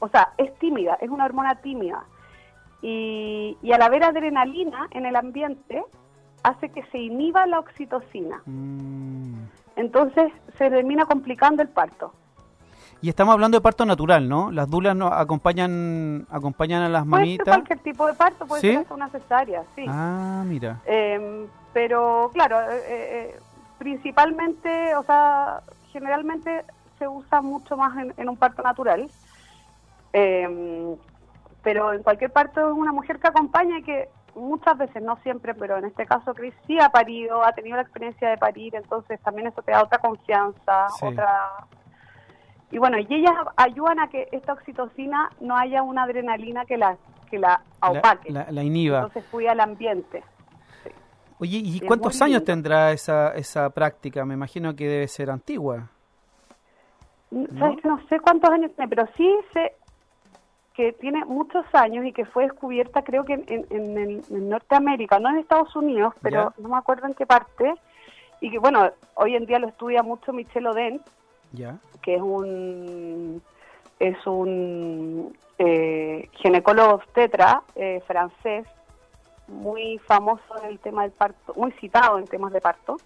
o 0.00 0.08
sea, 0.08 0.32
es 0.38 0.56
tímida, 0.58 0.98
es 1.00 1.10
una 1.10 1.24
hormona 1.24 1.56
tímida. 1.56 2.04
Y, 2.82 3.56
y 3.62 3.72
al 3.72 3.82
haber 3.82 4.04
adrenalina 4.04 4.88
en 4.90 5.06
el 5.06 5.16
ambiente, 5.16 5.82
hace 6.42 6.68
que 6.68 6.84
se 6.86 6.98
inhiba 6.98 7.46
la 7.46 7.58
oxitocina. 7.58 8.42
Mm. 8.44 9.34
Entonces 9.76 10.32
se 10.56 10.70
termina 10.70 11.04
complicando 11.04 11.62
el 11.62 11.68
parto. 11.68 12.12
Y 13.02 13.08
estamos 13.10 13.34
hablando 13.34 13.58
de 13.58 13.62
parto 13.62 13.84
natural, 13.84 14.26
¿no? 14.28 14.50
Las 14.50 14.70
dulas 14.70 14.96
no 14.96 15.08
acompañan 15.08 16.26
acompañan 16.30 16.82
a 16.82 16.88
las 16.88 17.04
Puede 17.04 17.22
ser 17.24 17.26
mamitas. 17.26 17.46
cualquier 17.48 17.78
tipo 17.80 18.06
de 18.06 18.14
parto, 18.14 18.46
puede 18.46 18.60
¿Sí? 18.62 18.68
ser 18.68 18.78
hasta 18.78 18.94
una 18.94 19.08
cesárea, 19.10 19.64
sí. 19.74 19.84
Ah, 19.86 20.42
mira. 20.46 20.80
Eh, 20.86 21.46
pero 21.74 22.30
claro, 22.32 22.58
eh, 22.60 22.82
eh, 22.88 23.38
principalmente, 23.78 24.96
o 24.96 25.02
sea, 25.02 25.60
generalmente 25.92 26.64
se 26.98 27.06
usa 27.06 27.42
mucho 27.42 27.76
más 27.76 27.96
en, 27.98 28.14
en 28.16 28.28
un 28.30 28.36
parto 28.36 28.62
natural. 28.62 29.10
Eh, 30.18 30.96
pero 31.62 31.92
en 31.92 32.02
cualquier 32.02 32.32
parto 32.32 32.70
es 32.70 32.74
una 32.74 32.90
mujer 32.90 33.18
que 33.18 33.28
acompaña 33.28 33.80
y 33.80 33.82
que 33.82 34.08
muchas 34.34 34.78
veces, 34.78 35.02
no 35.02 35.16
siempre, 35.16 35.54
pero 35.54 35.76
en 35.76 35.84
este 35.84 36.06
caso 36.06 36.32
Cris 36.32 36.54
sí 36.66 36.78
ha 36.80 36.88
parido, 36.88 37.44
ha 37.44 37.52
tenido 37.52 37.76
la 37.76 37.82
experiencia 37.82 38.30
de 38.30 38.38
parir, 38.38 38.74
entonces 38.74 39.20
también 39.20 39.48
eso 39.48 39.60
te 39.60 39.72
da 39.72 39.82
otra 39.82 39.98
confianza, 39.98 40.88
Sí. 40.98 41.06
otra... 41.06 41.66
Y 42.70 42.78
bueno, 42.78 42.98
y 42.98 43.06
ellas 43.10 43.34
ayudan 43.56 44.00
a 44.00 44.08
que 44.08 44.26
esta 44.32 44.54
oxitocina 44.54 45.28
no 45.40 45.54
haya 45.54 45.82
una 45.82 46.04
adrenalina 46.04 46.64
que 46.64 46.78
la 46.78 46.96
que 47.30 47.38
la 47.38 47.60
opaque. 47.82 48.32
La, 48.32 48.50
la, 48.50 48.62
inhiba. 48.62 48.98
Entonces 48.98 49.24
cuida 49.30 49.52
el 49.52 49.60
ambiente. 49.60 50.22
Oye, 51.38 51.60
¿y 51.62 51.80
cuántos 51.80 52.22
años 52.22 52.42
tendrá 52.44 52.92
esa, 52.92 53.34
esa 53.34 53.68
práctica? 53.70 54.24
Me 54.24 54.34
imagino 54.34 54.74
que 54.74 54.88
debe 54.88 55.08
ser 55.08 55.30
antigua. 55.30 55.90
¿No? 57.30 57.76
no 57.84 58.06
sé 58.08 58.18
cuántos 58.20 58.50
años 58.50 58.72
tiene, 58.74 58.88
pero 58.88 59.06
sí 59.16 59.36
sé 59.52 59.74
que 60.76 60.92
tiene 60.92 61.24
muchos 61.24 61.64
años 61.72 62.04
y 62.04 62.12
que 62.12 62.26
fue 62.26 62.44
descubierta 62.44 63.02
creo 63.02 63.24
que 63.24 63.32
en, 63.32 63.66
en, 63.70 64.48
Norteamérica, 64.48 65.18
no 65.18 65.30
en 65.30 65.38
Estados 65.38 65.74
Unidos, 65.74 66.12
pero 66.20 66.52
no 66.58 66.68
me 66.68 66.76
acuerdo 66.76 67.06
en 67.06 67.14
qué 67.14 67.24
parte, 67.24 67.74
y 68.42 68.50
que 68.50 68.58
bueno, 68.58 68.90
hoy 69.14 69.36
en 69.36 69.46
día 69.46 69.58
lo 69.58 69.68
estudia 69.68 70.02
mucho 70.02 70.34
Michel 70.34 70.66
Oden, 70.66 71.00
ya. 71.52 71.78
que 72.02 72.16
es 72.16 72.20
un 72.20 73.40
es 73.98 74.26
un 74.26 75.34
eh, 75.58 76.28
ginecólogo 76.32 76.96
obstetra 76.96 77.62
eh, 77.74 78.02
francés 78.06 78.66
muy 79.48 79.96
famoso 79.98 80.62
en 80.62 80.68
el 80.68 80.78
tema 80.78 81.02
del 81.02 81.12
parto, 81.12 81.54
muy 81.56 81.72
citado 81.72 82.18
en 82.18 82.26
temas 82.26 82.52
de 82.52 82.60
parto, 82.60 82.98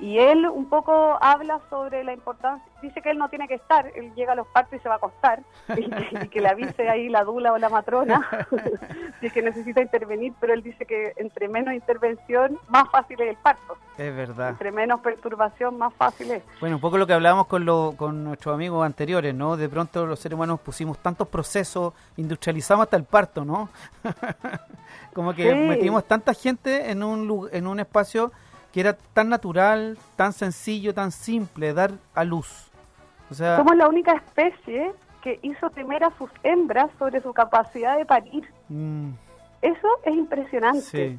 y 0.00 0.18
él 0.18 0.46
un 0.46 0.68
poco 0.68 1.18
habla 1.20 1.60
sobre 1.70 2.04
la 2.04 2.12
importancia, 2.12 2.64
dice 2.82 3.02
que 3.02 3.10
él 3.10 3.18
no 3.18 3.28
tiene 3.28 3.48
que 3.48 3.54
estar, 3.54 3.90
él 3.94 4.14
llega 4.14 4.32
a 4.32 4.36
los 4.36 4.46
partos 4.48 4.78
y 4.78 4.82
se 4.82 4.88
va 4.88 4.94
a 4.94 4.98
acostar, 4.98 5.42
y, 5.76 6.28
que 6.28 6.40
le 6.40 6.48
avise 6.48 6.88
ahí 6.88 7.08
la 7.08 7.24
dula 7.24 7.52
o 7.52 7.58
la 7.58 7.68
matrona 7.68 8.26
si 9.20 9.26
es 9.26 9.32
que 9.32 9.42
necesita 9.42 9.80
intervenir, 9.80 10.32
pero 10.40 10.54
él 10.54 10.62
dice 10.62 10.86
que 10.86 11.12
entre 11.16 11.48
menos 11.48 11.74
intervención, 11.74 12.58
más 12.68 12.88
fácil 12.90 13.20
es 13.20 13.30
el 13.30 13.36
parto. 13.36 13.76
Es 13.96 14.14
verdad. 14.14 14.50
Entre 14.50 14.70
menos 14.70 15.00
perturbación, 15.00 15.76
más 15.76 15.92
fácil 15.92 16.30
es. 16.30 16.42
Bueno, 16.60 16.76
un 16.76 16.80
poco 16.80 16.98
lo 16.98 17.06
que 17.06 17.14
hablábamos 17.14 17.48
con, 17.48 17.64
lo, 17.64 17.94
con 17.96 18.22
nuestros 18.22 18.54
amigos 18.54 18.86
anteriores, 18.86 19.34
¿no? 19.34 19.56
De 19.56 19.68
pronto 19.68 20.06
los 20.06 20.20
seres 20.20 20.36
humanos 20.36 20.60
pusimos 20.60 20.98
tantos 20.98 21.26
procesos, 21.26 21.94
industrializamos 22.16 22.84
hasta 22.84 22.96
el 22.96 23.02
parto, 23.02 23.44
¿no? 23.44 23.68
Como 25.12 25.34
que 25.34 25.52
metimos 25.52 26.04
tanta 26.04 26.32
gente 26.32 26.92
en 26.92 27.02
un, 27.02 27.48
en 27.50 27.66
un 27.66 27.80
espacio 27.80 28.30
que 28.72 28.80
era 28.80 28.94
tan 28.94 29.28
natural, 29.28 29.98
tan 30.16 30.32
sencillo, 30.32 30.94
tan 30.94 31.10
simple, 31.10 31.72
dar 31.72 31.92
a 32.14 32.24
luz. 32.24 32.70
O 33.30 33.34
sea, 33.34 33.56
Somos 33.56 33.76
la 33.76 33.88
única 33.88 34.12
especie 34.12 34.92
que 35.22 35.38
hizo 35.42 35.70
temer 35.70 36.04
a 36.04 36.10
sus 36.16 36.30
hembras 36.42 36.90
sobre 36.98 37.20
su 37.20 37.32
capacidad 37.32 37.96
de 37.96 38.06
parir. 38.06 38.44
Mm. 38.68 39.10
Eso 39.62 39.88
es 40.04 40.14
impresionante. 40.14 41.18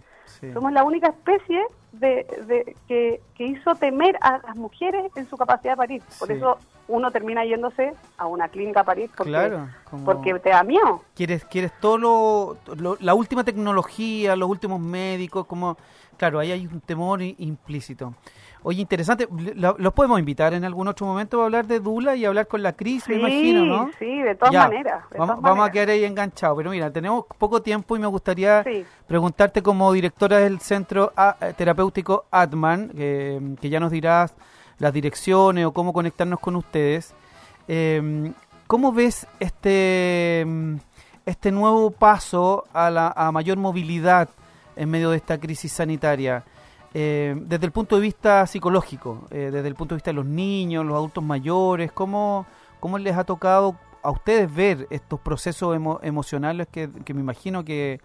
Somos 0.54 0.72
la 0.72 0.84
única 0.84 1.08
especie 1.08 1.62
de, 1.91 2.76
que, 2.88 3.20
hizo 3.39 3.76
temer 3.76 4.16
a 4.22 4.38
las 4.38 4.56
mujeres 4.56 5.12
en 5.16 5.28
su 5.28 5.38
capacidad 5.38 5.74
de 5.74 5.78
parir. 5.78 6.04
Por 6.20 6.32
eso 6.32 6.58
uno 6.88 7.12
termina 7.12 7.45
yéndose 7.45 7.93
a 8.18 8.28
una 8.28 8.47
clínica 8.47 8.82
a 8.82 8.84
parir 8.84 9.10
porque, 9.16 9.58
porque 10.06 10.34
te 10.39 10.50
da 10.50 10.64
miedo. 10.64 11.04
Quieres, 11.16 11.45
quieres 11.45 11.72
todo 11.80 11.97
lo, 11.97 12.97
la 13.00 13.14
última 13.14 13.43
tecnología, 13.43 14.36
los 14.36 14.50
últimos 14.50 14.80
médicos, 14.80 15.45
como 15.45 15.78
Claro, 16.20 16.39
ahí 16.39 16.51
hay 16.51 16.67
un 16.67 16.82
temor 16.82 17.22
implícito. 17.22 18.13
Oye, 18.61 18.82
interesante. 18.82 19.26
¿Los 19.55 19.93
podemos 19.93 20.20
invitar 20.20 20.53
en 20.53 20.65
algún 20.65 20.89
otro 20.89 21.05
momento 21.05 21.41
a 21.41 21.45
hablar 21.45 21.65
de 21.65 21.80
Dula 21.80 22.13
y 22.17 22.26
hablar 22.26 22.45
con 22.45 22.61
la 22.61 22.74
Cris, 22.74 23.07
me 23.07 23.15
imagino, 23.15 23.63
¿no? 23.63 23.89
Sí, 23.97 24.22
de 24.22 24.36
todas 24.36 24.53
maneras. 24.53 25.05
vamos, 25.17 25.65
a 25.65 25.72
quedar 25.72 25.91
ahí 25.91 26.03
enganchados. 26.03 26.57
Pero 26.57 26.72
mira, 26.72 26.91
tenemos 26.91 27.24
poco 27.38 27.61
tiempo 27.61 27.95
y 27.95 27.99
me 27.99 28.07
gustaría 28.07 28.65
preguntarte 29.07 29.63
como 29.63 29.93
directora 29.93 30.39
del 30.39 30.59
Centro 30.59 31.13
eh, 31.39 31.53
Terapéutico 31.55 32.26
Atman, 32.30 32.89
que 32.89 33.70
ya 33.70 33.80
nos 33.80 33.91
dirás 33.91 34.36
las 34.78 34.91
direcciones 34.91 35.65
o 35.65 35.72
cómo 35.72 35.93
conectarnos 35.93 36.41
con 36.41 36.57
ustedes. 36.57 37.15
Em, 37.65 38.34
¿Cómo 38.67 38.91
ves 38.91 39.26
este, 39.39 40.45
este 41.26 41.51
nuevo 41.53 41.91
paso 41.91 42.65
a, 42.74 42.89
la, 42.89 43.13
a 43.15 43.32
mayor 43.32 43.57
movilidad 43.57 44.28
en 44.80 44.89
medio 44.89 45.11
de 45.11 45.17
esta 45.17 45.38
crisis 45.38 45.73
sanitaria. 45.73 46.43
Eh, 46.93 47.36
desde 47.38 47.65
el 47.65 47.71
punto 47.71 47.97
de 47.97 48.01
vista 48.01 48.47
psicológico, 48.47 49.25
eh, 49.30 49.49
desde 49.51 49.67
el 49.67 49.75
punto 49.75 49.93
de 49.93 49.97
vista 49.97 50.11
de 50.11 50.15
los 50.15 50.25
niños, 50.25 50.86
los 50.86 50.95
adultos 50.95 51.23
mayores, 51.23 51.91
¿cómo, 51.91 52.47
cómo 52.80 52.97
les 52.97 53.15
ha 53.17 53.25
tocado 53.25 53.75
a 54.01 54.09
ustedes 54.09 54.53
ver 54.53 54.88
estos 54.89 55.19
procesos 55.19 55.77
emocionales 56.01 56.67
que, 56.69 56.88
me 56.88 57.19
imagino 57.19 57.65
que, 57.65 57.99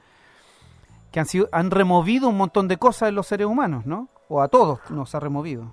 que 1.13 1.21
han, 1.21 1.27
sido, 1.27 1.49
han 1.53 1.71
removido 1.71 2.29
un 2.29 2.37
montón 2.37 2.67
de 2.67 2.77
cosas 2.77 3.09
en 3.11 3.15
los 3.15 3.29
seres 3.29 3.47
humanos, 3.47 3.87
¿no? 3.87 4.09
O 4.29 4.43
a 4.43 4.49
todos 4.49 4.81
nos 4.91 5.15
ha 5.15 5.21
removido. 5.21 5.71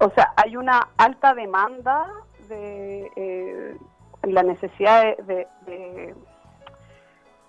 O 0.00 0.10
sea, 0.10 0.32
hay 0.34 0.56
una 0.56 0.88
alta 0.96 1.32
demanda 1.32 2.08
de 2.48 3.08
eh, 3.14 3.76
la 4.24 4.42
necesidad 4.42 5.16
de 5.18 5.46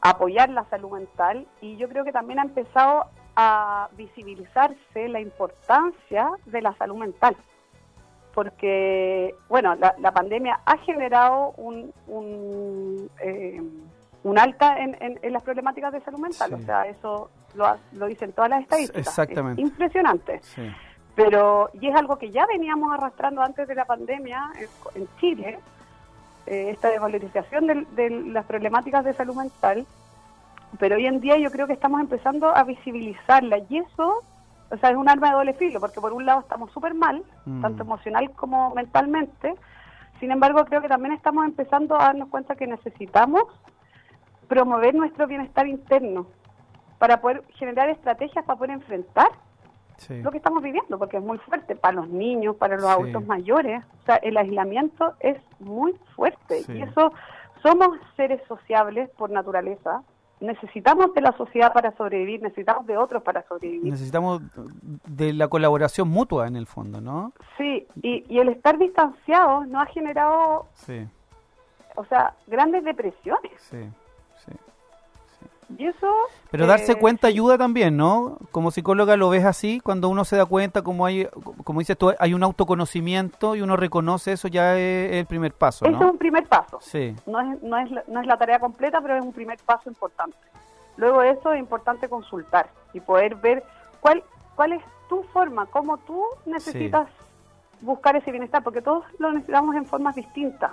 apoyar 0.03 0.49
la 0.49 0.65
salud 0.65 0.91
mental 0.91 1.47
y 1.61 1.77
yo 1.77 1.87
creo 1.87 2.03
que 2.03 2.11
también 2.11 2.39
ha 2.39 2.43
empezado 2.43 3.05
a 3.35 3.89
visibilizarse 3.93 5.07
la 5.07 5.21
importancia 5.21 6.29
de 6.45 6.61
la 6.61 6.75
salud 6.75 6.97
mental. 6.97 7.35
Porque, 8.33 9.33
bueno, 9.47 9.75
la, 9.75 10.11
pandemia 10.11 10.59
ha 10.65 10.77
generado 10.79 11.53
un, 11.55 11.93
un, 12.07 13.09
eh, 13.21 13.61
alta 14.35 14.75
en, 14.77 15.19
las 15.31 15.43
problemáticas 15.43 15.93
de 15.93 16.01
salud 16.01 16.19
mental. 16.19 16.53
O 16.55 16.59
sea, 16.59 16.85
eso 16.87 17.29
lo, 17.53 17.77
lo, 17.93 18.07
dicen 18.07 18.33
todas 18.33 18.49
las 18.49 18.63
estadísticas. 18.63 19.07
Exactamente. 19.07 19.61
impresionante. 19.61 20.41
Pero, 21.15 21.69
y 21.79 21.87
es 21.87 21.95
algo 21.95 22.17
que 22.17 22.31
ya 22.31 22.45
veníamos 22.47 22.91
arrastrando 22.91 23.41
antes 23.43 23.67
de 23.67 23.75
la 23.75 23.85
pandemia 23.85 24.51
en 24.95 25.07
Chile, 25.19 25.59
eh, 26.45 26.69
esta 26.71 26.89
desvalorización 26.89 27.67
de, 27.67 28.09
las 28.09 28.45
problemáticas 28.45 29.05
de 29.05 29.13
salud 29.13 29.35
mental, 29.35 29.85
pero 30.79 30.95
hoy 30.95 31.05
en 31.05 31.19
día 31.19 31.37
yo 31.37 31.51
creo 31.51 31.67
que 31.67 31.73
estamos 31.73 32.01
empezando 32.01 32.55
a 32.55 32.63
visibilizarla 32.63 33.59
y 33.69 33.77
eso, 33.77 34.23
o 34.69 34.77
sea, 34.77 34.89
es 34.89 34.97
un 34.97 35.09
arma 35.09 35.29
de 35.29 35.35
doble 35.35 35.53
filo, 35.53 35.79
porque 35.79 36.01
por 36.01 36.13
un 36.13 36.25
lado 36.25 36.41
estamos 36.41 36.71
súper 36.71 36.93
mal, 36.93 37.23
mm. 37.45 37.61
tanto 37.61 37.83
emocional 37.83 38.31
como 38.31 38.73
mentalmente, 38.73 39.55
sin 40.19 40.31
embargo 40.31 40.65
creo 40.65 40.81
que 40.81 40.89
también 40.89 41.13
estamos 41.13 41.45
empezando 41.45 41.95
a 41.95 42.05
darnos 42.05 42.29
cuenta 42.29 42.55
que 42.55 42.67
necesitamos 42.67 43.43
promover 44.47 44.95
nuestro 44.95 45.27
bienestar 45.27 45.67
interno 45.67 46.27
para 46.97 47.21
poder 47.21 47.43
generar 47.55 47.89
estrategias 47.89 48.45
para 48.45 48.57
poder 48.57 48.71
enfrentar 48.71 49.29
lo 50.09 50.31
que 50.31 50.37
estamos 50.37 50.63
viviendo, 50.63 50.97
porque 50.97 51.17
es 51.17 51.23
muy 51.23 51.37
fuerte 51.39 51.75
para 51.75 51.95
los 51.95 52.09
niños, 52.09 52.55
para 52.55 52.75
los 52.75 52.85
adultos 52.85 53.25
mayores. 53.25 53.83
O 54.01 54.05
sea, 54.05 54.15
el 54.17 54.37
aislamiento 54.37 55.13
es 55.19 55.37
muy 55.59 55.93
fuerte 56.15 56.63
y 56.67 56.81
eso 56.81 57.11
somos 57.61 57.97
seres 58.15 58.41
sociables 58.47 59.09
por 59.11 59.29
naturaleza. 59.29 60.03
Necesitamos 60.39 61.13
de 61.13 61.21
la 61.21 61.31
sociedad 61.37 61.71
para 61.71 61.95
sobrevivir, 61.95 62.41
necesitamos 62.41 62.85
de 62.85 62.97
otros 62.97 63.23
para 63.23 63.47
sobrevivir. 63.47 63.91
Necesitamos 63.91 64.41
de 65.07 65.31
la 65.31 65.47
colaboración 65.47 66.09
mutua 66.09 66.47
en 66.47 66.57
el 66.57 66.67
fondo, 66.67 66.99
¿no? 66.99 67.31
Sí, 67.57 67.87
y, 68.01 68.25
y 68.27 68.39
el 68.39 68.49
estar 68.49 68.77
distanciados 68.77 69.67
nos 69.67 69.83
ha 69.83 69.85
generado, 69.85 70.67
o 71.95 72.05
sea, 72.05 72.33
grandes 72.47 72.83
depresiones. 72.83 73.53
Sí. 73.57 73.87
Y 75.77 75.87
eso... 75.87 76.07
Pero 76.51 76.67
darse 76.67 76.93
eh, 76.93 76.99
cuenta 76.99 77.27
ayuda 77.27 77.57
también, 77.57 77.97
¿no? 77.97 78.37
Como 78.51 78.71
psicóloga 78.71 79.17
lo 79.17 79.29
ves 79.29 79.45
así, 79.45 79.79
cuando 79.79 80.09
uno 80.09 80.25
se 80.25 80.35
da 80.35 80.45
cuenta, 80.45 80.81
como 80.81 81.05
hay, 81.05 81.27
como 81.63 81.79
dices 81.79 81.97
tú, 81.97 82.13
hay 82.19 82.33
un 82.33 82.43
autoconocimiento 82.43 83.55
y 83.55 83.61
uno 83.61 83.75
reconoce 83.75 84.33
eso, 84.33 84.47
ya 84.47 84.77
es 84.77 85.13
el 85.13 85.25
primer 85.25 85.53
paso, 85.53 85.85
¿no? 85.85 85.95
Eso 85.95 86.05
es 86.05 86.11
un 86.11 86.17
primer 86.17 86.47
paso. 86.47 86.79
Sí. 86.81 87.15
No 87.25 87.39
es, 87.41 87.61
no, 87.63 87.77
es 87.77 87.91
la, 87.91 88.03
no 88.07 88.21
es 88.21 88.27
la 88.27 88.37
tarea 88.37 88.59
completa, 88.59 89.01
pero 89.01 89.17
es 89.17 89.23
un 89.23 89.33
primer 89.33 89.57
paso 89.65 89.89
importante. 89.89 90.37
Luego 90.97 91.21
de 91.21 91.31
eso 91.31 91.53
es 91.53 91.59
importante 91.59 92.07
consultar 92.07 92.69
y 92.93 92.99
poder 92.99 93.35
ver 93.35 93.63
cuál, 93.99 94.23
cuál 94.55 94.73
es 94.73 94.83
tu 95.09 95.23
forma, 95.33 95.65
cómo 95.65 95.97
tú 95.97 96.23
necesitas 96.45 97.07
buscar 97.81 98.15
ese 98.15 98.31
bienestar, 98.31 98.63
porque 98.63 98.81
todos 98.81 99.03
lo 99.19 99.31
necesitamos 99.31 99.75
en 99.75 99.85
formas 99.85 100.15
distintas 100.15 100.71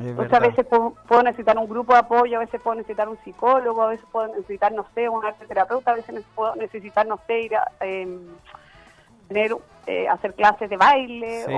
o 0.00 0.28
sea, 0.28 0.38
a 0.38 0.40
veces 0.40 0.64
puedo, 0.66 1.22
necesitar 1.24 1.58
un 1.58 1.68
grupo 1.68 1.92
de 1.92 1.98
apoyo, 1.98 2.36
a 2.36 2.40
veces 2.40 2.60
puedo 2.60 2.76
necesitar 2.76 3.08
un 3.08 3.18
psicólogo, 3.24 3.82
a 3.82 3.88
veces 3.88 4.06
puedo 4.12 4.28
necesitar, 4.28 4.72
no 4.72 4.86
sé, 4.94 5.08
un 5.08 5.24
arte 5.24 5.44
terapeuta, 5.46 5.90
a 5.90 5.94
veces 5.94 6.24
puedo 6.36 6.54
necesitar, 6.54 7.06
no 7.06 7.18
sé, 7.26 7.40
ir 7.40 7.56
a 7.56 7.68
em, 7.80 8.20
tener, 9.26 9.56
eh, 9.86 10.08
hacer 10.08 10.34
clases 10.34 10.70
de 10.70 10.76
baile. 10.76 11.44
Sí, 11.46 11.52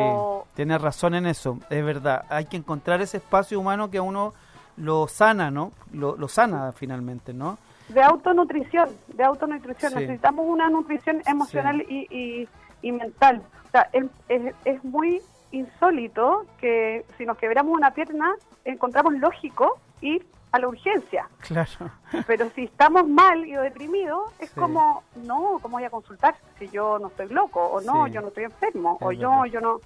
tienes 0.55 0.80
razón 0.80 1.14
en 1.14 1.26
eso, 1.26 1.59
es 1.68 1.84
verdad. 1.84 2.24
Hay 2.30 2.47
que 2.47 2.57
encontrar 2.57 3.03
ese 3.03 3.18
espacio 3.18 3.61
humano 3.61 3.91
que 3.91 3.99
a 3.99 4.03
uno 4.03 4.32
lo 4.78 5.07
sana, 5.07 5.51
¿no? 5.51 5.72
Lo, 5.93 6.16
lo 6.16 6.26
sana 6.26 6.72
finalmente, 6.72 7.34
¿no? 7.34 7.59
De 7.88 8.03
autonutrición, 8.03 8.88
de 9.09 9.24
autonutrición. 9.24 9.95
Necesitamos 9.95 10.47
una 10.49 10.70
nutrición 10.70 11.22
emocional 11.26 11.84
y, 11.88 12.07
y, 12.11 12.49
y, 12.80 12.93
mental. 12.93 13.43
O 13.66 13.70
sea, 13.70 13.91
es, 13.93 14.05
es, 14.28 14.55
es 14.64 14.84
muy 14.84 15.20
insólito 15.53 16.47
que 16.59 17.05
si 17.19 17.25
nos 17.25 17.37
quebramos 17.39 17.77
una 17.77 17.93
pierna, 17.93 18.35
encontramos 18.65 19.15
lógico 19.15 19.79
ir 20.01 20.27
a 20.53 20.59
la 20.59 20.69
urgencia. 20.69 21.29
Claro. 21.41 21.91
Pero 22.27 22.51
si 22.55 22.65
estamos 22.65 23.09
mal 23.09 23.47
y 23.47 23.53
deprimidos, 23.53 24.33
es 24.39 24.51
como, 24.51 25.03
no, 25.25 25.59
¿cómo 25.63 25.77
voy 25.77 25.85
a 25.85 25.91
consultar 25.91 26.35
si 26.59 26.69
yo 26.69 26.99
no 26.99 27.09
estoy 27.09 27.29
loco? 27.29 27.61
O 27.61 27.81
no, 27.81 28.07
yo 28.09 28.21
no 28.21 28.29
estoy 28.29 28.45
enfermo, 28.45 28.99
o 29.01 29.13
yo, 29.13 29.47
yo 29.47 29.61
no... 29.61 29.81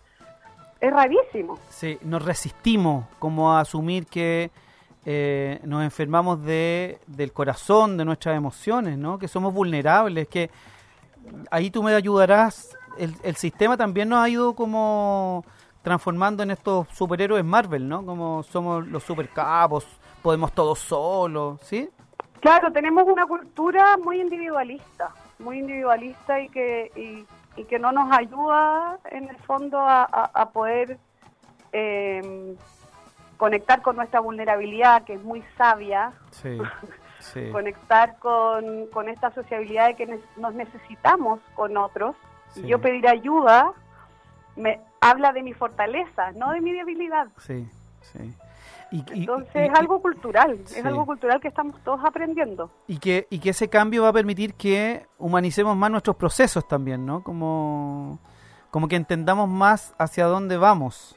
es 0.80 0.92
rarísimo. 0.92 1.58
Sí, 1.68 1.98
nos 2.02 2.24
resistimos 2.24 3.06
como 3.18 3.52
a 3.52 3.60
asumir 3.60 4.06
que 4.06 4.50
eh, 5.04 5.60
nos 5.64 5.84
enfermamos 5.84 6.42
de, 6.42 6.98
del 7.06 7.32
corazón, 7.32 7.98
de 7.98 8.04
nuestras 8.06 8.36
emociones, 8.36 8.96
¿no? 8.96 9.18
Que 9.18 9.28
somos 9.28 9.52
vulnerables, 9.52 10.28
que 10.28 10.50
ahí 11.50 11.70
tú 11.70 11.82
me 11.82 11.94
ayudarás. 11.94 12.76
El, 12.98 13.14
el 13.22 13.36
sistema 13.36 13.76
también 13.76 14.08
nos 14.08 14.18
ha 14.20 14.28
ido 14.28 14.54
como 14.54 15.44
transformando 15.82 16.42
en 16.42 16.50
estos 16.50 16.88
superhéroes 16.88 17.44
Marvel, 17.44 17.88
¿no? 17.88 18.04
Como 18.06 18.42
somos 18.42 18.86
los 18.86 19.02
supercapos, 19.02 19.86
podemos 20.22 20.52
todos 20.52 20.78
solos, 20.78 21.60
¿sí? 21.62 21.90
Claro, 22.40 22.72
tenemos 22.72 23.04
una 23.06 23.26
cultura 23.26 23.96
muy 24.02 24.20
individualista, 24.20 25.10
muy 25.38 25.58
individualista 25.58 26.40
y 26.40 26.48
que, 26.48 26.90
y, 26.96 27.60
y 27.60 27.64
que 27.64 27.78
no 27.78 27.92
nos 27.92 28.10
ayuda 28.16 28.98
en 29.10 29.28
el 29.28 29.36
fondo 29.38 29.78
a, 29.78 30.02
a- 30.04 30.30
a 30.34 30.50
poder 30.50 30.98
eh, 31.72 32.54
conectar 33.36 33.82
con 33.82 33.96
nuestra 33.96 34.20
vulnerabilidad, 34.20 35.04
que 35.04 35.14
es 35.14 35.22
muy 35.22 35.42
sabia, 35.56 36.12
Sí, 36.30 36.58
sí. 37.18 37.50
conectar 37.50 38.18
con, 38.18 38.86
con 38.92 39.08
esta 39.08 39.30
sociabilidad 39.32 39.88
de 39.88 39.94
que 39.96 40.20
nos 40.36 40.54
necesitamos 40.54 41.40
con 41.54 41.76
otros. 41.76 42.14
Sí. 42.54 42.62
Y 42.64 42.68
yo 42.68 42.80
pedir 42.80 43.06
ayuda 43.08 43.72
me 44.56 44.80
habla 45.00 45.32
de 45.32 45.42
mi 45.42 45.52
fortaleza, 45.52 46.32
no 46.32 46.52
de 46.52 46.60
mi 46.60 46.72
debilidad. 46.72 47.28
Sí, 47.38 47.68
sí. 48.00 48.32
Y, 48.90 48.98
y- 49.12 49.20
Entonces 49.20 49.54
y- 49.56 49.58
es 49.72 49.78
algo 49.78 50.00
cultural, 50.00 50.58
Sí. 50.66 50.78
es 50.78 50.86
algo 50.86 51.04
cultural 51.04 51.40
que 51.40 51.48
estamos 51.48 51.82
todos 51.82 52.00
aprendiendo. 52.04 52.70
y 52.86 52.98
que, 52.98 53.26
y 53.30 53.38
que 53.40 53.50
ese 53.50 53.68
cambio 53.68 54.02
va 54.04 54.10
a 54.10 54.12
permitir 54.12 54.54
que 54.54 55.06
humanicemos 55.18 55.76
más 55.76 55.90
nuestros 55.90 56.14
procesos 56.16 56.66
también, 56.68 57.04
¿no? 57.04 57.22
Como, 57.24 58.18
como 58.70 58.86
que 58.88 58.96
entendamos 58.96 59.48
más 59.48 59.94
hacia 59.98 60.26
dónde 60.26 60.56
vamos, 60.56 61.16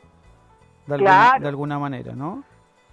de 0.88 0.96
alguna, 0.96 1.34
de 1.40 1.48
alguna 1.48 1.78
manera, 1.80 2.14
¿no? 2.16 2.44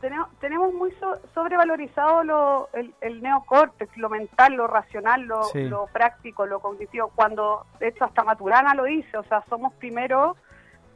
Tenemos, 0.04 0.28
tenemos 0.38 0.74
muy 0.74 0.90
so- 1.00 1.18
sobrevalorizado 1.32 2.22
lo, 2.24 2.68
el, 2.74 2.94
el 3.00 3.22
neocórtex, 3.22 3.96
lo 3.96 4.10
mental, 4.10 4.52
lo 4.54 4.66
racional, 4.66 5.22
lo, 5.22 5.44
Sí. 5.44 5.62
lo 5.62 5.86
práctico, 5.86 6.44
lo 6.44 6.60
cognitivo, 6.60 7.10
cuando 7.14 7.64
de 7.80 7.88
hecho 7.88 8.04
hasta 8.04 8.22
Maturana 8.22 8.74
lo 8.74 8.84
dice, 8.84 9.16
o 9.16 9.22
sea, 9.24 9.42
somos 9.48 9.72
primero 9.74 10.36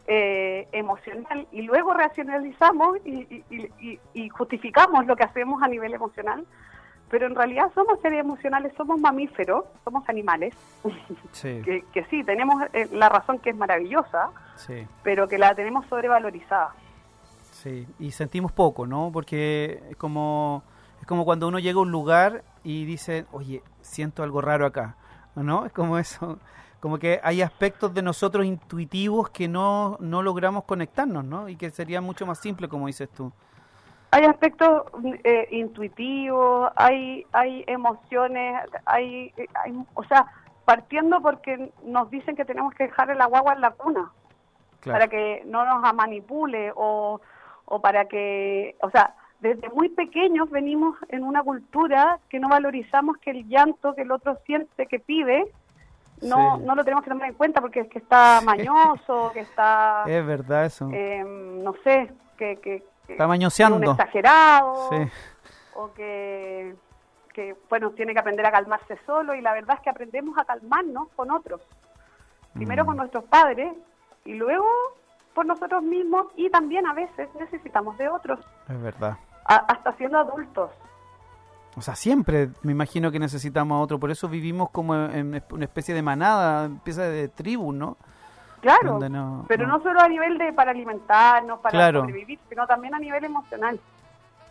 eh, 0.07 0.69
emocional 0.73 1.47
y 1.53 1.63
luego 1.63 1.95
racionalizamos 1.95 2.99
y, 3.05 3.11
y- 3.35 3.45
y- 3.51 3.73
y- 3.91 4.01
y 4.15 4.29
justificamos 4.29 5.07
lo 5.07 5.17
que 5.17 5.25
hacemos 5.25 5.63
a 5.63 5.69
nivel 5.69 5.95
emocional, 5.95 6.47
pero 7.11 7.27
en 7.27 7.35
realidad 7.35 7.71
somos 7.75 7.99
seres 8.01 8.21
emocionales, 8.21 8.73
somos 8.77 9.01
mamíferos, 9.01 9.65
somos 9.85 10.07
animales, 10.09 10.55
Sí, 11.33 11.63
que, 11.65 11.83
que 11.93 12.05
sí, 12.11 12.25
tenemos 12.25 12.63
eh, 12.75 12.89
la 12.93 13.09
razón 13.09 13.39
que 13.39 13.51
es 13.51 13.57
maravillosa, 13.57 14.31
sí, 14.57 14.87
pero 15.03 15.29
que 15.29 15.39
la 15.39 15.55
tenemos 15.55 15.87
sobrevalorizada. 15.87 16.75
Sí. 17.63 17.87
Y 17.99 18.11
sentimos 18.13 18.53
poco, 18.53 18.87
¿no? 18.87 19.11
Porque 19.13 19.83
es 19.91 19.97
como, 19.97 20.63
es 21.01 21.07
como 21.07 21.25
cuando 21.25 21.49
uno 21.49 21.59
llega 21.59 21.79
a 21.79 21.83
un 21.83 21.91
lugar 21.91 22.43
y 22.65 22.85
dice, 22.85 23.27
oye, 23.33 23.63
siento 23.81 24.23
algo 24.23 24.41
raro 24.41 24.67
acá, 24.67 24.97
¿no? 25.35 25.67
Es 25.67 25.73
como 25.73 25.99
eso, 25.99 26.39
como 26.81 26.99
que 26.99 27.21
hay 27.23 27.43
aspectos 27.43 27.93
de 27.95 28.03
nosotros 28.03 28.45
intuitivos 28.47 29.31
que 29.31 29.49
no, 29.49 29.97
no 30.01 30.23
logramos 30.23 30.65
conectarnos, 30.65 31.25
¿no? 31.25 31.49
Y 31.49 31.57
que 31.57 31.71
sería 31.71 32.01
mucho 32.01 32.27
más 32.27 32.39
simple, 32.39 32.69
como 32.69 32.87
dices 32.87 33.09
tú. 33.11 33.33
Hay 34.11 34.25
aspectos 34.25 34.85
eh, 35.23 35.49
intuitivos, 35.51 36.71
hay 36.77 37.27
hay 37.33 37.63
emociones, 37.67 38.63
hay, 38.87 39.35
hay- 39.55 39.85
o 39.95 40.03
sea, 40.05 40.27
partiendo 40.65 41.21
porque 41.21 41.73
nos 41.85 42.11
dicen 42.11 42.35
que 42.35 42.47
tenemos 42.47 42.73
que 42.75 42.85
dejar 42.85 43.15
la 43.17 43.27
guagua 43.27 43.53
en 43.53 43.61
la 43.61 43.71
cuna 43.73 44.11
Claro. 44.81 44.99
para 45.01 45.09
que 45.09 45.43
no 45.47 45.65
nos 45.65 45.93
manipule 45.95 46.73
o, 46.75 47.21
o 47.71 47.81
para 47.81 48.07
que, 48.07 48.77
o 48.81 48.91
sea, 48.91 49.15
desde 49.41 49.69
muy 49.71 49.89
pequeños 49.91 50.51
venimos 50.51 50.97
en 51.11 51.23
una 51.23 51.43
cultura 51.43 52.19
que 52.29 52.41
no 52.41 52.49
valorizamos 52.49 53.19
que 53.19 53.31
el 53.31 53.47
llanto 53.49 53.95
que 53.95 54.03
el 54.03 54.11
otro 54.11 54.37
siente, 54.47 54.87
que 54.87 54.99
pide, 54.99 55.45
no, 56.23 56.57
Sí. 56.57 56.63
no 56.65 56.75
lo 56.75 56.83
tenemos 56.83 57.05
que 57.05 57.11
tomar 57.11 57.29
en 57.29 57.35
cuenta 57.35 57.61
porque 57.61 57.81
es 57.81 57.89
que 57.89 57.99
está 57.99 58.41
mañoso, 58.45 59.31
que 59.33 59.41
está, 59.41 60.05
Es 60.07 60.27
verdad 60.27 60.65
eso. 60.65 60.89
eh, 60.93 61.23
no 61.25 61.75
sé, 61.85 62.11
que, 62.37 62.57
que, 62.57 62.83
que 63.07 63.13
Está 63.13 63.25
un 63.25 63.29
mañoseando. 63.31 63.93
exagerado 63.93 64.89
Sí. 64.91 64.97
o 65.75 65.93
que, 65.93 66.75
que, 67.35 67.55
bueno, 67.69 67.91
tiene 67.91 68.13
que 68.15 68.19
aprender 68.21 68.45
a 68.47 68.51
calmarse 68.51 68.99
solo 69.07 69.35
y 69.35 69.41
la 69.41 69.53
verdad 69.53 69.77
es 69.77 69.83
que 69.83 69.91
aprendemos 69.91 70.37
a 70.39 70.45
calmarnos 70.45 71.09
con 71.15 71.31
otros. 71.31 71.61
Primero 72.55 72.83
Mm. 72.83 72.87
con 72.87 72.97
nuestros 72.97 73.25
padres 73.25 73.73
y 74.25 74.35
luego 74.35 74.67
por 75.39 75.47
nosotros 75.47 75.85
mismos 75.85 76.27
y 76.35 76.51
también 76.51 76.85
a 76.85 76.95
veces 76.95 77.29
necesitamos 77.39 77.97
de 77.97 78.09
otros, 78.09 78.41
Es 78.69 78.83
verdad. 78.83 79.19
a- 79.45 79.55
hasta 79.73 79.93
siendo 79.93 80.19
adultos. 80.19 80.73
O 81.77 81.81
sea, 81.81 81.95
siempre 81.95 82.49
me 82.65 82.73
imagino 82.73 83.13
que 83.13 83.21
necesitamos 83.21 83.77
a 83.77 83.81
otro. 83.81 84.01
Por 84.01 84.11
eso 84.11 84.29
vivimos 84.29 84.71
como 84.71 84.97
en 84.97 85.41
una 85.53 85.65
especie 85.65 85.95
de 85.95 86.03
manada, 86.03 86.65
empieza 86.65 87.03
de 87.03 87.29
tribu, 87.29 87.73
¿no? 87.73 87.97
Claro, 88.61 88.99
no- 88.99 89.45
pero 89.47 89.65
no. 89.69 89.77
no 89.79 89.83
solo 89.85 90.01
a 90.01 90.09
nivel 90.09 90.39
de 90.39 90.53
para 90.53 90.73
alimentarnos, 90.73 91.61
para 91.61 91.71
Claro. 91.71 92.01
sobrevivir, 92.01 92.41
sino 92.49 92.67
también 92.67 92.97
a 92.97 92.99
nivel 92.99 93.23
emocional. 93.25 93.79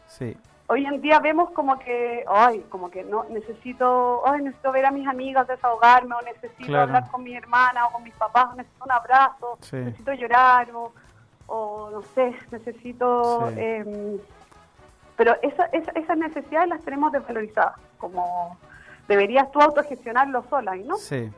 Sí. 0.08 0.38
Hoy 0.68 0.86
en 0.86 1.02
día 1.02 1.20
vemos 1.20 1.50
como 1.52 1.80
que, 1.80 2.24
ay, 2.28 2.60
como 2.70 2.90
que 2.90 3.04
no 3.04 3.24
necesito, 3.30 4.22
ay, 4.28 4.42
necesito 4.42 4.72
ver 4.72 4.86
a 4.86 4.92
mis 4.92 5.08
amigas 5.08 5.48
desahogarme 5.48 6.16
o 6.16 6.22
necesito 6.22 6.66
Claro. 6.68 6.84
hablar 6.84 7.10
con 7.10 7.24
mi 7.24 7.36
hermana 7.36 7.88
o 7.88 7.92
con 7.92 8.04
mis 8.04 8.14
papás, 8.16 8.48
o 8.52 8.56
necesito 8.56 8.86
un 8.86 8.92
abrazo, 8.92 9.58
Sí. 9.62 9.78
necesito 9.78 10.14
llorar 10.14 10.70
o, 10.74 10.92
o 11.48 11.90
no 11.92 12.02
sé, 12.14 12.36
necesito, 12.52 13.50
Sí. 13.52 13.60
em, 13.60 14.18
pero 15.16 15.36
esa, 15.42 15.66
esa, 15.72 15.92
esas 15.92 16.18
necesidades 16.18 16.70
las 16.70 16.82
tenemos 16.82 17.12
desvalorizadas, 17.12 17.76
como 17.98 18.58
deberías 19.08 19.50
tú 19.52 19.62
autogestionarlo 19.62 20.44
sola 20.50 20.76
y 20.76 20.84
no. 20.84 20.98
Sí. 20.98 21.32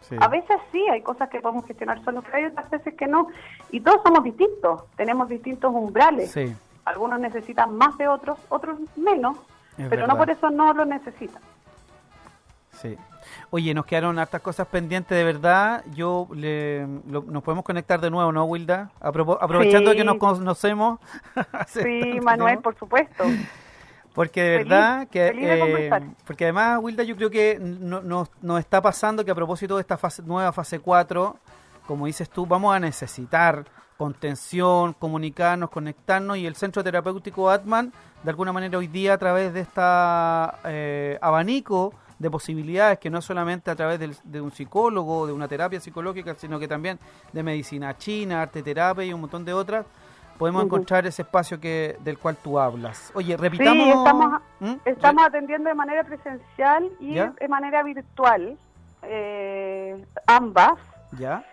sí. 0.00 0.16
A 0.20 0.26
veces 0.28 0.56
sí, 0.72 0.84
hay 0.90 1.00
cosas 1.00 1.28
que 1.30 1.40
podemos 1.40 1.64
gestionar 1.64 2.02
solos, 2.04 2.24
pero 2.26 2.38
hay 2.38 2.44
otras 2.46 2.68
veces 2.68 2.92
que 2.94 3.06
no. 3.06 3.28
Y 3.70 3.80
todos 3.80 4.02
somos 4.02 4.24
distintos, 4.24 4.82
tenemos 4.96 5.28
distintos 5.28 5.72
umbrales. 5.72 6.32
Sí. 6.32 6.54
Algunos 6.84 7.18
necesitan 7.20 7.76
más 7.76 7.96
de 7.98 8.08
otros, 8.08 8.38
otros 8.48 8.78
menos, 8.96 9.36
Es 9.78 9.88
pero 9.88 9.90
verdad. 9.90 10.06
no 10.08 10.16
por 10.18 10.30
eso 10.30 10.50
no 10.50 10.72
lo 10.74 10.84
necesitan. 10.84 11.40
Sí. 12.72 12.96
Oye, 13.50 13.72
nos 13.72 13.86
quedaron 13.86 14.18
hartas 14.18 14.42
cosas 14.42 14.66
pendientes, 14.66 15.16
de 15.16 15.24
verdad. 15.24 15.84
Yo 15.94 16.28
le, 16.34 16.86
lo- 17.08 17.22
nos 17.22 17.42
podemos 17.42 17.64
conectar 17.64 18.00
de 18.00 18.10
nuevo, 18.10 18.32
¿no, 18.32 18.44
Wilda? 18.44 18.90
Aprovechando 19.00 19.92
Sí. 19.92 19.96
que 19.96 20.04
nos 20.04 20.16
conocemos. 20.18 20.98
Sí, 21.68 22.18
Manuel, 22.22 22.58
por 22.58 22.74
supuesto. 22.76 23.24
Porque 24.12 24.42
de 24.42 24.56
Feliz, 24.58 24.68
verdad 24.70 25.08
que 25.08 25.20
de 25.32 25.86
eh, 25.88 26.00
porque 26.26 26.44
además 26.44 26.78
Wilda 26.82 27.02
yo 27.02 27.16
creo 27.16 27.30
que 27.30 27.58
no- 27.60 28.00
no- 28.02 28.28
nos 28.42 28.60
está 28.60 28.80
pasando 28.82 29.24
que 29.24 29.30
a 29.30 29.34
propósito 29.34 29.76
de 29.76 29.80
esta 29.80 29.96
fase, 29.96 30.22
nueva 30.22 30.52
fase 30.52 30.78
4, 30.78 31.36
como 31.86 32.06
dices 32.06 32.28
tú, 32.30 32.46
vamos 32.46 32.74
a 32.74 32.78
necesitar 32.80 33.64
contención, 33.96 34.92
comunicarnos, 34.94 35.70
conectarnos 35.70 36.36
y 36.36 36.46
el 36.46 36.56
centro 36.56 36.82
terapéutico 36.82 37.48
Atman 37.50 37.92
de 38.22 38.30
alguna 38.30 38.52
manera 38.52 38.78
hoy 38.78 38.86
día 38.86 39.14
a 39.14 39.18
través 39.18 39.52
de 39.52 39.60
esta 39.60 40.58
eh, 40.64 41.18
abanico 41.20 41.92
de 42.18 42.30
posibilidades 42.30 42.98
que 42.98 43.10
no 43.10 43.18
es 43.18 43.24
solamente 43.24 43.70
a 43.70 43.76
través 43.76 43.98
del- 43.98 44.16
de 44.24 44.40
un 44.40 44.50
psicólogo, 44.52 45.26
de 45.26 45.32
una 45.32 45.46
terapia 45.48 45.80
psicológica, 45.80 46.34
sino 46.34 46.58
que 46.58 46.68
también 46.68 46.98
de 47.32 47.42
medicina 47.42 47.96
china, 47.98 48.42
arte 48.42 48.62
terapia 48.62 49.04
y 49.04 49.12
un 49.12 49.20
montón 49.20 49.44
de 49.44 49.52
otras, 49.52 49.84
podemos 50.38 50.64
encontrar 50.64 51.06
ese 51.06 51.22
espacio 51.22 51.60
que 51.60 51.96
del 52.00 52.18
cual 52.18 52.36
tú 52.42 52.58
hablas. 52.58 53.12
Oye, 53.14 53.36
repitamos. 53.36 53.84
Sí, 53.84 53.90
estamos, 53.90 54.40
¿Mm? 54.60 54.72
estamos 54.84 55.24
atendiendo 55.26 55.68
de 55.68 55.74
manera 55.74 56.02
presencial 56.04 56.88
y 57.00 57.14
¿Ya? 57.14 57.32
de 57.38 57.48
manera 57.48 57.82
virtual, 57.82 58.56
eh, 59.02 60.04
ambas. 60.26 60.72
Ya, 61.18 61.44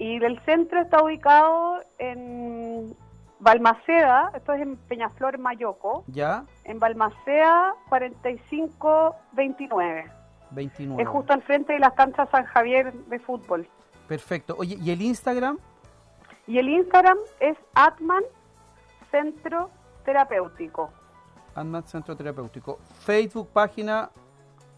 Y 0.00 0.16
el 0.24 0.40
centro 0.46 0.80
está 0.80 1.04
ubicado 1.04 1.80
en 1.98 2.96
Balmaceda, 3.38 4.32
esto 4.34 4.54
es 4.54 4.62
en 4.62 4.78
Peñaflor, 4.78 5.36
Mayoco, 5.36 6.04
ya, 6.06 6.46
en 6.64 6.78
Balmaceda 6.78 7.74
4529. 7.90 10.10
29. 10.52 11.02
Es 11.02 11.08
justo 11.08 11.34
al 11.34 11.42
frente 11.42 11.74
de 11.74 11.80
las 11.80 11.92
canchas 11.92 12.30
San 12.30 12.46
Javier 12.46 12.94
de 12.94 13.18
fútbol. 13.18 13.68
Perfecto. 14.08 14.56
Oye, 14.58 14.78
¿y 14.80 14.90
el 14.90 15.02
Instagram? 15.02 15.58
Y 16.46 16.56
el 16.58 16.70
Instagram 16.70 17.18
es 17.38 17.58
Atman 17.74 18.22
Centro 19.10 19.68
Terapéutico. 20.06 20.90
Admat 21.54 21.84
Centro 21.88 22.16
Terapéutico. 22.16 22.78
Facebook, 23.00 23.50
página, 23.52 24.08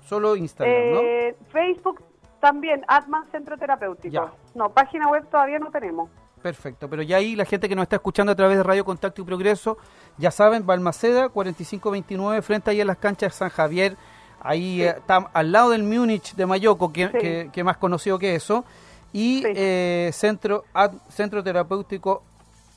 solo 0.01 0.35
Instagram, 0.35 0.75
Eh, 0.77 1.37
Facebook 1.53 2.03
también, 2.43 2.85
Atman 2.89 3.25
Centro 3.31 3.57
Terapéutico. 3.57 4.13
Ya. 4.13 4.31
No, 4.55 4.69
página 4.71 5.09
web 5.09 5.25
todavía 5.31 5.59
no 5.59 5.71
tenemos. 5.71 6.11
Perfecto. 6.43 6.91
Pero 6.91 7.03
ya 7.03 7.19
ahí 7.19 7.37
la 7.37 7.45
gente 7.45 7.69
que 7.69 7.77
nos 7.77 7.85
está 7.85 7.97
escuchando 7.97 8.33
a 8.33 8.35
través 8.35 8.57
de 8.57 8.65
Radio 8.65 8.85
Contacto 8.85 9.23
y 9.23 9.25
Progreso, 9.25 9.79
ya 10.19 10.33
saben, 10.33 10.67
Balmaceda, 10.67 11.29
4529, 11.29 12.43
frente 12.43 12.71
ahí 12.73 12.81
a 12.81 12.85
las 12.85 12.99
canchas 12.99 13.33
de 13.33 13.39
San 13.39 13.49
Javier. 13.49 13.97
Ahí 14.41 14.83
eh, 14.83 14.89
está 14.99 15.31
al 15.33 15.53
lado 15.53 15.71
del 15.71 15.85
Múnich 15.85 16.35
de 16.35 16.45
Mayoco, 16.47 16.93
que, 16.93 17.07
Sí. 17.07 17.19
que- 17.19 17.51
que 17.53 17.63
más 17.65 17.77
conocido 17.77 18.19
que 18.19 18.35
eso. 18.35 18.65
Y 19.13 19.43
Sí. 19.43 19.53
eh, 19.55 20.11
centro, 20.13 20.65
Ad- 20.75 20.95
centro 21.11 21.45
Terapéutico 21.45 22.25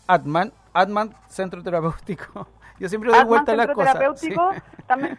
Atman, 0.08 0.54
Atman 0.74 1.16
Centro 1.28 1.64
Terapéutico. 1.64 2.48
Yo 2.80 2.88
siempre 2.88 3.10
doy 3.10 3.24
vuelta 3.24 3.54
a 3.54 3.56
las 3.56 3.68
cosas. 3.70 3.94
Terapéutico, 3.94 4.52
también, 4.86 5.18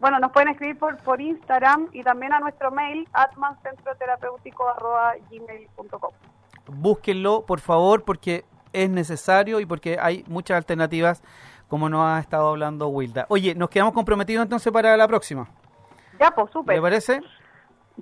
bueno, 0.00 0.18
nos 0.18 0.32
pueden 0.32 0.48
escribir 0.48 0.78
por, 0.78 0.96
por 0.98 1.20
Instagram 1.20 1.88
y 1.92 2.02
también 2.02 2.32
a 2.32 2.40
nuestro 2.40 2.70
mail 2.70 3.06
atmancentroterapéutico.gmail.com 3.12 6.10
Búsquenlo, 6.66 7.44
por 7.44 7.60
favor, 7.60 8.04
porque 8.04 8.44
es 8.72 8.88
necesario 8.88 9.60
y 9.60 9.66
porque 9.66 9.98
hay 10.00 10.24
muchas 10.28 10.56
alternativas, 10.56 11.22
como 11.68 11.88
nos 11.88 12.06
ha 12.06 12.18
estado 12.18 12.48
hablando 12.48 12.88
Wilda. 12.88 13.26
Oye, 13.28 13.54
nos 13.54 13.70
quedamos 13.70 13.94
comprometidos 13.94 14.44
entonces 14.44 14.72
para 14.72 14.96
la 14.96 15.08
próxima. 15.08 15.48
Ya, 16.18 16.30
pues, 16.30 16.50
súper. 16.50 16.76
¿Le 16.76 16.82
parece? 16.82 17.20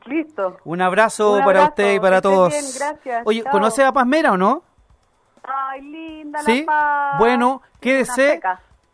Listo. 0.04 0.58
Un 0.64 0.82
abrazo, 0.82 1.40
para 1.44 1.64
usted 1.64 1.94
y 1.94 2.00
para 2.00 2.20
todos. 2.20 2.52
Bien, 2.52 2.64
gracias. 2.76 3.22
Oye, 3.26 3.42
Chao. 3.42 3.52
¿conoce 3.52 3.84
a 3.84 3.92
Paz 3.92 4.06
Mera 4.06 4.32
o 4.32 4.36
no? 4.36 4.62
Ay, 5.42 5.80
linda 5.80 6.40
¿Sí? 6.40 6.60
la 6.60 6.66
paz. 6.66 7.18
Bueno, 7.18 7.62
quédese, 7.80 8.40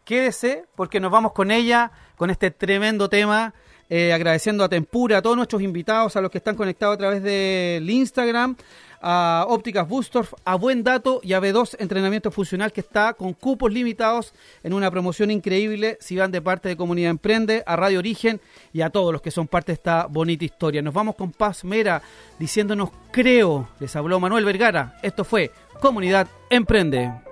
quédese, 0.04 0.66
porque 0.74 1.00
nos 1.00 1.10
vamos 1.10 1.32
con 1.32 1.50
ella, 1.50 1.90
con 2.16 2.30
este 2.30 2.50
tremendo 2.50 3.08
tema, 3.08 3.54
eh, 3.88 4.12
agradeciendo 4.12 4.64
a 4.64 4.68
Tempura, 4.68 5.18
a 5.18 5.22
todos 5.22 5.36
nuestros 5.36 5.62
invitados, 5.62 6.16
a 6.16 6.20
los 6.20 6.30
que 6.30 6.38
están 6.38 6.56
conectados 6.56 6.94
a 6.94 6.98
través 6.98 7.22
del 7.22 7.88
Instagram, 7.88 8.56
a 9.00 9.44
Ópticas 9.48 9.88
Bustorf, 9.88 10.32
a 10.44 10.56
Buen 10.56 10.82
Dato 10.82 11.20
y 11.22 11.32
a 11.32 11.40
B2 11.40 11.76
Entrenamiento 11.78 12.30
Funcional, 12.30 12.72
que 12.72 12.80
está 12.80 13.12
con 13.14 13.32
cupos 13.34 13.72
limitados 13.72 14.34
en 14.64 14.72
una 14.72 14.90
promoción 14.90 15.30
increíble, 15.30 15.98
si 16.00 16.16
van 16.16 16.32
de 16.32 16.42
parte 16.42 16.68
de 16.68 16.76
Comunidad 16.76 17.10
Emprende, 17.10 17.62
a 17.66 17.76
Radio 17.76 18.00
Origen 18.00 18.40
y 18.72 18.80
a 18.80 18.90
todos 18.90 19.12
los 19.12 19.22
que 19.22 19.30
son 19.30 19.46
parte 19.46 19.72
de 19.72 19.74
esta 19.74 20.06
bonita 20.06 20.44
historia. 20.44 20.82
Nos 20.82 20.94
vamos 20.94 21.14
con 21.14 21.30
Paz 21.30 21.64
Mera, 21.64 22.02
diciéndonos 22.38 22.90
creo, 23.12 23.68
les 23.78 23.94
habló 23.94 24.18
Manuel 24.18 24.44
Vergara, 24.44 24.98
esto 25.02 25.24
fue 25.24 25.52
Comunidad 25.80 26.26
Emprende. 26.50 27.25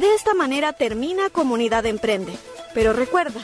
De 0.00 0.14
esta 0.14 0.34
manera 0.34 0.72
termina 0.72 1.30
Comunidad 1.30 1.84
Emprende. 1.84 2.32
Pero 2.74 2.92
recuerda, 2.92 3.40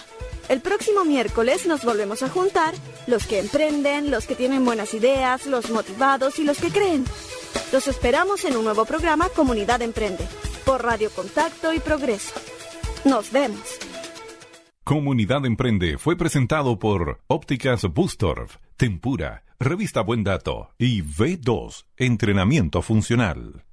el 0.48 0.60
próximo 0.60 1.04
miércoles 1.04 1.66
nos 1.66 1.84
volvemos 1.84 2.22
a 2.22 2.30
juntar 2.30 2.74
los 3.06 3.26
que 3.26 3.38
emprenden, 3.38 4.10
los 4.10 4.26
que 4.26 4.34
tienen 4.34 4.64
buenas 4.64 4.94
ideas, 4.94 5.46
los 5.46 5.70
motivados 5.70 6.38
y 6.38 6.44
los 6.44 6.58
que 6.58 6.70
creen. 6.70 7.04
Los 7.72 7.88
esperamos 7.88 8.44
en 8.44 8.56
un 8.56 8.64
nuevo 8.64 8.86
programa 8.86 9.28
Comunidad 9.28 9.82
Emprende 9.82 10.26
por 10.64 10.82
Radio 10.82 11.10
Contacto 11.10 11.74
y 11.74 11.78
Progreso. 11.78 12.32
Nos 13.04 13.30
vemos. 13.30 13.78
Comunidad 14.82 15.44
Emprende 15.44 15.98
fue 15.98 16.16
presentado 16.16 16.78
por 16.78 17.20
Ópticas 17.26 17.82
Bustorf, 17.92 18.56
Tempura, 18.76 19.44
Revista 19.58 20.00
Buen 20.00 20.24
Dato 20.24 20.70
y 20.78 21.02
V2 21.02 21.84
Entrenamiento 21.96 22.82
Funcional. 22.82 23.65